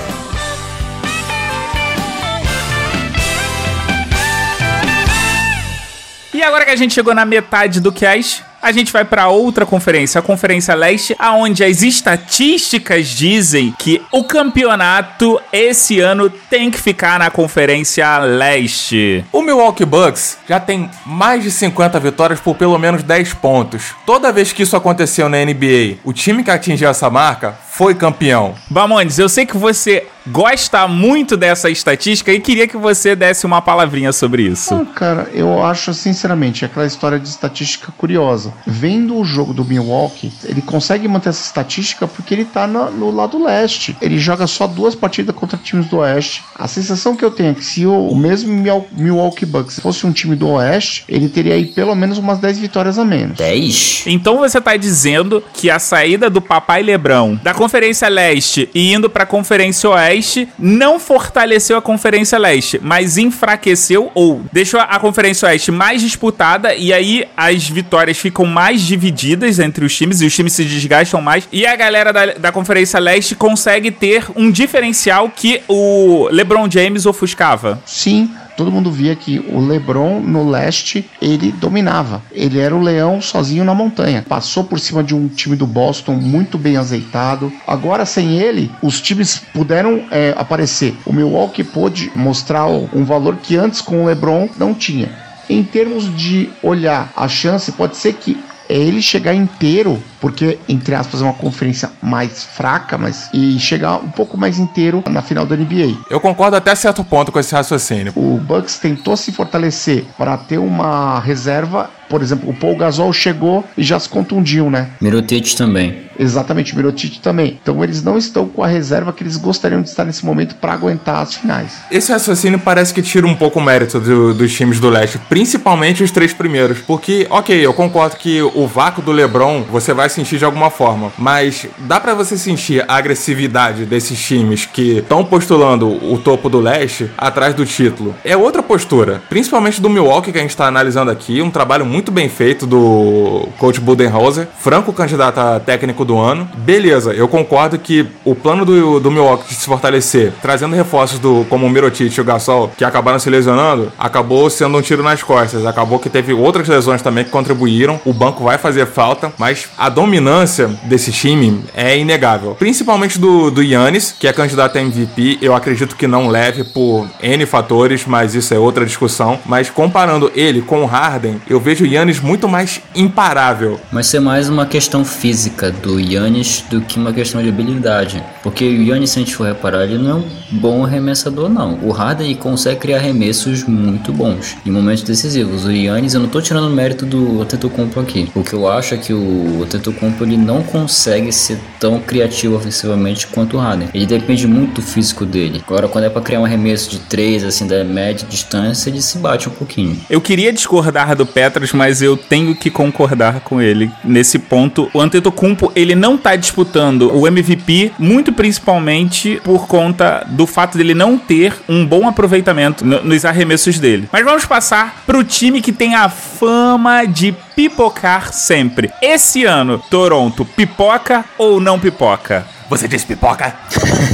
E 6.39 6.43
agora 6.45 6.65
que 6.65 6.71
a 6.71 6.77
gente 6.77 6.95
chegou 6.95 7.13
na 7.13 7.25
metade 7.25 7.81
do 7.81 7.91
cast, 7.91 8.45
a 8.63 8.71
gente 8.71 8.93
vai 8.93 9.05
pra 9.05 9.27
outra 9.27 9.67
conferência, 9.67 10.21
a 10.21 10.23
Conferência 10.23 10.73
Leste, 10.73 11.17
aonde 11.19 11.65
as 11.65 11.83
estatísticas 11.83 13.09
dizem 13.09 13.75
que 13.77 14.01
o 14.13 14.23
campeonato 14.23 15.41
esse 15.53 15.99
ano 15.99 16.31
tem 16.31 16.71
que 16.71 16.79
ficar 16.79 17.19
na 17.19 17.29
Conferência 17.29 18.19
Leste. 18.19 19.25
O 19.33 19.43
Milwaukee 19.43 19.85
Bucks 19.85 20.39
já 20.49 20.61
tem 20.61 20.89
mais 21.05 21.43
de 21.43 21.51
50 21.51 21.99
vitórias 21.99 22.39
por 22.39 22.55
pelo 22.55 22.79
menos 22.79 23.03
10 23.03 23.35
pontos. 23.35 23.97
Toda 24.07 24.31
vez 24.31 24.53
que 24.53 24.63
isso 24.63 24.77
aconteceu 24.77 25.29
na 25.29 25.45
NBA, 25.45 25.99
o 26.05 26.13
time 26.13 26.45
que 26.45 26.53
atingiu 26.53 26.89
essa 26.89 27.11
marca 27.11 27.59
foi 27.69 27.97
campeão. 27.97 28.55
Bamondes, 28.71 29.19
eu 29.19 29.29
sei 29.29 29.45
que 29.45 29.57
você 29.57 30.07
gosta 30.31 30.87
muito 30.87 31.37
dessa 31.37 31.71
estatística 31.71 32.33
e 32.33 32.41
queria 32.41 32.67
que 32.69 32.77
você 32.77 33.15
desse 33.17 33.47
uma 33.47 33.61
palavrinha 33.63 34.13
sobre 34.13 34.43
isso. 34.43 34.75
Não, 34.75 34.85
cara, 34.85 35.31
eu 35.33 35.65
acho 35.65 35.93
sinceramente 35.95 36.65
aquela 36.65 36.87
história 36.87 37.19
de 37.19 37.29
estatística 37.29 37.93
curiosa. 37.97 38.53
Vendo 38.67 39.17
o 39.17 39.25
jogo 39.25 39.53
do 39.55 39.65
Milwaukee, 39.65 40.33
ele 40.45 40.63
consegue 40.63 41.09
manter 41.09 41.31
essa 41.31 41.45
estatística 41.47 42.07
porque 42.07 42.35
ele 42.35 42.45
tá 42.45 42.67
no, 42.67 42.91
no 42.91 43.11
lado 43.11 43.43
leste. 43.43 43.97
Ele 44.01 44.19
joga 44.19 44.47
só 44.47 44.67
duas 44.67 44.95
partidas 44.95 45.35
contra 45.35 45.59
times 45.59 45.87
do 45.87 45.99
oeste. 45.99 46.43
A 46.55 46.69
sensação 46.69 47.17
que 47.17 47.25
eu 47.25 47.31
tenho 47.31 47.51
é 47.51 47.55
que 47.55 47.65
se 47.65 47.87
o, 47.87 48.09
o 48.09 48.17
mesmo 48.17 48.53
Mil- 48.53 48.87
Milwaukee 48.93 49.47
Bucks 49.47 49.79
fosse 49.81 50.07
um 50.07 50.13
time 50.13 50.37
do 50.37 50.49
oeste, 50.51 51.05
ele 51.09 51.29
teria 51.29 51.55
aí 51.55 51.67
pelo 51.67 51.95
menos 51.95 52.19
umas 52.19 52.39
10 52.39 52.59
vitórias 52.59 52.99
a 52.99 53.05
menos. 53.05 53.37
10? 53.39 54.05
Então 54.07 54.39
você 54.39 54.61
tá 54.61 54.77
dizendo 54.77 55.43
que 55.53 55.71
a 55.71 55.79
saída 55.79 56.29
do 56.29 56.41
Papai 56.41 56.83
Lebrão 56.83 57.39
da 57.43 57.55
Conferência 57.55 58.09
Leste 58.09 58.69
e 58.75 58.93
indo 58.93 59.09
pra 59.09 59.25
Conferência 59.27 59.89
Oeste 59.91 60.18
não 60.59 60.99
fortaleceu 60.99 61.77
a 61.77 61.83
Conferência 61.83 62.39
Leste, 62.39 62.81
mas 62.83 63.19
enfraqueceu 63.19 64.11
ou 64.15 64.43
deixou 64.53 64.81
a 64.81 64.99
Conferência 64.99 65.49
Oeste 65.49 65.71
mais 65.71 66.03
disputada 66.03 66.75
e 66.75 66.93
aí 66.93 67.27
as 67.37 67.69
vitórias 67.69 68.19
ficam 68.19 68.45
mais 68.45 68.83
divididas 68.83 69.59
entre 69.59 69.85
os 69.85 69.97
times 69.97 70.21
e 70.21 70.27
os 70.27 70.35
times 70.35 70.53
se 70.53 70.65
desgastam 70.65 71.21
mais 71.21 71.49
e 71.53 71.67
a 71.67 71.77
galera 71.77 72.13
da, 72.13 72.27
da 72.27 72.53
Conferência 72.53 72.99
Leste 72.99 73.35
consegue 73.35 73.91
ter 73.91 74.25
um 74.37 74.51
diferencial 74.51 75.31
que 75.35 75.63
o 75.69 76.29
LeBron 76.31 76.71
James 76.71 77.07
ofuscava. 77.07 77.81
Sim, 77.87 78.31
todo 78.59 78.73
mundo 78.73 78.91
via 78.91 79.15
que 79.15 79.39
o 79.39 79.61
LeBron 79.61 80.19
no 80.19 80.51
leste 80.51 81.09
ele 81.23 81.53
dominava. 81.53 82.21
Ele 82.33 82.59
era 82.59 82.75
o 82.75 82.83
leão 82.83 83.23
sozinho 83.23 83.65
na 83.65 83.73
montanha. 83.73 84.25
Passou 84.29 84.65
por 84.65 84.81
cima 84.81 85.01
de 85.01 85.15
um 85.15 85.29
time 85.29 85.55
do 85.55 85.65
Boston 85.65 86.15
muito 86.15 86.59
bem 86.59 86.77
azeitado. 86.77 87.53
Agora 87.65 88.05
sem 88.05 88.41
ele, 88.41 88.69
os 88.83 89.01
times 89.01 89.41
puderam 89.55 90.03
é, 90.11 90.35
aparecer. 90.37 90.97
O 91.07 91.13
Milwaukee 91.13 91.63
pôde 91.63 92.11
mostrar 92.17 92.67
um 92.67 93.05
valor 93.05 93.37
que 93.37 93.57
antes 93.57 93.81
com 93.81 94.03
o 94.03 94.07
LeBron 94.07 94.49
não 94.59 94.75
tinha. 94.75 95.09
Em 95.49 95.63
termos 95.63 96.13
de 96.17 96.51
olhar 96.61 97.13
a 97.17 97.29
chance, 97.29 97.71
pode 97.71 97.97
ser 97.97 98.15
que 98.15 98.37
ele 98.69 99.01
chegar 99.01 99.35
inteiro 99.35 100.03
porque, 100.21 100.59
entre 100.69 100.95
aspas, 100.95 101.21
é 101.21 101.25
uma 101.25 101.35
conferência 101.35 101.91
mais 102.03 102.45
fraca, 102.45 102.99
mas 102.99 103.29
e 103.33 103.59
chegar 103.59 103.97
um 103.97 104.11
pouco 104.11 104.37
mais 104.37 104.59
inteiro 104.59 105.03
na 105.09 105.23
final 105.23 105.47
da 105.47 105.57
NBA. 105.57 105.97
Eu 106.11 106.21
concordo 106.21 106.57
até 106.57 106.75
certo 106.75 107.05
ponto 107.05 107.31
com 107.31 107.39
esse 107.39 107.55
raciocínio. 107.55 108.13
O 108.17 108.39
Bucks 108.39 108.79
tentou 108.79 109.17
se 109.17 109.33
fortalecer 109.33 110.05
para 110.17 110.37
ter 110.37 110.59
uma 110.59 111.21
reserva. 111.21 111.91
Por 112.09 112.23
exemplo, 112.23 112.49
o 112.49 112.55
Paul 112.55 112.77
Gasol 112.77 113.13
chegou 113.13 113.65
e 113.77 113.83
já 113.83 114.01
se 114.01 114.09
contundiu, 114.09 114.71
né? 114.71 114.89
Mirotic 115.01 115.55
também. 115.55 116.09
Exatamente, 116.19 116.75
Mirotic 116.75 117.21
também. 117.21 117.59
Então 117.63 117.85
eles 117.85 118.03
não 118.03 118.19
estão 118.19 118.49
com 118.49 118.65
a 118.65 118.67
reserva 118.67 119.13
que 119.13 119.23
eles 119.23 119.37
gostariam 119.37 119.83
de 119.83 119.89
estar 119.89 120.05
nesse 120.05 120.25
momento 120.25 120.57
para 120.57 120.73
aguentar 120.73 121.23
as 121.23 121.35
finais. 121.35 121.77
Esse 121.91 122.11
raciocínio 122.11 122.59
parece 122.59 122.93
que 122.93 123.03
tira 123.03 123.27
um 123.27 123.37
pouco 123.37 123.61
o 123.61 123.63
mérito 123.63 124.01
do, 124.01 124.35
dos 124.35 124.53
times 124.55 124.81
do 124.81 124.89
leste, 124.89 125.19
principalmente 125.29 126.03
os 126.03 126.11
três 126.11 126.33
primeiros. 126.33 126.79
Porque, 126.81 127.27
ok, 127.31 127.55
eu 127.65 127.73
concordo 127.73 128.17
que 128.17 128.43
o 128.43 128.67
vácuo 128.67 129.03
do 129.03 129.13
LeBron 129.13 129.63
você 129.71 129.93
vai 129.93 130.08
sentir 130.09 130.39
de 130.39 130.45
alguma 130.45 130.71
forma, 130.71 131.13
mas 131.19 131.67
dá 131.79 132.01
para 132.01 132.15
você 132.15 132.37
sentir 132.37 132.85
a 132.89 132.97
agressividade 132.97 133.85
desses 133.85 134.19
times 134.19 134.67
que 134.67 134.99
estão 134.99 135.25
postulando 135.25 135.89
o 135.89 136.19
topo 136.19 136.49
do 136.49 136.61
leste 136.61 137.11
atrás 137.17 137.55
do 137.55 137.65
título. 137.65 138.15
É 138.25 138.37
outra 138.37 138.63
postura, 138.63 139.23
principalmente 139.29 139.81
do 139.81 139.91
Milwaukee 139.91 140.33
que 140.33 140.39
a 140.39 140.43
gente 140.43 140.51
está 140.51 140.67
analisando 140.67 141.11
aqui, 141.11 141.41
um 141.43 141.51
trabalho 141.51 141.85
muito 141.85 142.11
bem 142.11 142.29
feito 142.29 142.67
do 142.67 143.49
coach 143.59 143.81
Budenholzer, 143.81 144.49
franco 144.59 144.93
candidato 144.93 145.39
a 145.39 145.61
técnico 145.61 146.05
do 146.05 146.19
ano. 146.19 146.49
Beleza, 146.57 147.13
eu 147.13 147.29
concordo 147.29 147.79
que 147.79 148.07
o 148.25 148.35
plano 148.35 148.65
do, 148.65 149.01
do 149.01 149.11
Milwaukee 149.11 149.49
de 149.49 149.55
se 149.55 149.67
fortalecer, 149.67 150.33
trazendo 150.41 150.75
reforços 150.75 151.19
do 151.19 151.45
como 151.49 151.67
o 151.67 151.71
Mirotic 151.71 152.17
e 152.17 152.21
o 152.21 152.25
Gasol, 152.25 152.71
que 152.77 152.85
acabaram 152.85 153.19
se 153.19 153.31
lesionando, 153.31 153.93
acabou 153.99 154.49
sendo 154.51 154.79
um 154.79 154.83
tiro 154.83 155.03
nas 155.03 155.23
costas. 155.23 155.67
Acabou 155.67 155.99
que 155.99 156.09
teve 156.09 156.33
outras 156.33 156.69
lesões 156.69 157.03
também 157.03 157.25
que 157.25 157.31
contribuíram. 157.31 158.01
O 158.05 158.13
banco 158.13 158.45
vai 158.45 158.59
fazer 158.59 158.87
falta, 158.87 159.33
mas 159.39 159.69
a 159.77 159.89
dominância 159.99 160.69
desse 160.85 161.11
time 161.11 161.65
é 161.75 161.99
inegável. 161.99 162.55
Principalmente 162.55 163.19
do, 163.19 163.51
do 163.51 163.61
Yannis, 163.61 164.15
que 164.17 164.29
é 164.29 164.33
candidato 164.33 164.79
a 164.79 164.81
MVP. 164.81 165.39
Eu 165.43 165.57
acredito 165.57 165.97
que 165.97 166.07
não 166.07 166.29
leve 166.29 166.63
por 166.63 167.11
N 167.21 167.45
fatores, 167.45 168.05
mas 168.07 168.33
isso 168.33 168.55
é 168.55 168.59
outra 168.61 168.87
discussão. 168.87 169.41
Mas 169.45 169.71
comparando 169.71 170.31
ele 170.37 170.63
com 170.63 170.83
o 170.83 170.87
Harden, 170.87 171.41
eu 171.51 171.59
vejo 171.59 171.85
o 171.85 171.87
Yannis 171.89 172.21
muito 172.21 172.49
mais 172.49 172.81
imparável. 172.95 173.81
Mas 173.91 174.07
ser 174.07 174.21
mais 174.21 174.49
uma 174.49 174.67
questão 174.67 175.05
física 175.05 175.73
do 175.73 175.99
Yannis 175.99 176.65
do 176.71 176.81
que 176.81 176.97
uma 176.97 177.13
questão 177.13 177.43
de 177.43 177.49
habilidade. 177.49 178.23
Porque 178.45 178.65
o 178.69 178.83
Yannis, 178.85 179.11
se 179.11 179.19
a 179.19 179.23
gente 179.23 179.35
for 179.35 179.49
reparar, 179.49 179.83
ele 179.83 179.99
não 179.99 180.11
é 180.11 180.15
um 180.15 180.25
bom 180.53 180.85
arremessador, 180.85 181.49
não. 181.49 181.77
O 181.83 181.91
Harden 181.91 182.33
consegue 182.37 182.79
criar 182.79 182.99
arremessos 182.99 183.65
muito 183.65 184.13
bons 184.13 184.57
em 184.65 184.71
momentos 184.71 185.03
decisivos. 185.03 185.65
O 185.65 185.73
Yannis, 185.73 186.15
eu 186.15 186.21
não 186.21 186.29
tô 186.29 186.41
tirando 186.41 186.69
o 186.69 186.71
mérito 186.71 187.05
do 187.05 187.43
Antetokounmpo 187.43 187.99
aqui. 187.99 188.31
O 188.33 188.45
que 188.45 188.55
eu 188.55 188.69
acho 188.69 188.95
é 188.95 188.97
que 188.97 189.13
o 189.13 189.65
Antetokounmpo 189.65 189.88
ele 190.21 190.37
não 190.37 190.63
consegue 190.63 191.33
ser 191.33 191.59
tão 191.79 192.01
criativo 192.01 192.57
ofensivamente 192.57 193.27
quanto 193.27 193.57
o 193.57 193.61
Harden. 193.61 193.89
Ele 193.95 194.07
depende 194.07 194.47
muito 194.47 194.81
do 194.81 194.83
físico 194.83 195.25
dele. 195.25 195.63
Agora, 195.67 195.89
quando 195.89 196.05
é 196.05 196.11
para 196.11 196.23
criar 196.23 196.41
um 196.41 196.45
arremesso 196.45 196.91
de 196.91 196.99
3, 197.01 197.45
assim, 197.45 197.67
da 197.67 197.85
média 197.85 198.27
distância, 198.29 198.91
ele 198.91 199.01
se 199.01 199.19
bate 199.19 199.49
um 199.49 199.53
pouquinho. 199.53 199.99
Eu 200.11 200.21
queria 200.21 200.53
discordar 200.53 201.15
do 201.15 201.25
Petros, 201.25 201.73
mas 201.73 202.03
eu 202.03 202.17
tenho 202.17 202.55
que 202.55 202.71
concordar 202.71 203.41
com 203.41 203.61
ele 203.61 203.91
nesse 204.05 204.39
ponto. 204.39 204.91
O 204.93 205.01
Antetokounmpo, 205.01 205.73
ele 205.75 205.95
não 205.95 206.17
tá 206.17 206.37
disputando 206.37 207.11
o 207.15 207.27
MVP, 207.27 207.93
muito 207.99 208.33
principalmente 208.33 209.41
por 209.45 209.67
conta 209.67 210.27
do 210.29 210.47
fato 210.47 210.77
dele 210.77 210.95
não 210.95 211.19
ter 211.19 211.55
um 211.69 211.87
bom 211.87 212.09
aproveitamento 212.09 212.85
no, 212.85 213.05
nos 213.05 213.25
arremessos 213.25 213.79
dele. 213.79 214.09
Mas 214.13 214.25
vamos 214.25 214.45
passar 214.45 215.03
pro 215.07 215.25
time 215.25 215.61
que 215.61 215.73
tem 215.73 215.95
a 215.95 216.09
fama 216.09 217.05
de 217.05 217.35
pipocar 217.59 218.33
sempre. 218.33 218.89
Esse 219.03 219.45
ano, 219.45 219.83
Toronto, 219.91 220.45
pipoca 220.45 221.25
ou 221.37 221.59
não 221.59 221.77
pipoca? 221.77 222.47
Você 222.71 222.87
disse 222.87 223.05
pipoca? 223.05 223.53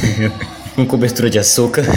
Com 0.74 0.87
cobertura 0.87 1.28
de 1.28 1.38
açúcar. 1.38 1.85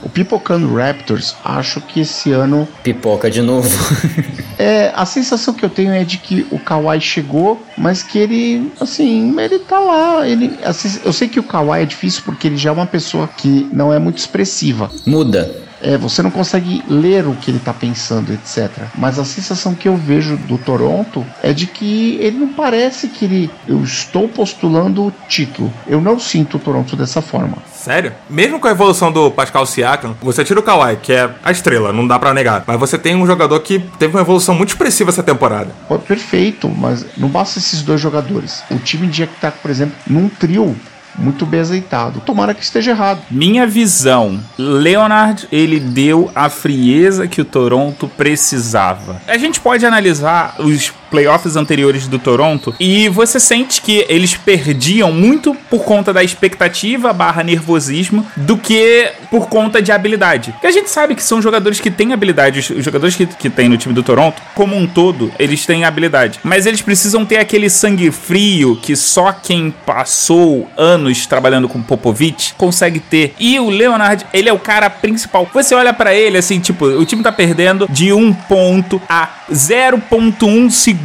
O 0.00 0.08
Pipocando 0.08 0.72
Raptors, 0.76 1.34
acho 1.44 1.80
que 1.80 2.00
esse 2.00 2.30
ano. 2.30 2.66
Pipoca 2.84 3.28
de 3.28 3.42
novo. 3.42 3.68
é, 4.56 4.92
a 4.94 5.04
sensação 5.04 5.52
que 5.52 5.64
eu 5.64 5.68
tenho 5.68 5.90
é 5.90 6.04
de 6.04 6.18
que 6.18 6.46
o 6.52 6.58
Kawhi 6.58 7.00
chegou, 7.00 7.60
mas 7.76 8.02
que 8.02 8.16
ele, 8.16 8.72
assim, 8.80 9.38
ele 9.38 9.58
tá 9.58 9.78
lá. 9.80 10.26
Ele, 10.26 10.56
assim, 10.64 11.00
eu 11.04 11.12
sei 11.12 11.26
que 11.26 11.40
o 11.40 11.42
Kawhi 11.42 11.82
é 11.82 11.84
difícil 11.84 12.22
porque 12.24 12.46
ele 12.46 12.56
já 12.56 12.70
é 12.70 12.72
uma 12.72 12.86
pessoa 12.86 13.28
que 13.28 13.68
não 13.72 13.92
é 13.92 13.98
muito 13.98 14.18
expressiva. 14.18 14.88
Muda. 15.04 15.67
É, 15.80 15.96
você 15.96 16.22
não 16.22 16.30
consegue 16.30 16.82
ler 16.88 17.26
o 17.26 17.34
que 17.34 17.50
ele 17.50 17.58
está 17.58 17.72
pensando, 17.72 18.32
etc. 18.32 18.70
Mas 18.94 19.18
a 19.18 19.24
sensação 19.24 19.74
que 19.74 19.88
eu 19.88 19.96
vejo 19.96 20.36
do 20.36 20.58
Toronto 20.58 21.24
é 21.42 21.52
de 21.52 21.66
que 21.66 22.16
ele 22.20 22.38
não 22.38 22.48
parece 22.48 23.08
que 23.08 23.24
ele. 23.24 23.50
Eu 23.66 23.82
estou 23.82 24.28
postulando 24.28 25.06
o 25.06 25.12
título. 25.28 25.72
Eu 25.86 26.00
não 26.00 26.18
sinto 26.18 26.56
o 26.56 26.60
Toronto 26.60 26.96
dessa 26.96 27.22
forma. 27.22 27.58
Sério? 27.72 28.12
Mesmo 28.28 28.58
com 28.58 28.66
a 28.66 28.70
evolução 28.70 29.12
do 29.12 29.30
Pascal 29.30 29.64
Siakam, 29.64 30.16
você 30.20 30.44
tira 30.44 30.60
o 30.60 30.62
Kawhi, 30.62 30.96
que 30.96 31.12
é 31.12 31.30
a 31.44 31.50
estrela, 31.50 31.92
não 31.92 32.06
dá 32.06 32.18
para 32.18 32.34
negar. 32.34 32.64
Mas 32.66 32.78
você 32.78 32.98
tem 32.98 33.14
um 33.14 33.26
jogador 33.26 33.60
que 33.60 33.78
teve 33.98 34.14
uma 34.14 34.22
evolução 34.22 34.54
muito 34.54 34.70
expressiva 34.70 35.10
essa 35.10 35.22
temporada. 35.22 35.70
Perfeito, 36.06 36.68
mas 36.68 37.06
não 37.16 37.28
basta 37.28 37.58
esses 37.58 37.82
dois 37.82 38.00
jogadores. 38.00 38.62
O 38.70 38.78
time 38.78 39.08
que 39.08 39.22
estar, 39.22 39.52
por 39.52 39.70
exemplo, 39.70 39.94
num 40.06 40.28
trio 40.28 40.76
muito 41.18 41.44
bem 41.44 41.60
azeitado. 41.60 42.20
Tomara 42.20 42.54
que 42.54 42.62
esteja 42.62 42.92
errado. 42.92 43.20
Minha 43.30 43.66
visão, 43.66 44.40
Leonard, 44.56 45.48
ele 45.50 45.80
deu 45.80 46.30
a 46.34 46.48
frieza 46.48 47.26
que 47.26 47.40
o 47.40 47.44
Toronto 47.44 48.08
precisava. 48.08 49.20
A 49.26 49.36
gente 49.36 49.60
pode 49.60 49.84
analisar 49.84 50.54
os 50.58 50.92
playoffs 51.10 51.56
anteriores 51.56 52.06
do 52.06 52.18
Toronto 52.18 52.74
e 52.78 53.08
você 53.08 53.40
sente 53.40 53.80
que 53.80 54.04
eles 54.08 54.34
perdiam 54.34 55.12
muito 55.12 55.54
por 55.68 55.84
conta 55.84 56.12
da 56.12 56.22
expectativa 56.22 57.12
barra 57.12 57.42
nervosismo 57.42 58.26
do 58.36 58.56
que 58.56 59.10
por 59.30 59.48
conta 59.48 59.80
de 59.82 59.92
habilidade. 59.92 60.52
Porque 60.52 60.66
a 60.66 60.70
gente 60.72 60.90
sabe 60.90 61.14
que 61.14 61.22
são 61.22 61.40
jogadores 61.40 61.80
que 61.80 61.90
têm 61.90 62.12
habilidade, 62.12 62.58
os 62.58 62.84
jogadores 62.84 63.16
que, 63.16 63.26
que 63.26 63.50
tem 63.50 63.68
no 63.68 63.76
time 63.76 63.94
do 63.94 64.02
Toronto, 64.02 64.40
como 64.54 64.76
um 64.76 64.86
todo, 64.86 65.32
eles 65.38 65.66
têm 65.66 65.84
habilidade. 65.84 66.40
Mas 66.42 66.66
eles 66.66 66.82
precisam 66.82 67.24
ter 67.24 67.38
aquele 67.38 67.68
sangue 67.68 68.10
frio 68.10 68.76
que 68.76 68.96
só 68.96 69.32
quem 69.32 69.74
passou 69.84 70.68
anos 70.76 71.26
trabalhando 71.26 71.68
com 71.68 71.82
Popovich 71.82 72.54
consegue 72.56 73.00
ter. 73.00 73.34
E 73.38 73.58
o 73.58 73.68
Leonard, 73.68 74.26
ele 74.32 74.48
é 74.48 74.52
o 74.52 74.58
cara 74.58 74.88
principal. 74.90 75.48
Você 75.52 75.74
olha 75.74 75.92
para 75.92 76.14
ele 76.14 76.38
assim, 76.38 76.60
tipo, 76.60 76.84
o 76.84 77.04
time 77.04 77.22
tá 77.22 77.32
perdendo 77.32 77.86
de 77.90 78.12
um 78.12 78.32
ponto 78.32 79.00
a 79.08 79.28
0.1 79.50 80.70
segundos 80.70 80.97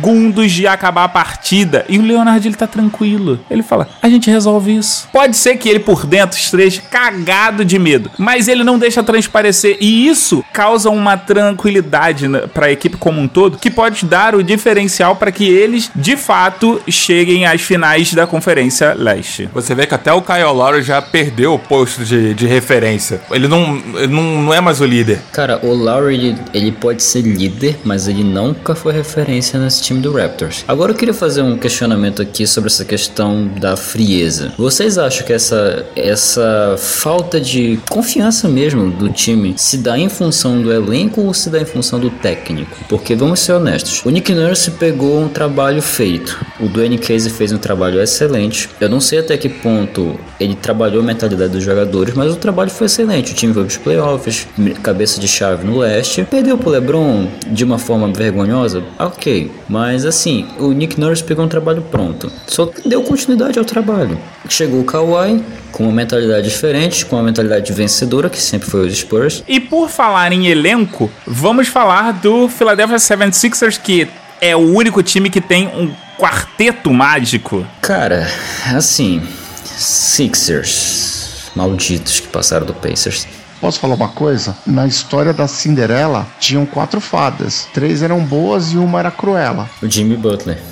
de 0.48 0.68
acabar 0.68 1.06
a 1.06 1.10
partida. 1.10 1.86
E 1.88 1.98
o 1.98 2.02
Leonard, 2.02 2.48
ele 2.48 2.56
tá 2.56 2.68
tranquilo. 2.68 3.40
Ele 3.50 3.64
fala: 3.64 3.88
a 4.02 4.10
gente 4.10 4.30
resolve 4.30 4.76
isso. 4.76 5.08
Pode 5.12 5.36
ser 5.36 5.58
que 5.58 5.70
ele 5.70 5.80
por 5.80 6.06
dentro 6.06 6.38
esteja 6.38 6.82
cagado 6.82 7.66
de 7.66 7.78
medo, 7.80 8.12
mas 8.18 8.48
ele 8.48 8.64
não 8.64 8.80
deixa 8.80 9.04
transparecer. 9.04 9.78
E 9.80 10.08
isso 10.08 10.44
causa 10.52 10.90
uma 10.90 11.18
tranquilidade 11.18 12.28
para 12.54 12.68
a 12.68 12.72
equipe 12.72 12.98
como 12.98 13.20
um 13.20 13.28
todo, 13.28 13.58
que 13.58 13.70
pode 13.70 14.06
dar 14.06 14.36
o 14.36 14.44
diferencial 14.44 15.16
para 15.16 15.32
que 15.32 15.46
eles, 15.46 15.90
de 15.96 16.16
fato, 16.16 16.82
cheguem 16.88 17.46
às 17.46 17.62
finais 17.62 18.14
da 18.14 18.28
Conferência 18.28 18.94
Leste. 18.94 19.50
Você 19.54 19.76
vê 19.76 19.86
que 19.86 19.94
até 19.94 20.12
o 20.12 20.22
Kyle 20.22 20.44
Lowry 20.44 20.82
já 20.82 21.02
perdeu 21.02 21.54
o 21.54 21.60
posto 21.60 22.04
de, 22.04 22.34
de 22.34 22.46
referência. 22.46 23.22
Ele 23.32 23.48
não, 23.48 23.82
ele 23.96 24.08
não, 24.08 24.42
não 24.44 24.54
é 24.54 24.62
mais 24.62 24.82
o 24.82 24.86
líder. 24.86 25.20
Cara, 25.32 25.60
o 25.64 25.74
Lowry, 25.74 26.16
ele, 26.16 26.38
ele 26.54 26.72
pode 26.72 27.04
ser 27.04 27.22
líder, 27.22 27.80
mas 27.84 28.08
ele 28.08 28.24
nunca 28.24 28.76
foi 28.76 28.94
referência 28.94 29.60
nesse 29.60 29.83
time 29.84 30.00
do 30.00 30.13
Raptors. 30.13 30.63
Agora 30.67 30.91
eu 30.91 30.96
queria 30.96 31.13
fazer 31.13 31.41
um 31.41 31.58
questionamento 31.58 32.22
aqui 32.22 32.48
sobre 32.48 32.69
essa 32.69 32.86
questão 32.86 33.48
da 33.60 33.76
frieza. 33.76 34.54
Vocês 34.58 34.98
acham 34.98 35.26
que 35.26 35.34
essa, 35.34 35.86
essa 35.96 36.76
falta 36.78 37.39
de 37.39 37.80
confiança 37.89 38.48
mesmo 38.48 38.89
do 38.91 39.10
time 39.10 39.54
se 39.58 39.78
dá 39.78 39.98
em 39.98 40.10
função 40.10 40.62
do 40.62 40.72
elenco 40.72 41.22
ou 41.22 41.34
se 41.34 41.50
dá 41.50 41.60
em 41.60 41.65
função 41.65 42.00
do 42.00 42.10
técnico? 42.10 42.78
Porque 42.88 43.15
vamos 43.15 43.41
ser 43.41 43.54
honestos, 43.54 44.02
o 44.06 44.10
Nick 44.10 44.34
Nurse 44.34 44.72
pegou 44.72 45.19
um 45.19 45.28
trabalho 45.28 45.82
feito. 45.82 46.39
O 46.60 46.67
Dwayne 46.67 46.98
Casey 46.98 47.32
fez 47.32 47.52
um 47.52 47.58
trabalho 47.58 48.02
excelente. 48.02 48.69
Eu 48.80 48.89
não 48.89 49.02
sei 49.02 49.19
até 49.19 49.38
que 49.38 49.50
ponto 49.50 50.17
ele 50.39 50.56
trabalhou 50.56 51.02
a 51.02 51.06
mentalidade 51.06 51.52
dos 51.52 51.63
jogadores, 51.63 52.13
mas 52.13 52.32
o 52.32 52.38
trabalho 52.38 52.69
foi 52.69 52.86
excelente. 52.86 53.34
O 53.34 53.36
time 53.36 53.54
foi 53.54 53.63
para 53.63 53.69
os 53.69 53.78
playoffs, 53.78 54.48
cabeça 54.82 55.19
de 55.19 55.28
chave 55.28 55.65
no 55.65 55.80
leste. 55.80 56.24
Perdeu 56.24 56.58
pro 56.58 56.69
LeBron 56.69 57.28
de 57.48 57.63
uma 57.63 57.78
forma 57.78 58.08
vergonhosa? 58.08 58.84
Ok, 58.98 59.52
Mas 59.74 60.06
assim, 60.06 60.46
o 60.60 60.72
Nick 60.72 61.00
Nurse 61.00 61.24
pegou 61.24 61.44
um 61.44 61.48
trabalho 61.48 61.82
pronto. 61.82 62.32
Só 62.46 62.72
deu 62.86 63.02
continuidade 63.02 63.58
ao 63.58 63.66
trabalho. 63.66 64.20
Chegou 64.48 64.82
o 64.82 64.84
Kawhi 64.84 65.44
com 65.72 65.86
uma 65.86 65.92
mentalidade 65.92 66.48
diferente, 66.48 67.04
com 67.04 67.16
uma 67.16 67.24
mentalidade 67.24 67.74
vencedora, 67.74 68.30
que 68.30 68.40
sempre 68.40 68.70
foi 68.70 68.86
os 68.86 68.96
Spurs. 68.96 69.44
E 69.48 69.60
por 69.60 69.90
falar 69.90 70.32
em 70.32 70.46
elenco, 70.46 71.10
vamos 71.26 71.70
falar 71.70 72.12
do 72.12 72.48
Philadelphia 72.48 72.98
76ers, 72.98 73.82
que 73.82 74.08
é 74.40 74.56
o 74.56 74.60
único 74.60 75.02
time 75.02 75.28
que 75.28 75.42
tem 75.42 75.68
um 75.70 75.92
quarteto 76.20 76.94
mágico. 76.94 77.66
Cara, 77.82 78.28
assim, 78.76 79.24
Sixers, 79.66 81.50
malditos 81.56 82.20
que 82.20 82.28
passaram 82.28 82.68
do 82.68 82.76
Pacers. 82.76 83.26
Posso 83.63 83.80
falar 83.80 83.95
uma 83.95 84.10
coisa? 84.10 84.58
Na 84.67 84.86
história 84.86 85.32
da 85.32 85.47
Cinderela, 85.47 86.28
tinham 86.38 86.65
quatro 86.65 86.99
fadas. 86.99 87.65
Três 87.73 88.04
eram 88.04 88.19
boas 88.19 88.73
e 88.73 88.78
uma 88.78 88.99
era 88.99 89.10
cruela. 89.10 89.69
O 89.82 89.89
Jimmy 89.89 90.17
Butler. 90.17 90.60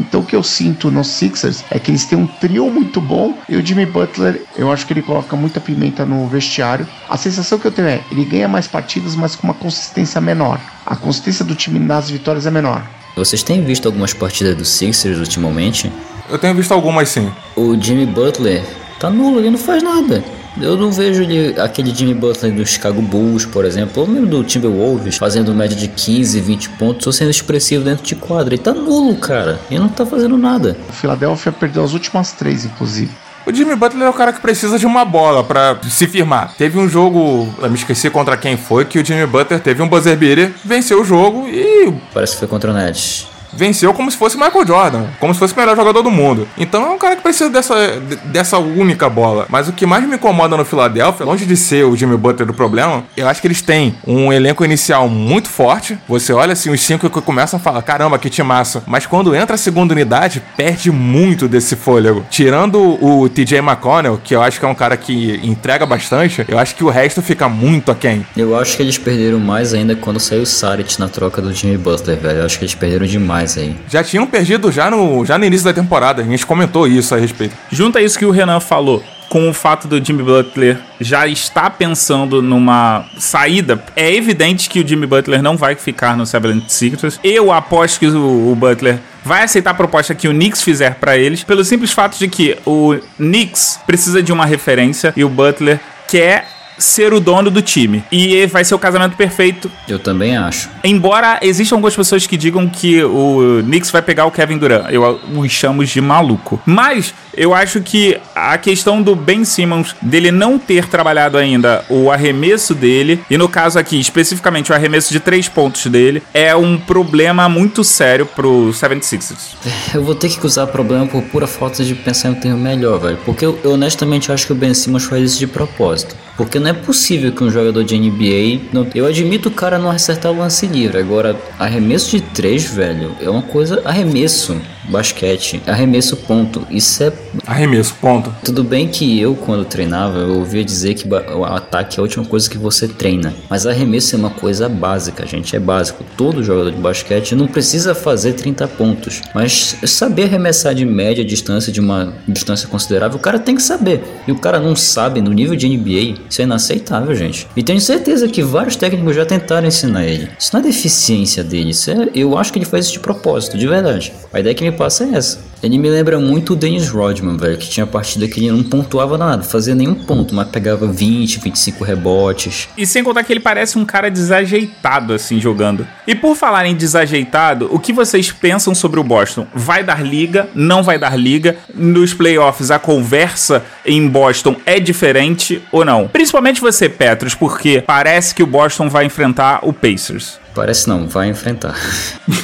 Então 0.00 0.22
o 0.22 0.24
que 0.24 0.34
eu 0.34 0.42
sinto 0.42 0.90
nos 0.90 1.08
Sixers 1.08 1.62
é 1.70 1.78
que 1.78 1.90
eles 1.90 2.04
têm 2.06 2.18
um 2.18 2.26
trio 2.26 2.68
muito 2.70 3.00
bom 3.00 3.36
e 3.48 3.56
o 3.56 3.64
Jimmy 3.64 3.84
Butler, 3.84 4.42
eu 4.56 4.72
acho 4.72 4.86
que 4.86 4.92
ele 4.92 5.02
coloca 5.02 5.36
muita 5.36 5.60
pimenta 5.60 6.06
no 6.06 6.26
vestiário. 6.26 6.88
A 7.08 7.16
sensação 7.18 7.58
que 7.58 7.66
eu 7.66 7.70
tenho 7.70 7.86
é, 7.86 8.00
ele 8.10 8.24
ganha 8.24 8.48
mais 8.48 8.66
partidas, 8.66 9.14
mas 9.14 9.36
com 9.36 9.46
uma 9.46 9.54
consistência 9.54 10.20
menor. 10.20 10.58
A 10.86 10.96
consistência 10.96 11.44
do 11.44 11.54
time 11.54 11.78
nas 11.78 12.10
vitórias 12.10 12.46
é 12.46 12.50
menor. 12.50 12.82
Vocês 13.14 13.42
têm 13.42 13.62
visto 13.62 13.86
algumas 13.86 14.14
partidas 14.14 14.56
do 14.56 14.64
Sixers 14.64 15.18
ultimamente? 15.18 15.92
Eu 16.28 16.38
tenho 16.38 16.54
visto 16.54 16.72
algumas 16.72 17.10
sim. 17.10 17.30
O 17.54 17.78
Jimmy 17.78 18.06
Butler 18.06 18.64
tá 18.98 19.10
nulo, 19.10 19.38
ele 19.38 19.50
não 19.50 19.58
faz 19.58 19.82
nada. 19.82 20.24
Eu 20.60 20.76
não 20.76 20.90
vejo 20.90 21.22
ele, 21.22 21.60
aquele 21.60 21.94
Jimmy 21.94 22.14
Butler 22.14 22.52
do 22.52 22.66
Chicago 22.66 23.00
Bulls, 23.00 23.44
por 23.44 23.64
exemplo, 23.64 24.02
ou 24.02 24.08
mesmo 24.08 24.26
do 24.26 24.42
Timberwolves, 24.42 25.16
fazendo 25.16 25.54
média 25.54 25.76
de 25.76 25.88
15, 25.88 26.40
20 26.40 26.68
pontos 26.70 27.06
ou 27.06 27.12
sendo 27.12 27.30
expressivo 27.30 27.84
dentro 27.84 28.04
de 28.04 28.14
quadra. 28.14 28.54
Ele 28.54 28.62
tá 28.62 28.72
nulo, 28.72 29.16
cara. 29.16 29.60
Ele 29.70 29.80
não 29.80 29.88
tá 29.88 30.04
fazendo 30.04 30.36
nada. 30.36 30.76
O 30.88 30.92
Philadelphia 30.92 31.52
perdeu 31.52 31.84
as 31.84 31.92
últimas 31.92 32.32
três, 32.32 32.64
inclusive. 32.64 33.10
O 33.46 33.52
Jimmy 33.52 33.74
Butler 33.74 34.06
é 34.06 34.10
o 34.10 34.12
cara 34.12 34.32
que 34.32 34.40
precisa 34.40 34.78
de 34.78 34.86
uma 34.86 35.04
bola 35.04 35.42
pra 35.42 35.78
se 35.88 36.06
firmar. 36.06 36.54
Teve 36.58 36.78
um 36.78 36.88
jogo, 36.88 37.48
eu 37.60 37.70
me 37.70 37.76
esqueci 37.76 38.10
contra 38.10 38.36
quem 38.36 38.56
foi, 38.56 38.84
que 38.84 38.98
o 38.98 39.04
Jimmy 39.04 39.26
Butler 39.26 39.60
teve 39.60 39.82
um 39.82 39.88
buzzer 39.88 40.16
beater, 40.16 40.52
venceu 40.64 41.00
o 41.00 41.04
jogo 41.04 41.48
e 41.48 41.92
Parece 42.12 42.34
que 42.34 42.40
foi 42.40 42.48
contra 42.48 42.70
o 42.70 42.74
Nets. 42.74 43.29
Venceu 43.52 43.92
como 43.94 44.10
se 44.10 44.16
fosse 44.16 44.36
Michael 44.36 44.66
Jordan, 44.66 45.04
como 45.18 45.32
se 45.32 45.38
fosse 45.40 45.54
o 45.54 45.58
melhor 45.58 45.76
jogador 45.76 46.02
do 46.02 46.10
mundo. 46.10 46.48
Então 46.58 46.84
é 46.84 46.90
um 46.90 46.98
cara 46.98 47.16
que 47.16 47.22
precisa 47.22 47.48
dessa, 47.50 48.00
de- 48.00 48.16
dessa 48.16 48.58
única 48.58 49.08
bola. 49.08 49.46
Mas 49.48 49.68
o 49.68 49.72
que 49.72 49.86
mais 49.86 50.04
me 50.06 50.16
incomoda 50.16 50.56
no 50.56 50.64
Philadelphia, 50.64 51.24
longe 51.24 51.44
de 51.46 51.56
ser 51.56 51.84
o 51.84 51.96
Jimmy 51.96 52.16
Butler 52.16 52.46
do 52.46 52.54
problema, 52.54 53.04
eu 53.16 53.28
acho 53.28 53.40
que 53.40 53.46
eles 53.46 53.62
têm 53.62 53.94
um 54.06 54.32
elenco 54.32 54.64
inicial 54.64 55.08
muito 55.08 55.48
forte. 55.48 55.96
Você 56.08 56.32
olha 56.32 56.52
assim, 56.52 56.70
os 56.70 56.80
cinco 56.80 57.08
que 57.08 57.20
começam 57.20 57.58
a 57.58 57.62
falar, 57.62 57.82
caramba, 57.82 58.18
que 58.18 58.30
massa. 58.42 58.82
Mas 58.86 59.04
quando 59.06 59.34
entra 59.34 59.54
a 59.54 59.58
segunda 59.58 59.92
unidade, 59.92 60.42
perde 60.56 60.90
muito 60.90 61.46
desse 61.46 61.76
fôlego. 61.76 62.24
Tirando 62.30 62.78
o 63.04 63.28
TJ 63.28 63.58
McConnell, 63.58 64.18
que 64.22 64.34
eu 64.34 64.42
acho 64.42 64.58
que 64.58 64.64
é 64.64 64.68
um 64.68 64.74
cara 64.74 64.96
que 64.96 65.38
entrega 65.42 65.84
bastante, 65.84 66.44
eu 66.48 66.58
acho 66.58 66.74
que 66.74 66.82
o 66.84 66.88
resto 66.88 67.20
fica 67.20 67.48
muito 67.48 67.90
aquém. 67.90 68.24
Eu 68.36 68.58
acho 68.58 68.76
que 68.76 68.82
eles 68.82 68.96
perderam 68.96 69.38
mais 69.38 69.74
ainda 69.74 69.94
quando 69.94 70.18
saiu 70.18 70.42
o 70.42 70.46
Saric 70.46 70.98
na 70.98 71.08
troca 71.08 71.42
do 71.42 71.52
Jimmy 71.52 71.76
Butler, 71.76 72.18
velho. 72.18 72.38
Eu 72.40 72.46
acho 72.46 72.58
que 72.58 72.64
eles 72.64 72.74
perderam 72.74 73.04
demais 73.06 73.39
aí. 73.58 73.76
Já 73.88 74.02
tinham 74.02 74.26
perdido 74.26 74.70
já 74.70 74.90
no, 74.90 75.24
já 75.24 75.38
no 75.38 75.44
início 75.44 75.64
da 75.64 75.72
temporada, 75.72 76.22
a 76.22 76.24
gente 76.24 76.46
comentou 76.46 76.86
isso 76.86 77.14
a 77.14 77.18
respeito. 77.18 77.56
Junta 77.70 78.00
isso 78.00 78.18
que 78.18 78.24
o 78.24 78.30
Renan 78.30 78.60
falou 78.60 79.02
com 79.30 79.48
o 79.48 79.54
fato 79.54 79.86
do 79.86 80.04
Jimmy 80.04 80.24
Butler 80.24 80.76
já 81.00 81.26
estar 81.28 81.70
pensando 81.70 82.42
numa 82.42 83.06
saída, 83.16 83.82
é 83.94 84.12
evidente 84.12 84.68
que 84.68 84.80
o 84.80 84.86
Jimmy 84.86 85.06
Butler 85.06 85.40
não 85.40 85.56
vai 85.56 85.76
ficar 85.76 86.16
no 86.16 86.24
76ers. 86.24 87.18
Eu 87.22 87.52
aposto 87.52 88.00
que 88.00 88.08
o, 88.08 88.50
o 88.50 88.56
Butler 88.56 88.98
vai 89.24 89.44
aceitar 89.44 89.70
a 89.70 89.74
proposta 89.74 90.16
que 90.16 90.26
o 90.26 90.32
Knicks 90.32 90.62
fizer 90.62 90.96
pra 90.96 91.16
eles, 91.16 91.44
pelo 91.44 91.64
simples 91.64 91.92
fato 91.92 92.18
de 92.18 92.26
que 92.26 92.58
o 92.66 92.96
Knicks 93.16 93.78
precisa 93.86 94.20
de 94.20 94.32
uma 94.32 94.44
referência 94.44 95.14
e 95.16 95.22
o 95.22 95.28
Butler 95.28 95.78
quer 96.08 96.48
ser 96.80 97.12
o 97.12 97.20
dono 97.20 97.50
do 97.50 97.62
time. 97.62 98.02
E 98.10 98.46
vai 98.46 98.64
ser 98.64 98.74
o 98.74 98.78
casamento 98.78 99.16
perfeito 99.16 99.70
Eu 99.86 99.98
também 99.98 100.36
acho. 100.36 100.68
Embora 100.82 101.38
existam 101.42 101.76
algumas 101.76 101.94
pessoas 101.94 102.26
que 102.26 102.36
digam 102.36 102.68
que 102.68 103.02
o 103.02 103.62
Knicks 103.62 103.90
vai 103.90 104.02
pegar 104.02 104.26
o 104.26 104.30
Kevin 104.30 104.58
Durant, 104.58 104.90
eu 104.90 105.20
os 105.36 105.52
chamo 105.52 105.84
de 105.84 106.00
maluco. 106.00 106.60
Mas 106.64 107.14
eu 107.34 107.54
acho 107.54 107.80
que 107.80 108.18
a 108.34 108.56
questão 108.58 109.02
do 109.02 109.14
Ben 109.14 109.44
Simmons 109.44 109.94
dele 110.00 110.30
não 110.30 110.58
ter 110.58 110.86
trabalhado 110.86 111.36
ainda 111.36 111.84
o 111.88 112.10
arremesso 112.10 112.74
dele, 112.74 113.20
e 113.30 113.36
no 113.36 113.48
caso 113.48 113.78
aqui 113.78 113.98
especificamente 113.98 114.72
o 114.72 114.74
arremesso 114.74 115.12
de 115.12 115.20
três 115.20 115.48
pontos 115.48 115.86
dele, 115.86 116.22
é 116.32 116.54
um 116.54 116.78
problema 116.78 117.48
muito 117.48 117.84
sério 117.84 118.26
pro 118.26 118.70
76ers. 118.70 119.54
Eu 119.94 120.02
vou 120.02 120.14
ter 120.14 120.28
que 120.28 120.46
usar 120.46 120.66
problema 120.66 121.06
por 121.06 121.22
pura 121.22 121.46
falta 121.46 121.84
de 121.84 121.94
pensar 121.94 122.28
em 122.28 122.32
um 122.32 122.34
termo 122.34 122.58
melhor, 122.58 122.98
velho. 122.98 123.18
Porque 123.24 123.44
eu, 123.44 123.58
eu 123.62 123.72
honestamente 123.72 124.32
acho 124.32 124.46
que 124.46 124.52
o 124.52 124.54
Ben 124.54 124.74
Simmons 124.74 125.04
faz 125.04 125.22
isso 125.22 125.38
de 125.38 125.46
propósito. 125.46 126.14
Porque 126.40 126.58
não 126.58 126.70
é 126.70 126.72
possível 126.72 127.32
que 127.32 127.44
um 127.44 127.50
jogador 127.50 127.84
de 127.84 127.98
NBA. 127.98 128.70
Não... 128.72 128.86
Eu 128.94 129.04
admito 129.04 129.50
o 129.50 129.52
cara 129.52 129.78
não 129.78 129.90
acertar 129.90 130.32
o 130.32 130.38
lance 130.38 130.66
livre. 130.66 130.96
Agora, 130.96 131.38
arremesso 131.58 132.12
de 132.12 132.22
três, 132.22 132.64
velho, 132.64 133.14
é 133.20 133.28
uma 133.28 133.42
coisa. 133.42 133.82
Arremesso, 133.84 134.58
basquete, 134.90 135.62
arremesso, 135.66 136.16
ponto. 136.16 136.66
Isso 136.70 137.02
é. 137.02 137.12
Arremesso, 137.46 137.94
ponto. 138.00 138.34
Tudo 138.44 138.62
bem 138.64 138.88
que 138.88 139.18
eu, 139.20 139.34
quando 139.34 139.64
treinava, 139.64 140.18
eu 140.18 140.38
ouvia 140.38 140.64
dizer 140.64 140.94
que 140.94 141.08
o 141.08 141.44
ataque 141.44 141.98
é 141.98 142.00
a 142.00 142.02
última 142.02 142.24
coisa 142.24 142.48
que 142.48 142.58
você 142.58 142.88
treina. 142.88 143.34
Mas 143.48 143.66
arremesso 143.66 144.14
é 144.14 144.18
uma 144.18 144.30
coisa 144.30 144.68
básica, 144.68 145.26
gente. 145.26 145.54
É 145.54 145.60
básico. 145.60 146.04
Todo 146.16 146.42
jogador 146.42 146.70
de 146.70 146.78
basquete 146.78 147.34
não 147.34 147.46
precisa 147.46 147.94
fazer 147.94 148.34
30 148.34 148.66
pontos. 148.68 149.22
Mas 149.34 149.76
saber 149.84 150.24
arremessar 150.24 150.74
de 150.74 150.84
média 150.84 151.24
distância, 151.24 151.72
de 151.72 151.80
uma 151.80 152.12
distância 152.26 152.68
considerável, 152.68 153.18
o 153.18 153.20
cara 153.20 153.38
tem 153.38 153.54
que 153.54 153.62
saber. 153.62 154.02
E 154.26 154.32
o 154.32 154.38
cara 154.38 154.58
não 154.58 154.74
sabe 154.74 155.20
no 155.20 155.32
nível 155.32 155.56
de 155.56 155.68
NBA. 155.68 156.20
Isso 156.28 156.40
é 156.40 156.44
inaceitável, 156.44 157.14
gente. 157.14 157.46
E 157.56 157.62
tenho 157.62 157.80
certeza 157.80 158.28
que 158.28 158.42
vários 158.42 158.76
técnicos 158.76 159.14
já 159.14 159.24
tentaram 159.24 159.66
ensinar 159.66 160.04
ele. 160.04 160.28
Isso 160.38 160.50
não 160.52 160.60
é 160.60 160.64
deficiência 160.64 161.44
dele. 161.44 161.70
Isso 161.70 161.90
é, 161.90 162.08
eu 162.14 162.36
acho 162.36 162.52
que 162.52 162.58
ele 162.58 162.66
faz 162.66 162.86
isso 162.86 162.94
de 162.94 163.00
propósito, 163.00 163.56
de 163.56 163.66
verdade. 163.66 164.12
A 164.32 164.40
ideia 164.40 164.54
que 164.54 164.64
me 164.64 164.72
passa 164.80 165.04
é 165.04 165.14
essa. 165.14 165.38
Ele 165.62 165.76
me 165.76 165.90
lembra 165.90 166.18
muito 166.18 166.54
o 166.54 166.56
Dennis 166.56 166.88
Rodman, 166.88 167.36
velho, 167.36 167.58
que 167.58 167.68
tinha 167.68 167.86
partida 167.86 168.26
que 168.26 168.40
ele 168.40 168.50
não 168.50 168.62
pontuava 168.62 169.18
nada, 169.18 169.42
fazia 169.42 169.74
nenhum 169.74 169.94
ponto, 169.94 170.34
mas 170.34 170.48
pegava 170.48 170.86
20, 170.86 171.38
25 171.38 171.84
rebotes. 171.84 172.66
E 172.78 172.86
sem 172.86 173.04
contar 173.04 173.22
que 173.22 173.30
ele 173.30 173.40
parece 173.40 173.78
um 173.78 173.84
cara 173.84 174.10
desajeitado, 174.10 175.12
assim, 175.12 175.38
jogando. 175.38 175.86
E 176.06 176.14
por 176.14 176.34
falar 176.34 176.64
em 176.64 176.74
desajeitado, 176.74 177.68
o 177.70 177.78
que 177.78 177.92
vocês 177.92 178.32
pensam 178.32 178.74
sobre 178.74 178.98
o 178.98 179.04
Boston? 179.04 179.46
Vai 179.54 179.84
dar 179.84 180.02
liga? 180.02 180.48
Não 180.54 180.82
vai 180.82 180.98
dar 180.98 181.14
liga? 181.14 181.58
Nos 181.74 182.14
playoffs, 182.14 182.70
a 182.70 182.78
conversa 182.78 183.62
em 183.84 184.08
Boston 184.08 184.56
é 184.64 184.80
diferente 184.80 185.60
ou 185.70 185.84
não? 185.84 186.08
Principalmente 186.08 186.58
você, 186.58 186.88
Petros, 186.88 187.34
porque 187.34 187.84
parece 187.86 188.34
que 188.34 188.42
o 188.42 188.46
Boston 188.46 188.88
vai 188.88 189.04
enfrentar 189.04 189.60
o 189.62 189.74
Pacers. 189.74 190.39
Parece 190.54 190.88
não, 190.88 191.06
vai 191.06 191.28
enfrentar. 191.28 191.76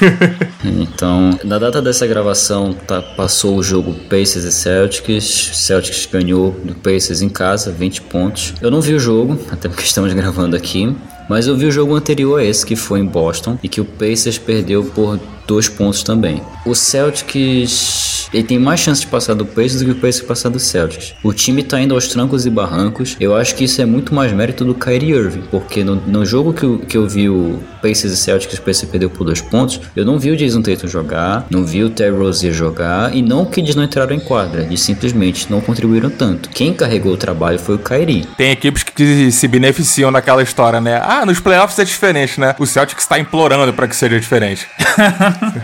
então, 0.65 1.39
na 1.45 1.59
data 1.59 1.83
dessa 1.83 2.07
gravação, 2.07 2.73
tá, 2.73 3.03
passou 3.03 3.57
o 3.57 3.63
jogo 3.63 3.95
Pacers 4.09 4.45
e 4.45 4.53
Celtics. 4.53 5.51
Celtics 5.55 6.07
ganhou 6.07 6.53
do 6.53 6.75
Pacers 6.75 7.21
em 7.21 7.29
casa, 7.29 7.73
20 7.73 8.03
pontos. 8.03 8.55
Eu 8.61 8.71
não 8.71 8.81
vi 8.81 8.95
o 8.95 9.01
jogo, 9.01 9.39
até 9.51 9.69
porque 9.69 9.83
estamos 9.85 10.13
gravando 10.13 10.57
aqui. 10.57 10.97
Mas 11.29 11.49
eu 11.49 11.57
vi 11.57 11.67
o 11.67 11.73
jogo 11.73 11.95
anterior 11.95 12.39
a 12.39 12.45
esse, 12.45 12.65
que 12.65 12.77
foi 12.77 13.01
em 13.01 13.05
Boston, 13.05 13.59
e 13.63 13.69
que 13.69 13.81
o 13.81 13.85
Pacers 13.85 14.39
perdeu 14.39 14.85
por 14.85 15.19
dois 15.47 15.69
pontos 15.69 16.05
também. 16.05 16.41
O 16.65 16.75
Celtics 16.75 18.16
ele 18.37 18.45
tem 18.45 18.59
mais 18.59 18.81
chance 18.81 19.01
de 19.01 19.07
passar 19.07 19.35
do 19.35 19.47
Pacers 19.47 19.81
do 19.81 19.87
que 19.87 19.91
o 19.93 19.95
Pacers 19.95 20.27
passar 20.27 20.51
do 20.51 20.61
Celtics. 20.61 21.15
O 21.23 21.33
time 21.33 21.63
tá 21.63 21.81
indo 21.81 21.95
aos 21.95 22.09
trancos 22.09 22.45
e 22.45 22.51
barrancos. 22.51 23.17
Eu 23.19 23.35
acho 23.35 23.55
que 23.55 23.65
isso 23.65 23.81
é 23.81 23.87
muito 23.87 24.15
mais 24.15 24.31
mérito 24.33 24.63
do 24.63 24.75
Kyrie 24.75 25.13
Irving, 25.13 25.45
porque 25.51 25.83
no, 25.83 25.97
no 25.97 26.27
jogo 26.27 26.53
que 26.53 26.65
eu, 26.65 26.79
que 26.79 26.97
eu 26.99 27.09
vi 27.09 27.31
o 27.31 27.59
Pacers 27.81 28.13
e 28.13 28.17
Celtics, 28.17 28.59
o 28.59 28.63
Pacers 28.63 28.91
perdeu 28.91 29.09
por 29.09 29.25
dois 29.25 29.41
pontos, 29.41 29.81
eu 29.95 30.05
não 30.05 30.19
vi 30.19 30.31
o 30.31 30.37
Jason 30.37 30.61
Tatum 30.61 30.87
jogar, 30.87 31.47
não 31.51 31.65
vi 31.65 31.83
o 31.83 31.89
Terry 31.89 32.15
Rozier 32.15 32.53
jogar, 32.53 33.15
e 33.17 33.23
não 33.23 33.47
que 33.47 33.61
eles 33.61 33.75
não 33.75 33.85
entraram 33.85 34.15
em 34.15 34.21
quadra, 34.21 34.63
eles 34.63 34.81
simplesmente 34.81 35.51
não 35.51 35.61
contribuíram 35.61 36.11
tanto. 36.11 36.51
Quem 36.51 36.75
carregou 36.75 37.15
o 37.15 37.17
trabalho 37.17 37.59
foi 37.59 37.77
o 37.77 37.79
Kyrie. 37.79 38.27
Tem 38.37 38.51
equipes 38.51 38.83
que 38.83 39.31
se 39.31 39.49
beneficiam 39.49 40.13
daquela 40.13 40.43
história, 40.43 40.81
né? 40.81 41.01
Ah, 41.03 41.25
nos 41.25 41.41
playoffs 41.41 41.79
é 41.79 41.85
diferente, 41.85 42.39
né? 42.39 42.55
O 42.59 42.67
Celtics 42.67 43.05
está 43.05 43.19
implorando 43.19 43.73
para 43.73 43.89
que 43.89 43.97
seja 43.97 44.21
diferente. 44.21 44.67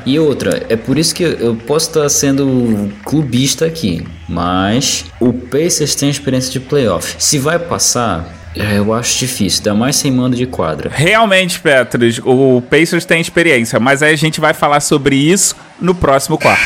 E 0.05 0.19
outra, 0.19 0.65
é 0.69 0.77
por 0.77 0.99
isso 0.99 1.15
que 1.15 1.23
eu 1.23 1.55
posso 1.55 1.89
estar 1.89 2.09
sendo 2.09 2.62
clubista 3.05 3.67
aqui, 3.67 4.07
mas 4.29 5.07
o 5.21 5.33
Pacers 5.33 5.95
tem 5.95 6.11
experiência 6.11 6.51
de 6.51 6.61
playoff. 6.61 7.17
Se 7.19 7.39
vai 7.39 7.59
passar, 7.59 8.29
é, 8.57 8.79
eu 8.79 8.93
acho 8.93 9.19
difícil, 9.19 9.61
ainda 9.61 9.75
mais 9.75 9.97
sem 9.97 10.11
mando 10.11 10.37
de 10.37 10.47
quadra. 10.47 10.91
Realmente, 10.93 11.61
Petros, 11.61 12.21
o 12.25 12.63
Pacers 12.69 13.05
tem 13.05 13.21
experiência, 13.21 13.81
mas 13.81 14.03
aí 14.03 14.13
a 14.13 14.17
gente 14.17 14.41
vai 14.41 14.53
falar 14.53 14.81
sobre 14.81 15.17
isso 15.17 15.57
no 15.81 15.95
próximo 15.95 16.39
quarto. 16.39 16.63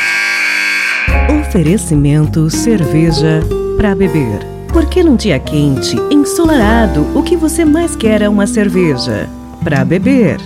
Oferecimento 1.40 2.51
cerveja 2.51 3.40
para 3.76 3.94
beber. 3.94 4.40
Porque 4.72 5.03
num 5.03 5.16
dia 5.16 5.38
quente, 5.38 5.97
ensolarado, 6.11 7.07
o 7.18 7.22
que 7.22 7.36
você 7.36 7.64
mais 7.64 7.97
quer 7.97 8.20
é 8.20 8.28
uma 8.28 8.47
cerveja 8.47 9.28
para 9.62 9.84
beber. 9.84 10.38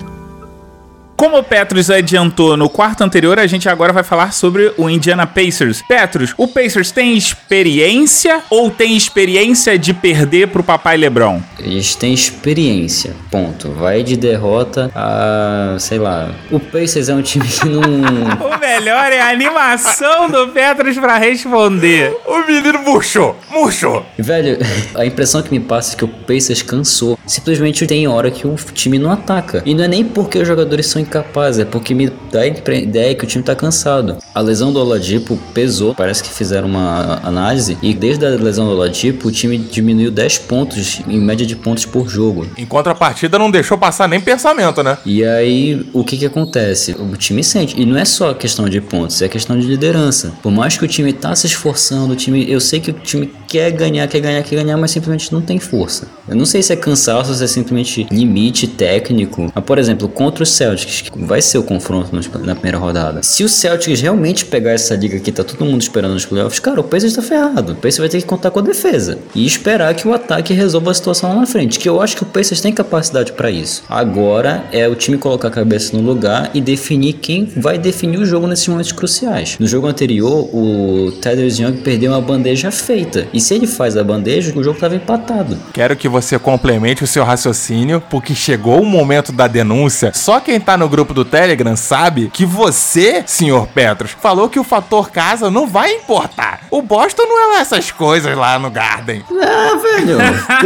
Como 1.21 1.37
o 1.37 1.43
Petros 1.43 1.91
adiantou 1.91 2.57
no 2.57 2.71
quarto 2.71 3.05
anterior, 3.05 3.39
a 3.39 3.47
gente 3.47 3.69
agora 3.69 3.93
vai 3.93 4.03
falar 4.03 4.33
sobre 4.33 4.73
o 4.79 4.89
Indiana 4.89 5.27
Pacers. 5.27 5.83
Petros, 5.87 6.33
o 6.39 6.49
Pacers 6.49 6.91
tem 6.91 7.15
experiência 7.15 8.41
ou 8.49 8.71
tem 8.71 8.97
experiência 8.97 9.79
de 9.79 9.93
perder 9.93 10.49
pro 10.49 10.65
papai 10.65 10.97
LeBron? 10.97 11.43
Eles 11.59 11.95
têm 11.95 12.15
experiência, 12.15 13.15
ponto. 13.31 13.71
Vai 13.73 14.03
de 14.03 14.17
derrota 14.17 14.91
a, 14.95 15.77
sei 15.79 15.99
lá. 15.99 16.31
O 16.51 16.59
Pacers 16.59 17.11
é 17.11 17.15
um 17.15 17.21
time 17.21 17.47
que 17.47 17.69
não. 17.69 17.83
O 18.41 18.59
melhor 18.59 19.13
é 19.13 19.21
a 19.21 19.29
animação 19.29 20.31
do 20.31 20.49
Petros 20.49 20.99
pra 20.99 21.19
responder. 21.19 22.17
O 22.27 22.47
menino 22.47 22.79
murchou, 22.83 23.37
murchou. 23.51 24.07
Velho, 24.19 24.57
a 24.95 25.05
impressão 25.05 25.43
que 25.43 25.51
me 25.51 25.61
passa 25.61 25.95
é 25.95 25.99
que 25.99 26.05
o 26.05 26.09
Pacers 26.09 26.63
cansou. 26.63 27.19
Simplesmente 27.27 27.87
tem 27.87 28.09
hora 28.09 28.31
que 28.31 28.47
o 28.47 28.57
time 28.73 28.99
não 28.99 29.11
ataca. 29.11 29.63
E 29.67 29.75
não 29.75 29.85
é 29.85 29.89
nem 29.89 30.03
porque 30.03 30.39
os 30.39 30.49
jogadores 30.49 30.87
são 30.87 31.10
incapazes, 31.11 31.61
é 31.61 31.65
porque 31.65 31.95
me 31.95 32.11
dá 32.31 32.41
a 32.41 32.47
ideia 32.47 33.15
que 33.15 33.25
o 33.25 33.27
time 33.27 33.43
tá 33.43 33.55
cansado. 33.55 34.19
A 34.33 34.41
lesão 34.41 34.73
do 34.73 34.81
Oladipo 34.81 35.37
pesou, 35.53 35.95
parece 35.95 36.23
que 36.23 36.31
fizeram 36.31 36.69
uma 36.69 37.21
análise, 37.25 37.77
e 37.83 37.93
desde 37.93 38.25
a 38.25 38.29
lesão 38.31 38.67
do 38.67 38.73
Oladipo, 38.73 39.29
o 39.29 39.33
time 39.33 39.59
diminuiu 39.59 40.11
10 40.11 40.39
pontos, 40.39 41.01
em 41.09 41.21
média 41.21 41.45
de 41.45 41.57
pontos 41.57 41.85
por 41.85 42.09
jogo. 42.09 42.47
Em 42.57 42.65
contrapartida, 42.65 43.39
não 43.39 43.51
deixou 43.51 43.77
passar 43.77 44.09
nem 44.09 44.21
pensamento, 44.21 44.83
né? 44.83 44.97
E 45.05 45.25
aí, 45.25 45.85
o 45.93 46.05
que 46.05 46.17
que 46.17 46.27
acontece? 46.27 46.93
O 46.93 47.17
time 47.17 47.43
sente. 47.43 47.81
E 47.81 47.85
não 47.85 47.99
é 47.99 48.05
só 48.05 48.33
questão 48.33 48.69
de 48.69 48.81
pontos, 48.81 49.21
é 49.21 49.29
questão 49.29 49.59
de 49.59 49.67
liderança. 49.67 50.33
Por 50.43 50.53
mais 50.53 50.79
que 50.79 50.85
o 50.85 50.89
time 50.89 51.13
tá 51.13 51.35
se 51.35 51.47
esforçando, 51.47 52.13
o 52.13 52.17
time, 52.17 52.49
eu 52.49 52.61
sei 52.61 52.79
que 52.79 52.91
o 52.91 52.95
time 52.95 53.31
quer 53.49 53.71
ganhar, 53.73 54.07
quer 54.07 54.21
ganhar, 54.21 54.43
quer 54.43 54.63
ganhar, 54.63 54.77
mas 54.77 54.93
simplesmente 54.93 55.33
não 55.33 55.41
tem 55.41 55.59
força. 55.59 56.07
Eu 56.29 56.37
não 56.37 56.47
sei 56.47 56.63
se 56.63 56.73
é 56.73 56.77
cansaço, 56.77 57.35
se 57.35 57.43
é 57.43 57.47
simplesmente 57.47 58.07
limite 58.11 58.69
técnico. 58.69 59.51
Mas, 59.53 59.65
por 59.65 59.79
exemplo, 59.79 60.09
contra 60.09 60.45
o 60.45 60.47
Celtics, 60.47 61.00
que 61.03 61.19
vai 61.19 61.41
ser 61.41 61.59
o 61.59 61.63
confronto 61.63 62.11
na 62.45 62.55
primeira 62.55 62.79
rodada. 62.79 63.23
Se 63.23 63.45
o 63.45 63.49
Celtics 63.49 64.01
realmente 64.01 64.45
pegar 64.45 64.73
essa 64.73 64.95
liga 64.95 65.19
que 65.19 65.33
tá 65.33 65.45
todo 65.45 65.65
mundo 65.65 65.81
esperando 65.81 66.15
nos 66.15 66.27
playoffs, 66.27 66.61
cara, 66.61 66.81
o 66.81 66.85
Pacers 66.85 67.15
tá 67.15 67.23
ferrado. 67.23 67.73
O 67.73 67.77
Pacers 67.77 67.99
vai 67.99 68.09
ter 68.09 68.19
que 68.19 68.27
contar 68.27 68.51
com 68.51 68.59
a 68.59 68.63
defesa 68.63 69.19
e 69.35 69.47
esperar 69.47 69.95
que 69.95 70.07
o 70.07 70.15
ataque 70.15 70.53
resolva 70.53 70.91
a 70.91 70.95
situação 70.95 71.31
lá 71.31 71.41
na 71.41 71.47
frente, 71.47 71.79
que 71.79 71.89
eu 71.89 72.01
acho 72.01 72.17
que 72.17 72.23
o 72.23 72.27
Pacers 72.27 72.61
tem 72.61 72.73
capacidade 72.73 73.33
para 73.33 73.51
isso. 73.51 73.83
Agora 73.89 74.65
é 74.73 74.89
o 74.89 74.95
time 74.95 75.17
colocar 75.19 75.49
a 75.49 75.51
cabeça 75.51 75.97
no 75.97 76.03
lugar 76.03 76.51
e 76.55 76.61
definir 76.61 77.15
quem 77.15 77.45
vai 77.57 77.79
definir 77.79 78.19
o 78.19 78.27
jogo 78.27 78.47
nesses 78.47 78.67
momentos 78.69 78.93
cruciais. 78.93 79.57
No 79.59 79.67
jogo 79.67 79.87
anterior, 79.87 80.49
o 80.55 81.13
Tedros 81.21 81.59
Young 81.59 81.79
perdeu 81.79 82.13
uma 82.13 82.21
bandeja 82.21 82.71
feita. 82.71 83.27
E 83.33 83.41
se 83.41 83.55
ele 83.55 83.67
faz 83.67 83.97
a 83.97 84.05
bandeja, 84.05 84.53
o 84.57 84.63
jogo 84.63 84.79
tava 84.79 84.95
empatado. 84.95 85.57
Quero 85.73 85.97
que 85.97 86.09
você 86.09 86.39
complemente 86.39 87.05
o 87.05 87.07
seu 87.07 87.25
raciocínio, 87.25 88.03
porque 88.11 88.35
chegou 88.35 88.81
o 88.81 88.87
momento 88.87 89.33
da 89.33 89.47
denúncia. 89.47 90.13
Só 90.15 90.41
quem 90.41 90.61
tá 90.61 90.77
no 90.77 90.89
grupo 90.91 91.15
do 91.15 91.25
Telegram 91.25 91.77
sabe 91.77 92.31
que 92.33 92.45
você, 92.45 93.23
senhor 93.27 93.67
Petros, 93.69 94.11
falou 94.21 94.49
que 94.49 94.59
o 94.59 94.65
fator 94.65 95.11
casa 95.11 95.51
não 95.51 95.67
vai 95.67 95.93
importar. 95.95 96.61
O 96.71 96.83
Boston 96.83 97.23
não 97.23 97.39
é 97.45 97.55
lá 97.55 97.61
essas 97.61 97.91
coisas 97.91 98.37
lá 98.37 98.59
no 98.59 98.71
Garden. 98.71 99.23
Ah, 99.31 99.77
velho. 99.77 100.19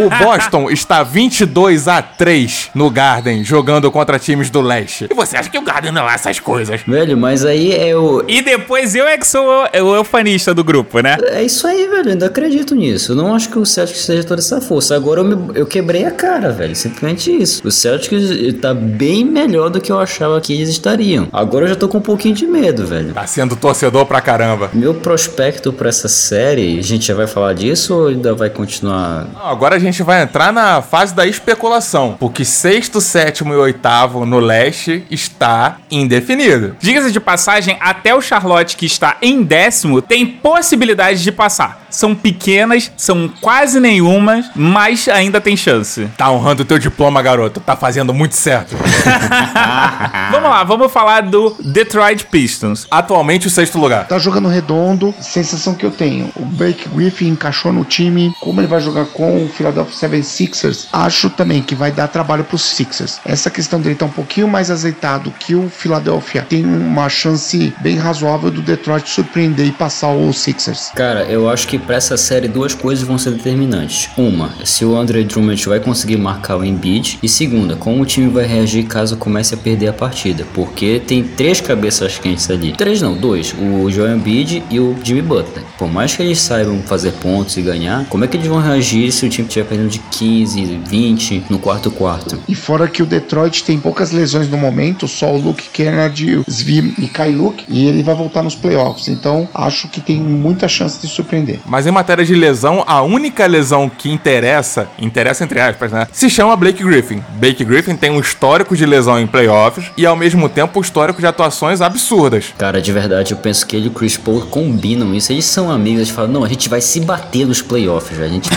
O 0.07 0.25
Boston 0.25 0.70
está 0.70 1.03
22 1.03 1.89
a 1.89 2.03
3 2.03 2.70
no 2.75 2.91
Garden, 2.91 3.45
jogando 3.45 3.91
contra 3.91 4.18
times 4.18 4.51
do 4.51 4.61
leste. 4.61 5.07
E 5.11 5.14
você 5.14 5.37
acha 5.37 5.49
que 5.51 5.59
o 5.59 5.62
Garden 5.62 5.93
não 5.93 6.03
é 6.03 6.05
lá 6.05 6.14
essas 6.14 6.41
coisas? 6.41 6.81
velho, 6.87 7.16
mas 7.16 7.45
aí 7.45 7.72
é 7.72 7.95
o. 7.97 8.25
E 8.29 8.43
depois 8.43 8.95
eu 8.95 9.07
é 9.07 9.16
que 9.18 9.27
sou 9.27 9.45
o, 9.47 9.83
o 9.85 9.95
eufanista 9.95 10.55
do 10.55 10.64
grupo, 10.64 11.01
né? 11.01 11.16
É 11.29 11.43
isso 11.43 11.66
aí, 11.66 11.87
velho. 11.89 12.07
Eu 12.09 12.12
ainda 12.12 12.27
acredito 12.27 12.75
nisso. 12.75 13.12
Eu 13.12 13.16
não 13.16 13.35
acho 13.35 13.49
que 13.51 13.59
o 13.59 13.64
Celtics 13.66 14.05
seja 14.05 14.25
toda 14.25 14.41
essa 14.41 14.61
força. 14.61 14.95
Agora 14.95 15.20
eu, 15.20 15.25
me- 15.25 15.53
eu 15.55 15.66
quebrei 15.66 16.05
a 16.05 16.11
cara, 16.11 16.51
velho. 16.51 16.75
Simplesmente 16.75 17.31
isso. 17.31 17.66
O 17.66 17.70
Celtics 17.70 18.25
tá 18.61 18.72
bem 18.75 19.25
melhor 19.25 19.70
do 19.70 19.81
que 19.81 19.91
eu 19.93 19.99
achava 20.05 20.40
que 20.40 20.52
eles 20.52 20.68
estariam. 20.68 21.28
Agora 21.32 21.64
eu 21.64 21.70
já 21.70 21.76
tô 21.76 21.88
com 21.88 21.98
um 21.98 22.02
pouquinho 22.02 22.34
de 22.34 22.46
medo, 22.46 22.86
velho. 22.86 23.12
Tá 23.12 23.26
sendo 23.26 23.57
torcedor 23.57 24.07
pra 24.07 24.20
caramba. 24.20 24.70
Meu 24.72 24.94
prospecto 24.94 25.72
pra 25.72 25.88
essa 25.88 26.09
série, 26.09 26.78
a 26.78 26.82
gente 26.82 27.07
já 27.07 27.14
vai 27.14 27.26
falar 27.26 27.52
disso 27.55 27.94
ou 27.94 28.09
ainda 28.09 28.34
vai 28.34 28.50
continuar? 28.50 29.26
Não, 29.32 29.46
Agora 29.46 29.76
a 29.76 29.78
gente 29.78 30.02
vai 30.02 30.22
entrar 30.22 30.52
na 30.52 30.80
fase 30.82 31.14
da 31.14 31.26
especulação, 31.26 32.16
porque 32.18 32.44
sexto, 32.44 33.00
sétimo 33.00 33.52
e 33.52 33.57
oitavo 33.57 34.24
no 34.24 34.38
leste 34.38 35.05
está 35.11 35.78
indefinido. 35.90 36.76
Diga-se 36.80 37.11
de 37.11 37.20
passagem, 37.20 37.76
até 37.80 38.14
o 38.14 38.20
Charlotte, 38.20 38.76
que 38.76 38.86
está 38.86 39.16
em 39.20 39.42
décimo, 39.42 40.00
tem 40.02 40.26
possibilidade 40.26 41.22
de 41.22 41.32
passar. 41.32 41.84
São 41.95 42.12
pequenas, 42.12 42.90
são 42.97 43.30
quase 43.40 43.78
nenhumas, 43.78 44.51
mas 44.55 45.07
ainda 45.07 45.40
tem 45.40 45.57
chance. 45.57 46.09
Tá 46.16 46.28
honrando 46.28 46.62
o 46.62 46.64
teu 46.64 46.76
diploma, 46.76 47.22
garoto. 47.22 47.61
Tá 47.61 47.76
fazendo 47.76 48.12
muito 48.12 48.34
certo. 48.34 48.76
vamos 50.32 50.51
lá, 50.51 50.64
vamos 50.64 50.92
falar 50.92 51.20
do 51.20 51.55
Detroit 51.61 52.26
Pistons. 52.26 52.88
Atualmente 52.90 53.47
o 53.47 53.51
sexto 53.51 53.78
lugar. 53.78 54.09
Tá 54.09 54.18
jogando 54.18 54.49
redondo, 54.49 55.14
sensação 55.20 55.74
que 55.76 55.86
eu 55.86 55.90
tenho. 55.92 56.32
O 56.34 56.45
Blake 56.45 56.88
Griffin 56.88 57.28
encaixou 57.28 57.72
no 57.72 57.84
time, 57.84 58.34
como 58.40 58.61
ele 58.61 58.66
vai 58.66 58.80
jogar 58.80 59.07
com 59.07 59.45
o 59.45 59.49
Philadelphia 59.49 60.09
76ers, 60.09 60.88
acho 60.92 61.30
também 61.30 61.62
que 61.62 61.76
vai 61.76 61.92
dar 61.92 62.09
trabalho 62.09 62.42
pros 62.42 62.62
Sixers. 62.62 63.20
Essa 63.24 63.51
questão 63.51 63.80
dele 63.80 63.95
tá 63.95 64.07
um 64.07 64.11
pouquinho 64.11 64.49
mais 64.49 64.68
azeitado 64.68 65.30
que 65.30 65.55
o 65.55 65.68
Philadelphia. 65.68 66.45
Tem 66.49 66.64
uma 66.64 67.09
chance 67.09 67.72
bem 67.80 67.97
razoável 67.97 68.51
do 68.51 68.62
Detroit 68.62 69.09
surpreender 69.09 69.66
e 69.66 69.72
passar 69.72 70.09
o 70.09 70.32
Sixers. 70.32 70.90
Cara, 70.95 71.24
eu 71.24 71.49
acho 71.49 71.68
que 71.68 71.78
pra 71.85 71.97
essa 71.97 72.16
série 72.16 72.49
duas 72.49 72.74
coisas 72.74 73.07
vão 73.07 73.18
ser 73.18 73.32
determinantes. 73.32 74.11
Uma, 74.16 74.51
se 74.64 74.85
o 74.85 74.97
Andre 74.97 75.24
Drummond 75.24 75.68
vai 75.68 75.80
conseguir 75.80 76.16
marcar 76.16 76.57
o 76.57 76.64
Embiid. 76.64 77.18
E 77.22 77.28
segunda, 77.28 77.76
como 77.76 78.03
o 78.03 78.07
time 78.07 78.28
vai 78.28 78.47
reagir 78.47 78.85
caso 78.85 79.16
comece 79.16 79.55
a 79.55 79.57
perder 79.57 79.89
a 79.89 79.93
partida. 79.93 80.47
Porque 80.55 81.01
tem 81.07 81.22
três 81.22 81.61
cabeças 81.61 82.18
quentes 82.18 82.51
ali. 82.51 82.72
Três 82.72 83.01
não, 83.01 83.16
dois. 83.16 83.55
O 83.55 83.91
Joel 83.91 84.16
Embiid 84.16 84.62
e 84.70 84.80
o 84.80 84.97
Jimmy 85.03 85.22
Butler. 85.22 85.64
Por 85.78 85.91
mais 85.91 86.14
que 86.14 86.22
eles 86.22 86.39
saibam 86.39 86.80
fazer 86.82 87.12
pontos 87.12 87.57
e 87.57 87.62
ganhar, 87.62 88.07
como 88.07 88.24
é 88.24 88.28
que 88.28 88.37
eles 88.37 88.47
vão 88.47 88.61
reagir 88.61 89.11
se 89.12 89.26
o 89.26 89.28
time 89.28 89.47
estiver 89.47 89.66
perdendo 89.66 89.91
de 89.91 89.99
15, 89.99 90.80
20 90.87 91.45
no 91.51 91.59
quarto 91.59 91.91
quarto? 91.91 92.39
E 92.49 92.55
fora 92.55 92.89
que 92.89 93.03
o 93.03 93.07
Detroit 93.07 93.64
tem 93.64 93.78
poucas 93.78 94.11
lesões 94.11 94.49
no 94.49 94.57
momento, 94.57 95.07
só 95.07 95.32
o 95.32 95.39
Luke 95.39 95.68
Kennedy, 95.72 96.37
o 96.37 96.45
Zvi 96.51 96.95
e 96.99 97.09
Kai 97.09 97.32
Luke, 97.32 97.64
e 97.68 97.87
ele 97.87 98.03
vai 98.03 98.14
voltar 98.14 98.43
nos 98.43 98.55
playoffs. 98.55 99.09
Então 99.09 99.49
acho 99.55 99.89
que 99.89 100.01
tem 100.01 100.20
muita 100.20 100.68
chance 100.68 101.01
de 101.01 101.09
surpreender. 101.09 101.61
Mas 101.75 101.89
em 101.89 101.91
matéria 101.91 102.25
de 102.25 102.37
lesão, 102.37 102.85
a 102.87 103.03
única 103.03 103.45
lesão 103.49 103.89
que 103.89 104.09
interessa, 104.09 104.87
interessa 104.97 105.43
entre 105.43 105.59
aspas, 105.59 105.91
né? 105.91 106.07
Se 106.12 106.31
chama 106.31 106.55
Blake 106.55 106.85
Griffin. 106.85 107.20
Blake 107.31 107.64
Griffin 107.64 107.97
tem 107.97 108.12
um 108.12 108.20
histórico 108.20 108.77
de 108.77 108.87
lesão 108.87 109.18
em 109.18 109.27
playoffs 109.27 109.87
e 109.97 110.07
ao 110.07 110.14
mesmo 110.14 110.49
tempo 110.49 110.79
um 110.79 110.83
histórico 110.83 111.20
de 111.20 111.27
atuações 111.27 111.81
absurdas. 111.81 112.55
Cara, 112.57 112.81
de 112.81 112.93
verdade, 112.93 113.33
eu 113.33 113.39
penso 113.39 113.66
que 113.66 113.75
ele 113.75 113.87
e 113.87 113.89
o 113.89 113.91
Chris 113.91 114.16
Paul 114.16 114.43
combinam 114.43 115.12
isso. 115.16 115.33
Eles 115.33 115.47
são 115.47 115.68
amigos, 115.68 116.03
eles 116.03 116.11
falam, 116.11 116.31
não, 116.31 116.45
a 116.45 116.49
gente 116.49 116.68
vai 116.68 116.81
se 116.81 117.01
bater 117.01 117.45
nos 117.45 117.61
playoffs. 117.61 118.20
A 118.20 118.29
gente... 118.29 118.49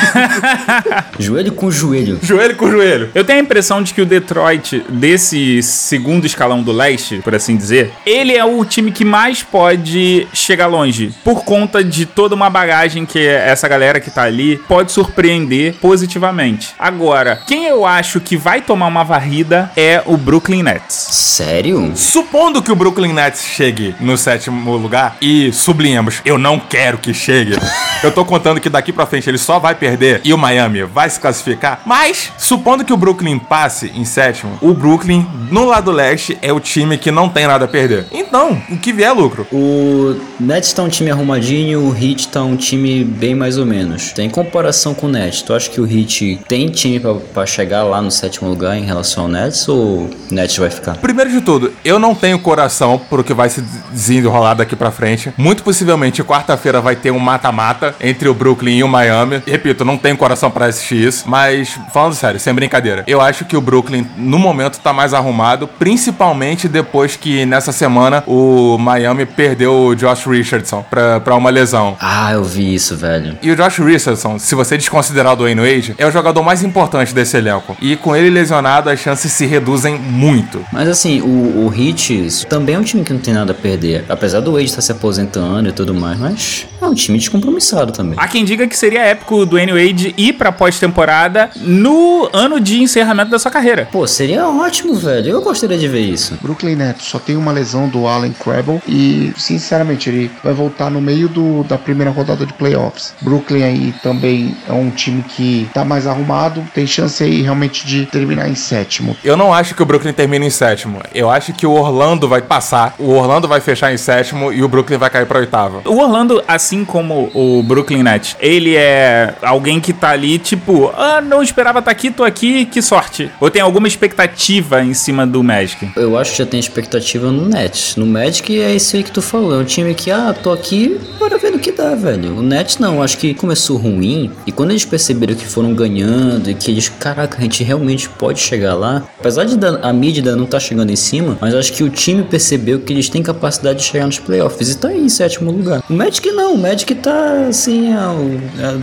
joelho 1.18 1.54
com 1.54 1.72
joelho. 1.72 2.20
Joelho 2.22 2.56
com 2.56 2.70
joelho. 2.70 3.10
Eu 3.16 3.26
tenho 3.26 3.40
a 3.40 3.42
impressão 3.42 3.82
de 3.82 3.96
que 3.96 4.02
o 4.02 4.06
Detroit, 4.06 4.86
desse 4.90 5.64
segundo 5.64 6.28
escalão 6.28 6.62
do 6.62 6.72
leste, 6.72 7.20
por 7.24 7.34
assim 7.34 7.58
dizer, 7.58 7.92
ele 8.06 8.36
é 8.36 8.46
o 8.46 8.64
time 8.64 8.92
que 8.92 9.04
mais 9.04 9.42
pode 9.42 10.28
chegar 10.32 10.68
longe. 10.68 11.16
Por 11.24 11.44
conta 11.44 11.84
de 11.84 12.06
toda 12.06 12.36
uma 12.36 12.48
bagagem 12.48 13.07
que 13.08 13.26
essa 13.26 13.68
galera 13.68 14.00
que 14.00 14.12
tá 14.12 14.24
ali 14.24 14.58
pode 14.68 14.92
surpreender 14.92 15.76
positivamente. 15.82 16.76
Agora, 16.78 17.42
quem 17.48 17.66
eu 17.66 17.86
acho 17.86 18.20
que 18.20 18.38
vai 18.38 18.62
tomar 18.62 18.88
uma 18.88 19.04
varrida 19.04 19.72
é 19.76 20.02
o 20.06 20.18
Brooklyn 20.18 20.64
Nets. 20.64 20.96
Sério? 20.96 21.92
Supondo 21.96 22.62
que 22.62 22.72
o 22.72 22.76
Brooklyn 22.76 23.14
Nets 23.14 23.44
chegue 23.44 23.96
no 24.00 24.18
sétimo 24.18 24.76
lugar 24.76 25.18
e 25.22 25.52
sublinhamos, 25.52 26.22
eu 26.26 26.38
não 26.38 26.60
quero 26.60 26.98
que 26.98 27.14
chegue. 27.14 27.58
Eu 28.04 28.12
tô 28.12 28.24
contando 28.24 28.60
que 28.60 28.70
daqui 28.70 28.94
pra 28.94 29.06
frente 29.06 29.30
ele 29.30 29.38
só 29.38 29.58
vai 29.58 29.74
perder 29.74 30.22
e 30.24 30.34
o 30.34 30.38
Miami 30.38 30.84
vai 30.84 31.10
se 31.10 31.20
classificar. 31.20 31.82
Mas, 31.86 32.32
supondo 32.38 32.86
que 32.86 32.94
o 32.94 32.98
Brooklyn 32.98 33.40
passe 33.40 33.92
em 33.96 34.06
sétimo, 34.06 34.58
o 34.62 34.74
Brooklyn, 34.74 35.26
no 35.50 35.66
lado 35.66 35.92
leste, 35.92 36.38
é 36.42 36.52
o 36.54 36.60
time 36.60 36.98
que 36.98 37.12
não 37.12 37.30
tem 37.30 37.48
nada 37.48 37.66
a 37.66 37.68
perder. 37.68 38.06
Então, 38.12 38.62
o 38.70 38.78
que 38.78 38.94
vier 38.94 39.10
é 39.10 39.14
lucro. 39.14 39.48
O 39.52 40.16
Nets 40.40 40.74
tá 40.74 40.84
um 40.84 40.90
time 40.90 41.10
arrumadinho, 41.10 41.82
o 41.82 41.96
Heat 41.96 42.28
tá 42.28 42.44
um 42.44 42.56
time 42.56 42.87
bem 43.04 43.36
mais 43.36 43.58
ou 43.58 43.66
menos. 43.66 44.12
Tem 44.12 44.30
comparação 44.30 44.94
com 44.94 45.08
o 45.08 45.10
Nets. 45.10 45.42
Tu 45.42 45.54
acha 45.54 45.70
que 45.70 45.82
o 45.82 45.86
Heat 45.86 46.42
tem 46.48 46.68
time 46.70 47.00
pra, 47.00 47.14
pra 47.16 47.46
chegar 47.46 47.84
lá 47.84 48.02
no 48.02 48.12
sétimo 48.12 48.50
lugar 48.50 48.78
em 48.78 48.84
relação 48.84 49.24
ao 49.24 49.30
Nets 49.30 49.68
ou 49.68 49.78
o 49.78 50.10
Nets 50.32 50.58
vai 50.58 50.70
ficar? 50.70 50.96
Primeiro 50.98 51.32
de 51.32 51.42
tudo, 51.42 51.74
eu 51.84 52.00
não 52.00 52.14
tenho 52.14 52.40
coração 52.40 52.98
pro 52.98 53.24
que 53.24 53.34
vai 53.34 53.50
se 53.50 53.62
desenrolar 53.92 54.54
daqui 54.56 54.76
pra 54.76 54.92
frente. 54.92 55.32
Muito 55.38 55.64
possivelmente, 55.64 56.24
quarta-feira 56.24 56.82
vai 56.82 56.96
ter 56.96 57.12
um 57.12 57.20
mata-mata 57.20 57.96
entre 58.00 58.28
o 58.30 58.34
Brooklyn 58.34 58.78
e 58.78 58.84
o 58.84 58.88
Miami. 58.88 59.42
Repito, 59.46 59.84
não 59.84 59.98
tenho 59.98 60.18
coração 60.18 60.50
pra 60.50 60.68
assistir 60.68 61.08
isso. 61.08 61.26
Mas, 61.28 61.78
falando 61.94 62.14
sério, 62.14 62.40
sem 62.40 62.54
brincadeira, 62.54 63.04
eu 63.08 63.22
acho 63.22 63.46
que 63.46 63.58
o 63.58 63.62
Brooklyn, 63.62 64.06
no 64.18 64.40
momento, 64.40 64.80
tá 64.80 64.94
mais 64.94 65.14
arrumado. 65.14 65.68
Principalmente 65.68 66.68
depois 66.68 67.16
que, 67.16 67.46
nessa 67.46 67.72
semana, 67.72 68.24
o 68.28 68.78
Miami 68.78 69.26
perdeu 69.26 69.88
o 69.88 69.96
Josh 69.96 70.26
Richardson 70.26 70.86
pra, 70.90 71.20
pra 71.20 71.36
uma 71.36 71.50
lesão. 71.50 71.98
Ah, 72.00 72.34
eu 72.34 72.44
vi 72.44 72.77
isso, 72.78 72.96
velho. 72.96 73.38
E 73.42 73.52
o 73.52 73.56
Josh 73.56 73.80
Richardson, 73.80 74.40
se 74.40 74.56
você 74.56 74.78
desconsiderar 74.78 75.34
o 75.34 75.36
Dwayne 75.36 75.60
Wade, 75.60 75.96
é 75.98 76.06
o 76.06 76.12
jogador 76.12 76.42
mais 76.44 76.64
importante 76.64 77.14
desse 77.14 77.36
elenco. 77.36 77.76
E 77.82 77.96
com 77.96 78.16
ele 78.16 78.30
lesionado, 78.30 78.90
as 78.90 79.00
chances 79.00 79.32
se 79.32 79.46
reduzem 79.46 79.98
muito. 80.00 80.64
Mas 80.72 80.88
assim, 80.88 81.22
o, 81.22 81.66
o 81.66 81.74
Heat 81.76 82.46
também 82.48 82.76
é 82.76 82.80
um 82.80 82.84
time 82.84 83.04
que 83.04 83.12
não 83.12 83.20
tem 83.20 83.34
nada 83.34 83.52
a 83.52 83.56
perder. 83.56 84.06
Apesar 84.08 84.40
do 84.40 84.54
Wade 84.54 84.66
estar 84.66 84.82
se 84.82 84.92
aposentando 84.92 85.70
e 85.70 85.72
tudo 85.72 85.94
mais, 85.94 86.18
mas 86.20 86.68
é 86.82 86.86
um 86.86 86.94
time 86.94 87.18
descompromissado 87.18 87.92
também. 87.92 88.16
Há 88.18 88.28
quem 88.28 88.46
diga 88.46 88.68
que 88.68 88.78
seria 88.78 89.02
épico 89.02 89.36
o 89.36 89.46
Dwayne 89.46 89.72
Wade 89.72 90.14
ir 90.18 90.34
pra 90.34 90.52
pós-temporada 90.52 91.50
no 91.56 92.30
ano 92.32 92.60
de 92.60 92.82
encerramento 92.82 93.32
da 93.32 93.40
sua 93.40 93.52
carreira. 93.52 93.88
Pô, 93.92 94.06
seria 94.08 94.48
ótimo, 94.48 94.94
velho. 94.94 95.32
Eu 95.32 95.42
gostaria 95.42 95.78
de 95.78 95.88
ver 95.88 96.02
isso. 96.02 96.38
Brooklyn 96.42 96.76
Nets 96.76 97.06
só 97.06 97.20
tem 97.20 97.36
uma 97.36 97.52
lesão 97.52 97.90
do 97.90 98.08
Allen 98.08 98.34
Crabble 98.34 98.82
e, 98.88 99.34
sinceramente, 99.36 100.10
ele 100.10 100.32
vai 100.44 100.54
voltar 100.54 100.90
no 100.92 101.02
meio 101.02 101.28
do, 101.28 101.64
da 101.64 101.78
primeira 101.78 102.12
rodada 102.12 102.46
de 102.46 102.54
playoffs. 102.68 103.14
Brooklyn 103.22 103.64
aí 103.64 103.94
também 104.04 104.56
é 104.68 104.74
um 104.74 104.90
time 104.90 105.24
que 105.24 105.70
tá 105.74 105.86
mais 105.86 106.06
arrumado, 106.06 106.64
tem 106.74 106.86
chance 106.86 107.24
aí 107.24 107.42
realmente 107.42 107.86
de 107.86 108.06
terminar 108.06 108.50
em 108.50 108.56
sétimo. 108.56 109.16
Eu 109.24 109.38
não 109.38 109.54
acho 109.54 109.74
que 109.74 109.82
o 109.82 109.86
Brooklyn 109.86 110.14
termine 110.14 110.48
em 110.48 110.50
sétimo. 110.50 111.02
Eu 111.14 111.30
acho 111.30 111.54
que 111.54 111.66
o 111.66 111.72
Orlando 111.72 112.28
vai 112.28 112.42
passar, 112.42 112.96
o 113.00 113.12
Orlando 113.12 113.48
vai 113.48 113.62
fechar 113.62 113.94
em 113.94 113.98
sétimo 113.98 114.52
e 114.52 114.64
o 114.64 114.68
Brooklyn 114.68 114.98
vai 114.98 115.10
cair 115.10 115.26
pra 115.26 115.40
oitava. 115.40 115.82
O 115.86 115.98
Orlando, 115.98 116.44
assim 116.48 116.84
como 116.84 117.32
o 117.34 117.64
Brooklyn 117.64 118.04
Nets, 118.04 118.36
ele 118.40 118.76
é 118.76 119.34
alguém 119.42 119.80
que 119.80 119.94
tá 119.94 120.10
ali, 120.10 120.38
tipo, 120.38 120.92
ah, 120.96 121.22
não 121.22 121.42
esperava 121.42 121.80
estar 121.80 121.92
aqui, 121.92 122.12
tô 122.12 122.24
aqui, 122.24 122.66
que 122.66 122.82
sorte. 122.82 123.32
Ou 123.40 123.50
tem 123.50 123.62
alguma 123.62 123.88
expectativa 123.88 124.84
em 124.84 124.94
cima 124.94 125.26
do 125.26 125.44
Magic? 125.44 125.92
Eu 125.96 126.18
acho 126.18 126.32
que 126.32 126.38
já 126.40 126.46
tem 126.46 126.60
expectativa 126.60 127.32
no 127.32 127.48
Nets. 127.48 127.96
No 127.96 128.06
Magic 128.06 128.60
é 128.60 128.76
isso 128.76 128.96
aí 128.96 129.04
que 129.04 129.12
tu 129.12 129.22
falou. 129.22 129.56
É 129.56 129.58
um 129.58 129.66
time 129.66 129.94
que, 129.94 130.12
ah, 130.12 130.36
tô 130.42 130.52
aqui, 130.52 131.00
bora 131.18 131.38
ver 131.38 131.52
no 131.52 131.60
que 131.60 131.72
dá, 131.72 131.96
velho. 131.96 132.38
O 132.38 132.42
Nets 132.42 132.57
não, 132.80 133.02
acho 133.02 133.18
que 133.18 133.34
começou 133.34 133.78
ruim. 133.78 134.32
E 134.46 134.52
quando 134.52 134.72
eles 134.72 134.86
perceberam 134.86 135.36
que 135.36 135.46
foram 135.46 135.74
ganhando 135.74 136.50
e 136.50 136.54
que 136.54 136.72
eles, 136.72 136.90
caraca, 136.90 137.38
a 137.38 137.42
gente 137.42 137.64
realmente 137.64 138.10
pode 138.10 138.40
chegar 138.40 138.74
lá. 138.76 139.04
Apesar 139.20 139.46
de 139.46 139.58
a 139.82 139.94
mídia 139.94 140.36
não 140.36 140.46
tá 140.46 140.60
chegando 140.60 140.92
em 140.92 140.96
cima, 140.96 141.38
mas 141.42 141.54
acho 141.54 141.74
que 141.74 141.84
o 141.84 141.90
time 141.90 142.24
percebeu 142.24 142.80
que 142.80 142.94
eles 142.94 143.10
têm 143.10 143.24
capacidade 143.24 143.80
de 143.80 143.86
chegar 143.86 144.06
nos 144.06 144.20
playoffs 144.20 144.70
e 144.70 144.78
tá 144.78 144.90
aí 144.90 145.02
em 145.04 145.10
sétimo 145.10 145.52
lugar. 145.52 145.84
O 145.90 145.94
Magic 145.94 146.30
não, 146.32 146.54
o 146.54 146.58
Magic 146.58 146.94
tá 146.96 147.48
assim, 147.48 147.94
ao, 147.94 148.18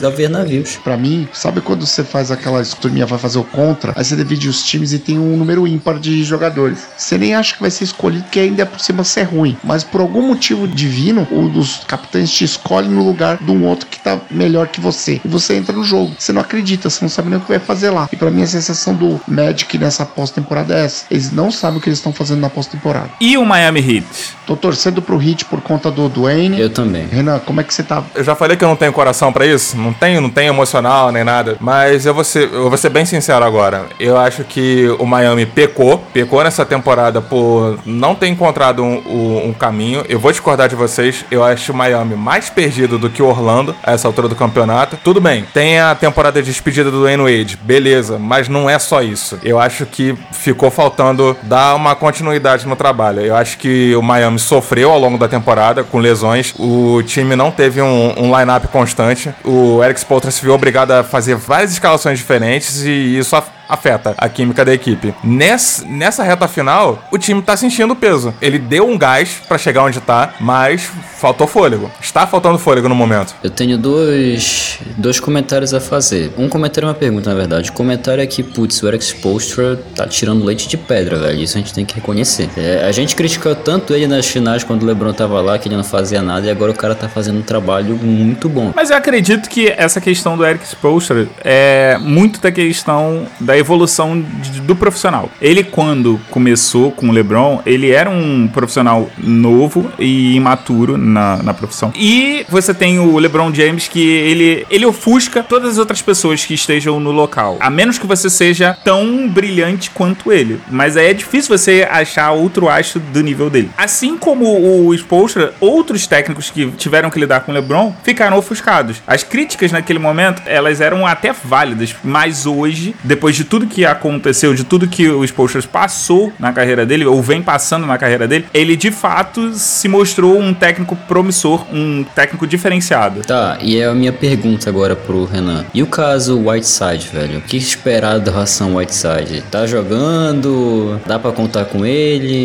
a, 0.03 0.07
a 0.07 0.11
ver 0.11 0.29
navios. 0.29 0.77
Pra 0.83 0.97
mim, 0.97 1.29
sabe 1.33 1.61
quando 1.61 1.87
você 1.87 2.03
faz 2.03 2.31
aquela 2.31 2.63
turminha 2.81 3.07
vai 3.07 3.19
fazer 3.19 3.39
o 3.39 3.45
contra, 3.45 3.93
aí 3.97 4.05
você 4.05 4.17
divide 4.17 4.49
os 4.49 4.63
times 4.65 4.93
e 4.93 4.99
tem 4.99 5.19
um 5.19 5.37
número 5.37 5.67
ímpar 5.67 5.99
de 5.99 6.23
jogadores. 6.25 6.87
Você 6.97 7.19
nem 7.19 7.35
acha 7.35 7.55
que 7.55 7.61
vai 7.61 7.71
ser 7.71 7.85
escolhido, 7.85 8.25
que 8.31 8.41
ainda 8.41 8.63
é 8.63 8.65
por 8.65 8.81
cima 8.81 9.05
ser 9.05 9.23
ruim. 9.23 9.57
Mas 9.63 9.85
por 9.85 10.01
algum 10.01 10.23
motivo 10.23 10.67
divino, 10.67 11.27
um 11.31 11.49
dos 11.49 11.85
capitães 11.87 12.31
te 12.31 12.45
escolhe 12.45 12.89
no 12.89 13.05
lugar 13.05 13.39
de 13.39 13.51
um 13.65 13.69
outro 13.69 13.87
que 13.89 13.99
tá 13.99 14.19
melhor 14.31 14.69
que 14.69 14.81
você. 14.81 15.21
E 15.25 15.29
você 15.29 15.55
entra 15.57 15.75
no 15.75 15.85
jogo. 15.85 16.13
Você 16.19 16.33
não 16.33 16.41
acredita, 16.41 16.89
você 16.91 16.99
não 17.05 17.09
sabe 17.09 17.31
nem 17.31 17.39
o 17.39 17.43
que 17.43 17.49
vai 17.49 17.59
fazer 17.59 17.91
lá. 17.91 18.09
E 18.13 18.17
pra 18.17 18.31
mim 18.31 18.43
a 18.43 18.47
sensação 18.47 18.95
do 18.95 19.21
Magic 19.27 19.77
nessa 19.79 20.05
pós-temporada 20.05 20.75
é 20.75 20.85
essa. 20.85 21.07
Eles 21.11 21.33
não 21.33 21.51
sabem 21.51 21.79
o 21.79 21.81
que 21.81 21.89
eles 21.89 21.99
estão 21.99 22.13
fazendo 22.13 22.41
na 22.41 22.51
pós-temporada. 22.51 23.11
E 23.21 23.37
o 23.37 23.45
Miami 23.45 23.81
Heat? 23.81 24.05
Tô 24.47 24.57
torcendo 24.57 25.01
pro 25.01 25.17
Hit 25.17 25.45
por 25.47 25.61
conta 25.61 25.91
do 25.91 26.09
Dwayne. 26.09 26.61
Eu 26.61 26.71
também. 26.71 27.07
Renan, 27.07 27.39
como 27.41 27.61
é 27.61 27.65
que 27.65 27.73
você 27.73 27.83
tá? 27.83 28.03
Eu 28.15 28.23
já 28.25 28.35
falei 28.35 28.57
que 28.57 28.65
eu 28.65 28.69
não 28.69 28.77
tenho 28.77 28.93
coração 28.93 29.33
pra 29.33 29.47
isso, 29.47 29.77
não 29.77 29.93
tenho, 29.93 30.21
não 30.21 30.29
tenho 30.31 30.53
emocional 30.53 31.11
nem 31.11 31.25
nada, 31.25 31.57
mas 31.61 32.05
eu 32.07 32.13
vou 32.15 32.25
ser, 32.25 32.53
eu 32.53 32.69
vou 32.69 32.77
ser 32.79 32.91
bem 32.91 33.05
sincero 33.07 33.45
agora. 33.45 33.87
Eu 33.99 34.19
acho 34.19 34.45
que 34.45 34.87
o 34.99 35.07
Miami 35.07 35.47
pecou, 35.47 35.99
pecou 36.13 36.43
nessa 36.45 36.65
temporada 36.65 37.21
por 37.23 37.79
não 37.87 38.15
ter 38.15 38.29
encontrado 38.29 38.83
um, 38.83 38.97
um- 39.07 39.49
um 39.49 39.53
caminho. 39.53 40.05
Eu 40.09 40.19
vou 40.19 40.31
discordar 40.31 40.69
de 40.69 40.75
vocês, 40.75 41.25
eu 41.31 41.43
acho 41.43 41.73
o 41.73 41.75
Miami 41.77 42.15
mais 42.15 42.51
perdido 42.51 42.99
do 42.99 43.09
que 43.09 43.23
o 43.23 43.27
Orlando 43.27 43.54
a 43.83 43.93
essa 43.93 44.09
altura 44.09 44.29
do 44.29 44.35
campeonato. 44.35 44.99
Tudo 45.03 45.21
bem, 45.21 45.45
tem 45.53 45.79
a 45.79 45.95
temporada 45.95 46.43
de 46.43 46.51
despedida 46.51 46.91
do 46.91 47.01
Dwayne 47.01 47.23
Wade, 47.23 47.57
beleza, 47.57 48.19
mas 48.19 48.49
não 48.49 48.69
é 48.69 48.79
só 48.79 49.03
isso. 49.03 49.39
Eu 49.43 49.59
acho 49.59 49.87
que 49.87 50.17
ficou 50.33 50.71
faltando 50.71 51.37
dar 51.43 51.75
uma 51.75 51.95
continuidade 51.95 52.67
no 52.67 52.77
trabalho. 52.77 53.21
Eu 53.21 53.37
acho 53.37 53.59
que 53.59 53.95
o 53.95 54.03
Miami 54.03 54.39
sofreu 54.39 54.91
ao 54.91 54.99
longo 54.99 55.19
da 55.19 55.29
temporada 55.29 55.85
com 55.85 55.99
lesões. 55.99 56.55
O 56.59 57.03
time 57.03 57.37
não 57.37 57.51
teve 57.51 57.81
um, 57.81 58.15
um 58.17 58.39
line-up 58.39 58.69
constante. 58.69 59.35
O 59.45 59.83
Eric 59.83 60.01
Spoelstra 60.01 60.31
se 60.31 60.43
viu 60.43 60.55
obrigado 60.55 60.93
a 60.93 61.05
fazer 61.05 61.37
várias 61.37 61.73
escalações 61.73 62.19
diferentes 62.19 62.83
e 62.85 63.19
isso 63.19 63.37
afeta 63.69 64.15
a 64.19 64.29
química 64.29 64.65
da 64.65 64.73
equipe. 64.73 65.15
Nessa, 65.23 65.85
nessa 65.87 66.23
reta 66.23 66.49
final, 66.49 67.03
o 67.11 67.19
time 67.19 67.43
tá 67.43 67.57
sentindo 67.57 67.95
peso. 67.95 68.35
Ele 68.41 68.59
deu 68.59 68.89
um 68.89 68.99
gás 68.99 69.41
pra 69.47 69.59
chegar 69.59 69.85
onde 69.85 70.01
tá, 70.01 70.35
mas 70.41 70.91
faltou 71.17 71.47
fôlego. 71.47 71.91
Está 72.01 72.27
faltando 72.27 72.59
fôlego 72.59 72.89
no 72.89 72.95
momento. 72.95 73.35
Eu 73.43 73.51
tenho 73.51 73.79
dois, 73.79 74.79
dois 74.97 75.19
comentários 75.19 75.73
a 75.73 75.81
fazer. 75.81 76.33
Um 76.37 76.49
comentário 76.49 76.87
e 76.87 76.89
uma 76.89 76.95
pergunta, 76.95 77.31
na 77.31 77.37
verdade. 77.37 77.71
O 77.71 77.73
comentário 77.73 78.23
é 78.23 78.27
que, 78.27 78.43
putz, 78.43 78.83
o 78.83 78.89
Eric 78.89 79.05
Spoelstra 79.05 79.77
tá 79.95 80.07
tirando 80.07 80.45
leite 80.45 80.69
de 80.69 80.77
pedra, 80.77 81.19
velho. 81.19 81.41
Isso 81.41 81.57
a 81.57 81.61
gente 81.61 81.73
tem 81.73 81.85
que 81.85 81.95
reconhecer. 81.95 82.49
É, 82.57 82.85
a 82.85 82.93
gente 82.93 83.17
criticou 83.17 83.55
tanto 83.55 83.95
ele 83.95 84.07
nas 84.07 84.27
finais 84.27 84.63
quando 84.65 84.83
o 84.83 84.87
LeBron 84.87 85.13
tava 85.13 85.41
lá, 85.41 85.59
que 85.59 85.69
ele 85.69 85.77
não 85.77 85.85
fazia 85.85 86.21
nada, 86.21 86.47
e 86.47 86.51
agora 86.51 86.71
o 86.71 86.75
cara 86.75 86.95
tá 86.95 87.09
fazendo 87.09 87.39
um 87.39 87.43
trabalho 87.43 87.97
muito 87.97 88.49
bom. 88.49 88.73
Mas 88.75 88.91
eu 88.91 88.97
acredito 88.97 89.49
que 89.49 89.73
essa 89.77 90.01
questão 90.01 90.37
do 90.37 90.45
Eric 90.45 90.67
Spoelstra 90.67 91.27
é 91.43 91.97
muito 91.99 92.41
da 92.41 92.53
questão 92.53 93.27
da 93.41 93.54
evolução 93.59 94.21
de- 94.21 94.61
do 94.61 94.75
profissional. 94.77 95.31
Ele, 95.41 95.63
quando 95.65 96.21
começou 96.31 96.91
com 96.93 97.09
o 97.09 97.13
LeBron, 97.13 97.61
ele 97.67 97.91
era 97.91 98.09
um 98.11 98.49
profissional 98.49 99.09
novo 99.19 99.91
e 99.99 100.35
imaturo 100.37 100.97
na, 100.97 101.43
na 101.43 101.55
profissão. 101.55 101.93
E 101.97 102.45
você 102.49 102.73
tem 102.75 102.99
o 102.99 103.19
LeBron 103.19 103.53
James 103.55 103.89
que 103.89 104.01
ele, 104.01 104.67
ele 104.71 104.87
ofusca 104.87 105.43
todas 105.43 105.73
as 105.73 105.79
outras 105.79 106.03
pessoas 106.03 106.45
que 106.45 106.55
estejam 106.55 106.99
no 107.01 107.11
local. 107.11 107.57
A 107.61 107.71
menos 107.71 107.99
que 107.99 108.07
você 108.07 108.29
seja 108.31 108.77
tão 108.85 109.29
brilhante 109.29 109.91
quanto 109.91 110.33
ele. 110.33 110.61
Mas 110.71 110.97
aí 110.97 111.07
é 111.11 111.15
difícil 111.15 111.57
você 111.57 111.87
achar 111.91 112.33
outro 112.33 112.69
astro 112.69 113.01
do 113.13 113.23
nível 113.23 113.51
dele. 113.51 113.71
Assim 113.77 114.17
como 114.17 114.45
o 114.87 114.95
Spoelstra, 114.95 115.53
outros 115.61 116.07
técnicos 116.07 116.51
que 116.51 116.67
tiveram 116.73 117.11
que 117.11 117.19
lidar 117.19 117.41
com 117.41 117.53
o 117.53 117.55
LeBron 117.55 117.95
ficaram 118.03 118.37
ofuscados. 118.39 119.03
As 119.07 119.23
críticas 119.23 119.73
naquele 119.73 119.99
momento, 119.99 120.43
elas 120.47 120.81
eram 120.81 121.07
até 121.07 121.33
válidas, 121.33 121.95
mas 122.03 122.47
hoje, 122.47 122.95
depois 123.05 123.37
de 123.37 123.44
tudo 123.45 123.67
que 123.67 123.85
aconteceu, 123.85 124.55
de 124.55 124.65
tudo 124.65 124.89
que 124.89 125.09
o 125.09 125.25
Spoelstra 125.25 125.63
passou 125.63 126.33
na 126.39 126.53
carreira 126.53 126.85
dele, 126.87 127.05
ou 127.05 127.23
vem 127.23 127.43
passando 127.43 127.87
na 127.87 127.99
carreira 127.99 128.27
dele, 128.27 128.47
ele 128.53 128.77
de 128.77 128.91
fato 128.91 129.53
se 129.55 129.89
mostrou 129.89 130.39
um 130.39 130.53
técnico 130.53 130.97
promissor, 130.97 131.65
um 131.73 132.05
técnico 132.15 132.47
diferenciado. 132.47 133.23
Tá, 133.23 133.59
e 133.61 133.79
é 133.79 133.87
a 133.87 133.95
minha 133.95 134.13
pergunta 134.13 134.69
agora 134.69 134.97
pro 134.97 135.25
Renan. 135.25 135.65
E 135.73 135.83
o 135.83 135.87
caso 135.87 136.39
Whiteside, 136.49 137.09
velho? 137.13 137.39
O 137.39 137.43
que 137.43 137.57
esperar 137.57 138.19
da 138.19 138.33
ração 138.33 138.77
Whiteside? 138.77 139.43
Tá 139.51 139.67
jogando? 139.67 141.01
Dá 141.07 141.19
pra 141.19 141.33
contar 141.33 141.65
com 141.67 141.85
ele? 141.85 142.45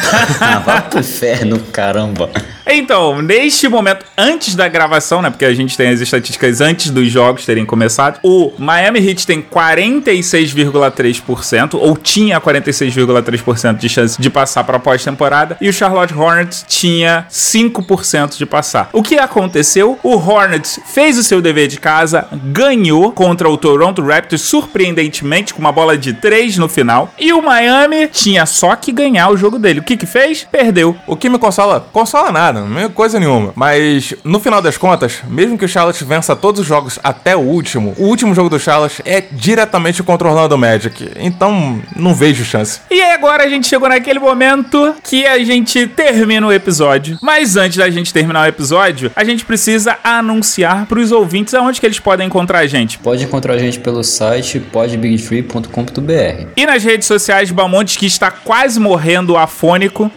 vá 0.65 0.81
pro 0.81 1.01
inferno, 1.01 1.59
caramba. 1.73 2.31
Então, 2.67 3.21
neste 3.21 3.69
momento, 3.69 4.07
antes 4.17 4.55
da 4.55 4.69
gravação 4.69 5.21
né? 5.21 5.29
Porque 5.29 5.45
a 5.45 5.53
gente 5.53 5.77
tem 5.77 5.89
as 5.89 6.01
estatísticas 6.01 6.61
antes 6.61 6.91
dos 6.91 7.11
jogos 7.11 7.45
terem 7.45 7.67
começado. 7.67 8.21
O 8.23 8.53
Miami 8.59 9.01
Heat 9.01 9.27
tem 9.27 9.43
46,3%, 9.43 11.75
ou 11.75 11.97
tinha 11.97 12.41
46,3% 12.41 13.77
de 13.77 13.89
chance 13.89 14.21
de 14.21 14.31
passar 14.31 14.63
para 14.65 14.79
pós-temporada, 14.79 15.50
e 15.61 15.69
o 15.69 15.73
Charlotte 15.73 16.15
Hornets 16.15 16.65
tinha 16.69 17.27
5% 17.31 18.37
de 18.37 18.47
passar. 18.47 18.89
O 18.93 19.03
que 19.03 19.19
aconteceu? 19.19 19.99
O 20.03 20.17
Hornets 20.17 20.81
fez 20.93 21.19
o 21.19 21.25
seu 21.25 21.41
dever 21.41 21.69
de 21.69 21.79
casa, 21.79 22.27
ganhou 22.33 23.13
contra 23.13 23.49
o 23.49 23.57
Toronto 23.57 24.03
Raptors 24.03 24.43
surpreendentemente 24.43 25.55
com 25.55 25.61
uma 25.61 25.73
bola 25.73 25.97
de 25.97 26.13
3 26.13 26.59
no 26.59 26.69
final, 26.69 27.13
e 27.19 27.33
o 27.33 27.43
Miami 27.43 28.09
tinha 28.09 28.47
só 28.47 28.75
que 28.77 28.93
ganhar 28.93 29.29
o 29.31 29.37
jogo 29.37 29.59
dele. 29.59 29.81
O 29.81 29.83
que 29.83 29.97
que 29.97 30.07
fez? 30.07 30.47
Perdeu. 30.51 30.97
O 31.07 31.17
que 31.17 31.29
me 31.29 31.39
consola? 31.39 31.87
Consola 31.93 32.33
nada, 32.33 32.61
não 32.63 32.81
é 32.81 32.89
coisa 32.89 33.19
nenhuma. 33.19 33.53
Mas 33.55 34.15
no 34.25 34.41
final 34.41 34.61
das 34.63 34.77
contas, 34.77 35.23
mesmo 35.29 35.59
que 35.59 35.65
o 35.65 35.69
Charlotte 35.69 36.05
vença 36.05 36.35
todos 36.37 36.61
os 36.61 36.67
jogos 36.67 36.99
até 37.03 37.37
o 37.37 37.41
último, 37.41 37.95
o 37.99 38.05
último 38.05 38.35
jogo 38.35 38.49
do 38.49 38.59
Charlotte 38.59 39.03
é 39.05 39.21
diretamente 39.33 40.03
contra 40.03 40.29
o 40.29 40.31
Orlando 40.31 40.59
Magic. 40.59 41.11
Então, 41.17 41.81
não 41.97 42.15
vejo 42.15 42.45
chance. 42.45 42.81
E 42.91 43.03
agora 43.03 43.45
a 43.45 43.49
gente 43.49 43.67
chegou 43.67 43.89
naquele 43.89 44.19
momento 44.19 44.95
que 45.03 45.27
a 45.27 45.40
gente 45.45 45.87
termina 45.87 46.47
o 46.47 46.53
episódio. 46.53 47.19
Mas 47.23 47.57
antes 47.57 47.79
da 47.79 47.89
gente 47.91 48.13
terminar 48.13 48.45
o 48.45 48.49
episódio, 48.49 49.11
a 49.15 49.25
gente 49.25 49.45
precisa 49.45 49.97
anunciar 50.03 50.87
pros 50.87 51.13
ouvintes 51.13 51.55
aonde 51.55 51.81
que 51.81 51.87
eles 51.87 51.99
podem 51.99 52.27
encontrar 52.27 52.59
a 52.61 52.67
gente. 52.67 52.99
Pode 52.99 53.25
encontrar 53.25 53.55
a 53.55 53.59
gente 53.59 53.79
pelo 53.79 54.03
site 54.03 54.61
podbigtree.com.br. 54.61 56.47
E 56.57 56.67
nas 56.67 56.83
redes 56.83 57.07
sociais, 57.07 57.51
Balmontes 57.51 57.97
que 57.97 58.07
está 58.07 58.31
quase 58.31 58.81
morrendo 58.81 59.37
afônico. 59.37 60.11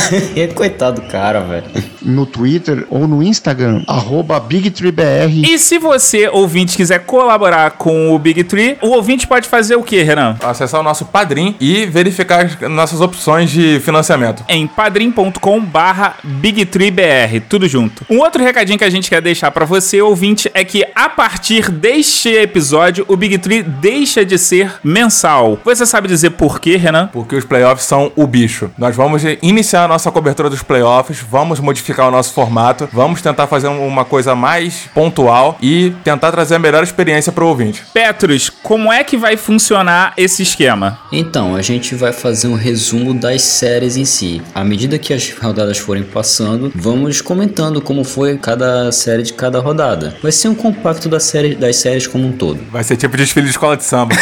Coitado 0.54 1.00
do 1.00 1.08
cara, 1.08 1.40
velho. 1.40 1.64
No 2.02 2.24
Twitter 2.24 2.86
ou 2.88 3.06
no 3.06 3.22
Instagram, 3.22 3.82
arroba 3.86 4.38
BigTreeBR. 4.40 5.44
E 5.44 5.58
se 5.58 5.78
você, 5.78 6.28
ouvinte, 6.28 6.76
quiser 6.76 7.00
colaborar 7.00 7.72
com 7.72 8.14
o 8.14 8.18
Big 8.18 8.44
Tree, 8.44 8.78
o 8.80 8.88
ouvinte 8.88 9.26
pode 9.26 9.48
fazer 9.48 9.76
o 9.76 9.82
que, 9.82 10.02
Renan? 10.02 10.36
Acessar 10.42 10.80
o 10.80 10.84
nosso 10.84 11.06
Padrim 11.06 11.54
e 11.60 11.86
verificar 11.86 12.46
as 12.46 12.70
nossas 12.70 13.00
opções 13.00 13.50
de 13.50 13.80
financiamento. 13.80 14.44
Em 14.48 14.65
padrim.com 14.66 15.60
barra 15.60 16.16
BigTreeBR, 16.22 17.40
tudo 17.48 17.68
junto. 17.68 18.04
Um 18.10 18.18
outro 18.18 18.42
recadinho 18.42 18.78
que 18.78 18.84
a 18.84 18.90
gente 18.90 19.08
quer 19.08 19.20
deixar 19.22 19.50
pra 19.50 19.64
você, 19.64 20.00
ouvinte, 20.02 20.50
é 20.54 20.64
que 20.64 20.84
a 20.94 21.08
partir 21.08 21.70
deste 21.70 22.28
episódio, 22.30 23.04
o 23.08 23.16
Big 23.16 23.38
Tree 23.38 23.62
deixa 23.62 24.24
de 24.24 24.38
ser 24.38 24.74
mensal. 24.82 25.58
Você 25.64 25.86
sabe 25.86 26.08
dizer 26.08 26.30
por 26.30 26.60
quê, 26.60 26.76
Renan? 26.76 27.08
Porque 27.12 27.36
os 27.36 27.44
playoffs 27.44 27.86
são 27.86 28.10
o 28.16 28.26
bicho. 28.26 28.70
Nós 28.78 28.96
vamos 28.96 29.22
iniciar 29.42 29.84
a 29.84 29.88
nossa 29.88 30.10
cobertura 30.10 30.50
dos 30.50 30.62
playoffs, 30.62 31.20
vamos 31.30 31.60
modificar 31.60 32.08
o 32.08 32.10
nosso 32.10 32.32
formato, 32.32 32.88
vamos 32.92 33.22
tentar 33.22 33.46
fazer 33.46 33.68
um- 33.68 33.86
uma 33.86 34.04
coisa 34.04 34.34
mais 34.34 34.88
pontual 34.94 35.56
e 35.60 35.92
tentar 36.04 36.32
trazer 36.32 36.56
a 36.56 36.58
melhor 36.58 36.82
experiência 36.82 37.30
pro 37.32 37.46
ouvinte. 37.46 37.82
Petros, 37.92 38.50
como 38.62 38.92
é 38.92 39.04
que 39.04 39.16
vai 39.16 39.36
funcionar 39.36 40.12
esse 40.16 40.42
esquema? 40.42 40.98
Então, 41.12 41.54
a 41.54 41.62
gente 41.62 41.94
vai 41.94 42.12
fazer 42.12 42.48
um 42.48 42.54
resumo 42.54 43.14
das 43.14 43.42
séries 43.42 43.96
em 43.96 44.04
si. 44.04 44.42
À 44.56 44.64
medida 44.64 44.98
que 44.98 45.12
as 45.12 45.34
rodadas 45.38 45.76
forem 45.76 46.02
passando, 46.02 46.72
vamos 46.74 47.20
comentando 47.20 47.78
como 47.82 48.02
foi 48.02 48.38
cada 48.38 48.90
série 48.90 49.22
de 49.22 49.34
cada 49.34 49.60
rodada. 49.60 50.16
Vai 50.22 50.32
ser 50.32 50.48
um 50.48 50.54
compacto 50.54 51.10
da 51.10 51.20
série, 51.20 51.54
das 51.54 51.76
séries 51.76 52.06
como 52.06 52.26
um 52.26 52.32
todo. 52.32 52.58
Vai 52.72 52.82
ser 52.82 52.96
tipo 52.96 53.14
desfile 53.18 53.44
de 53.44 53.50
escola 53.50 53.76
de 53.76 53.84
samba. 53.84 54.16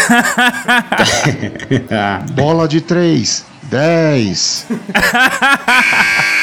Bola 2.35 2.67
de 2.67 2.81
três. 2.81 3.45
10. 3.71 4.67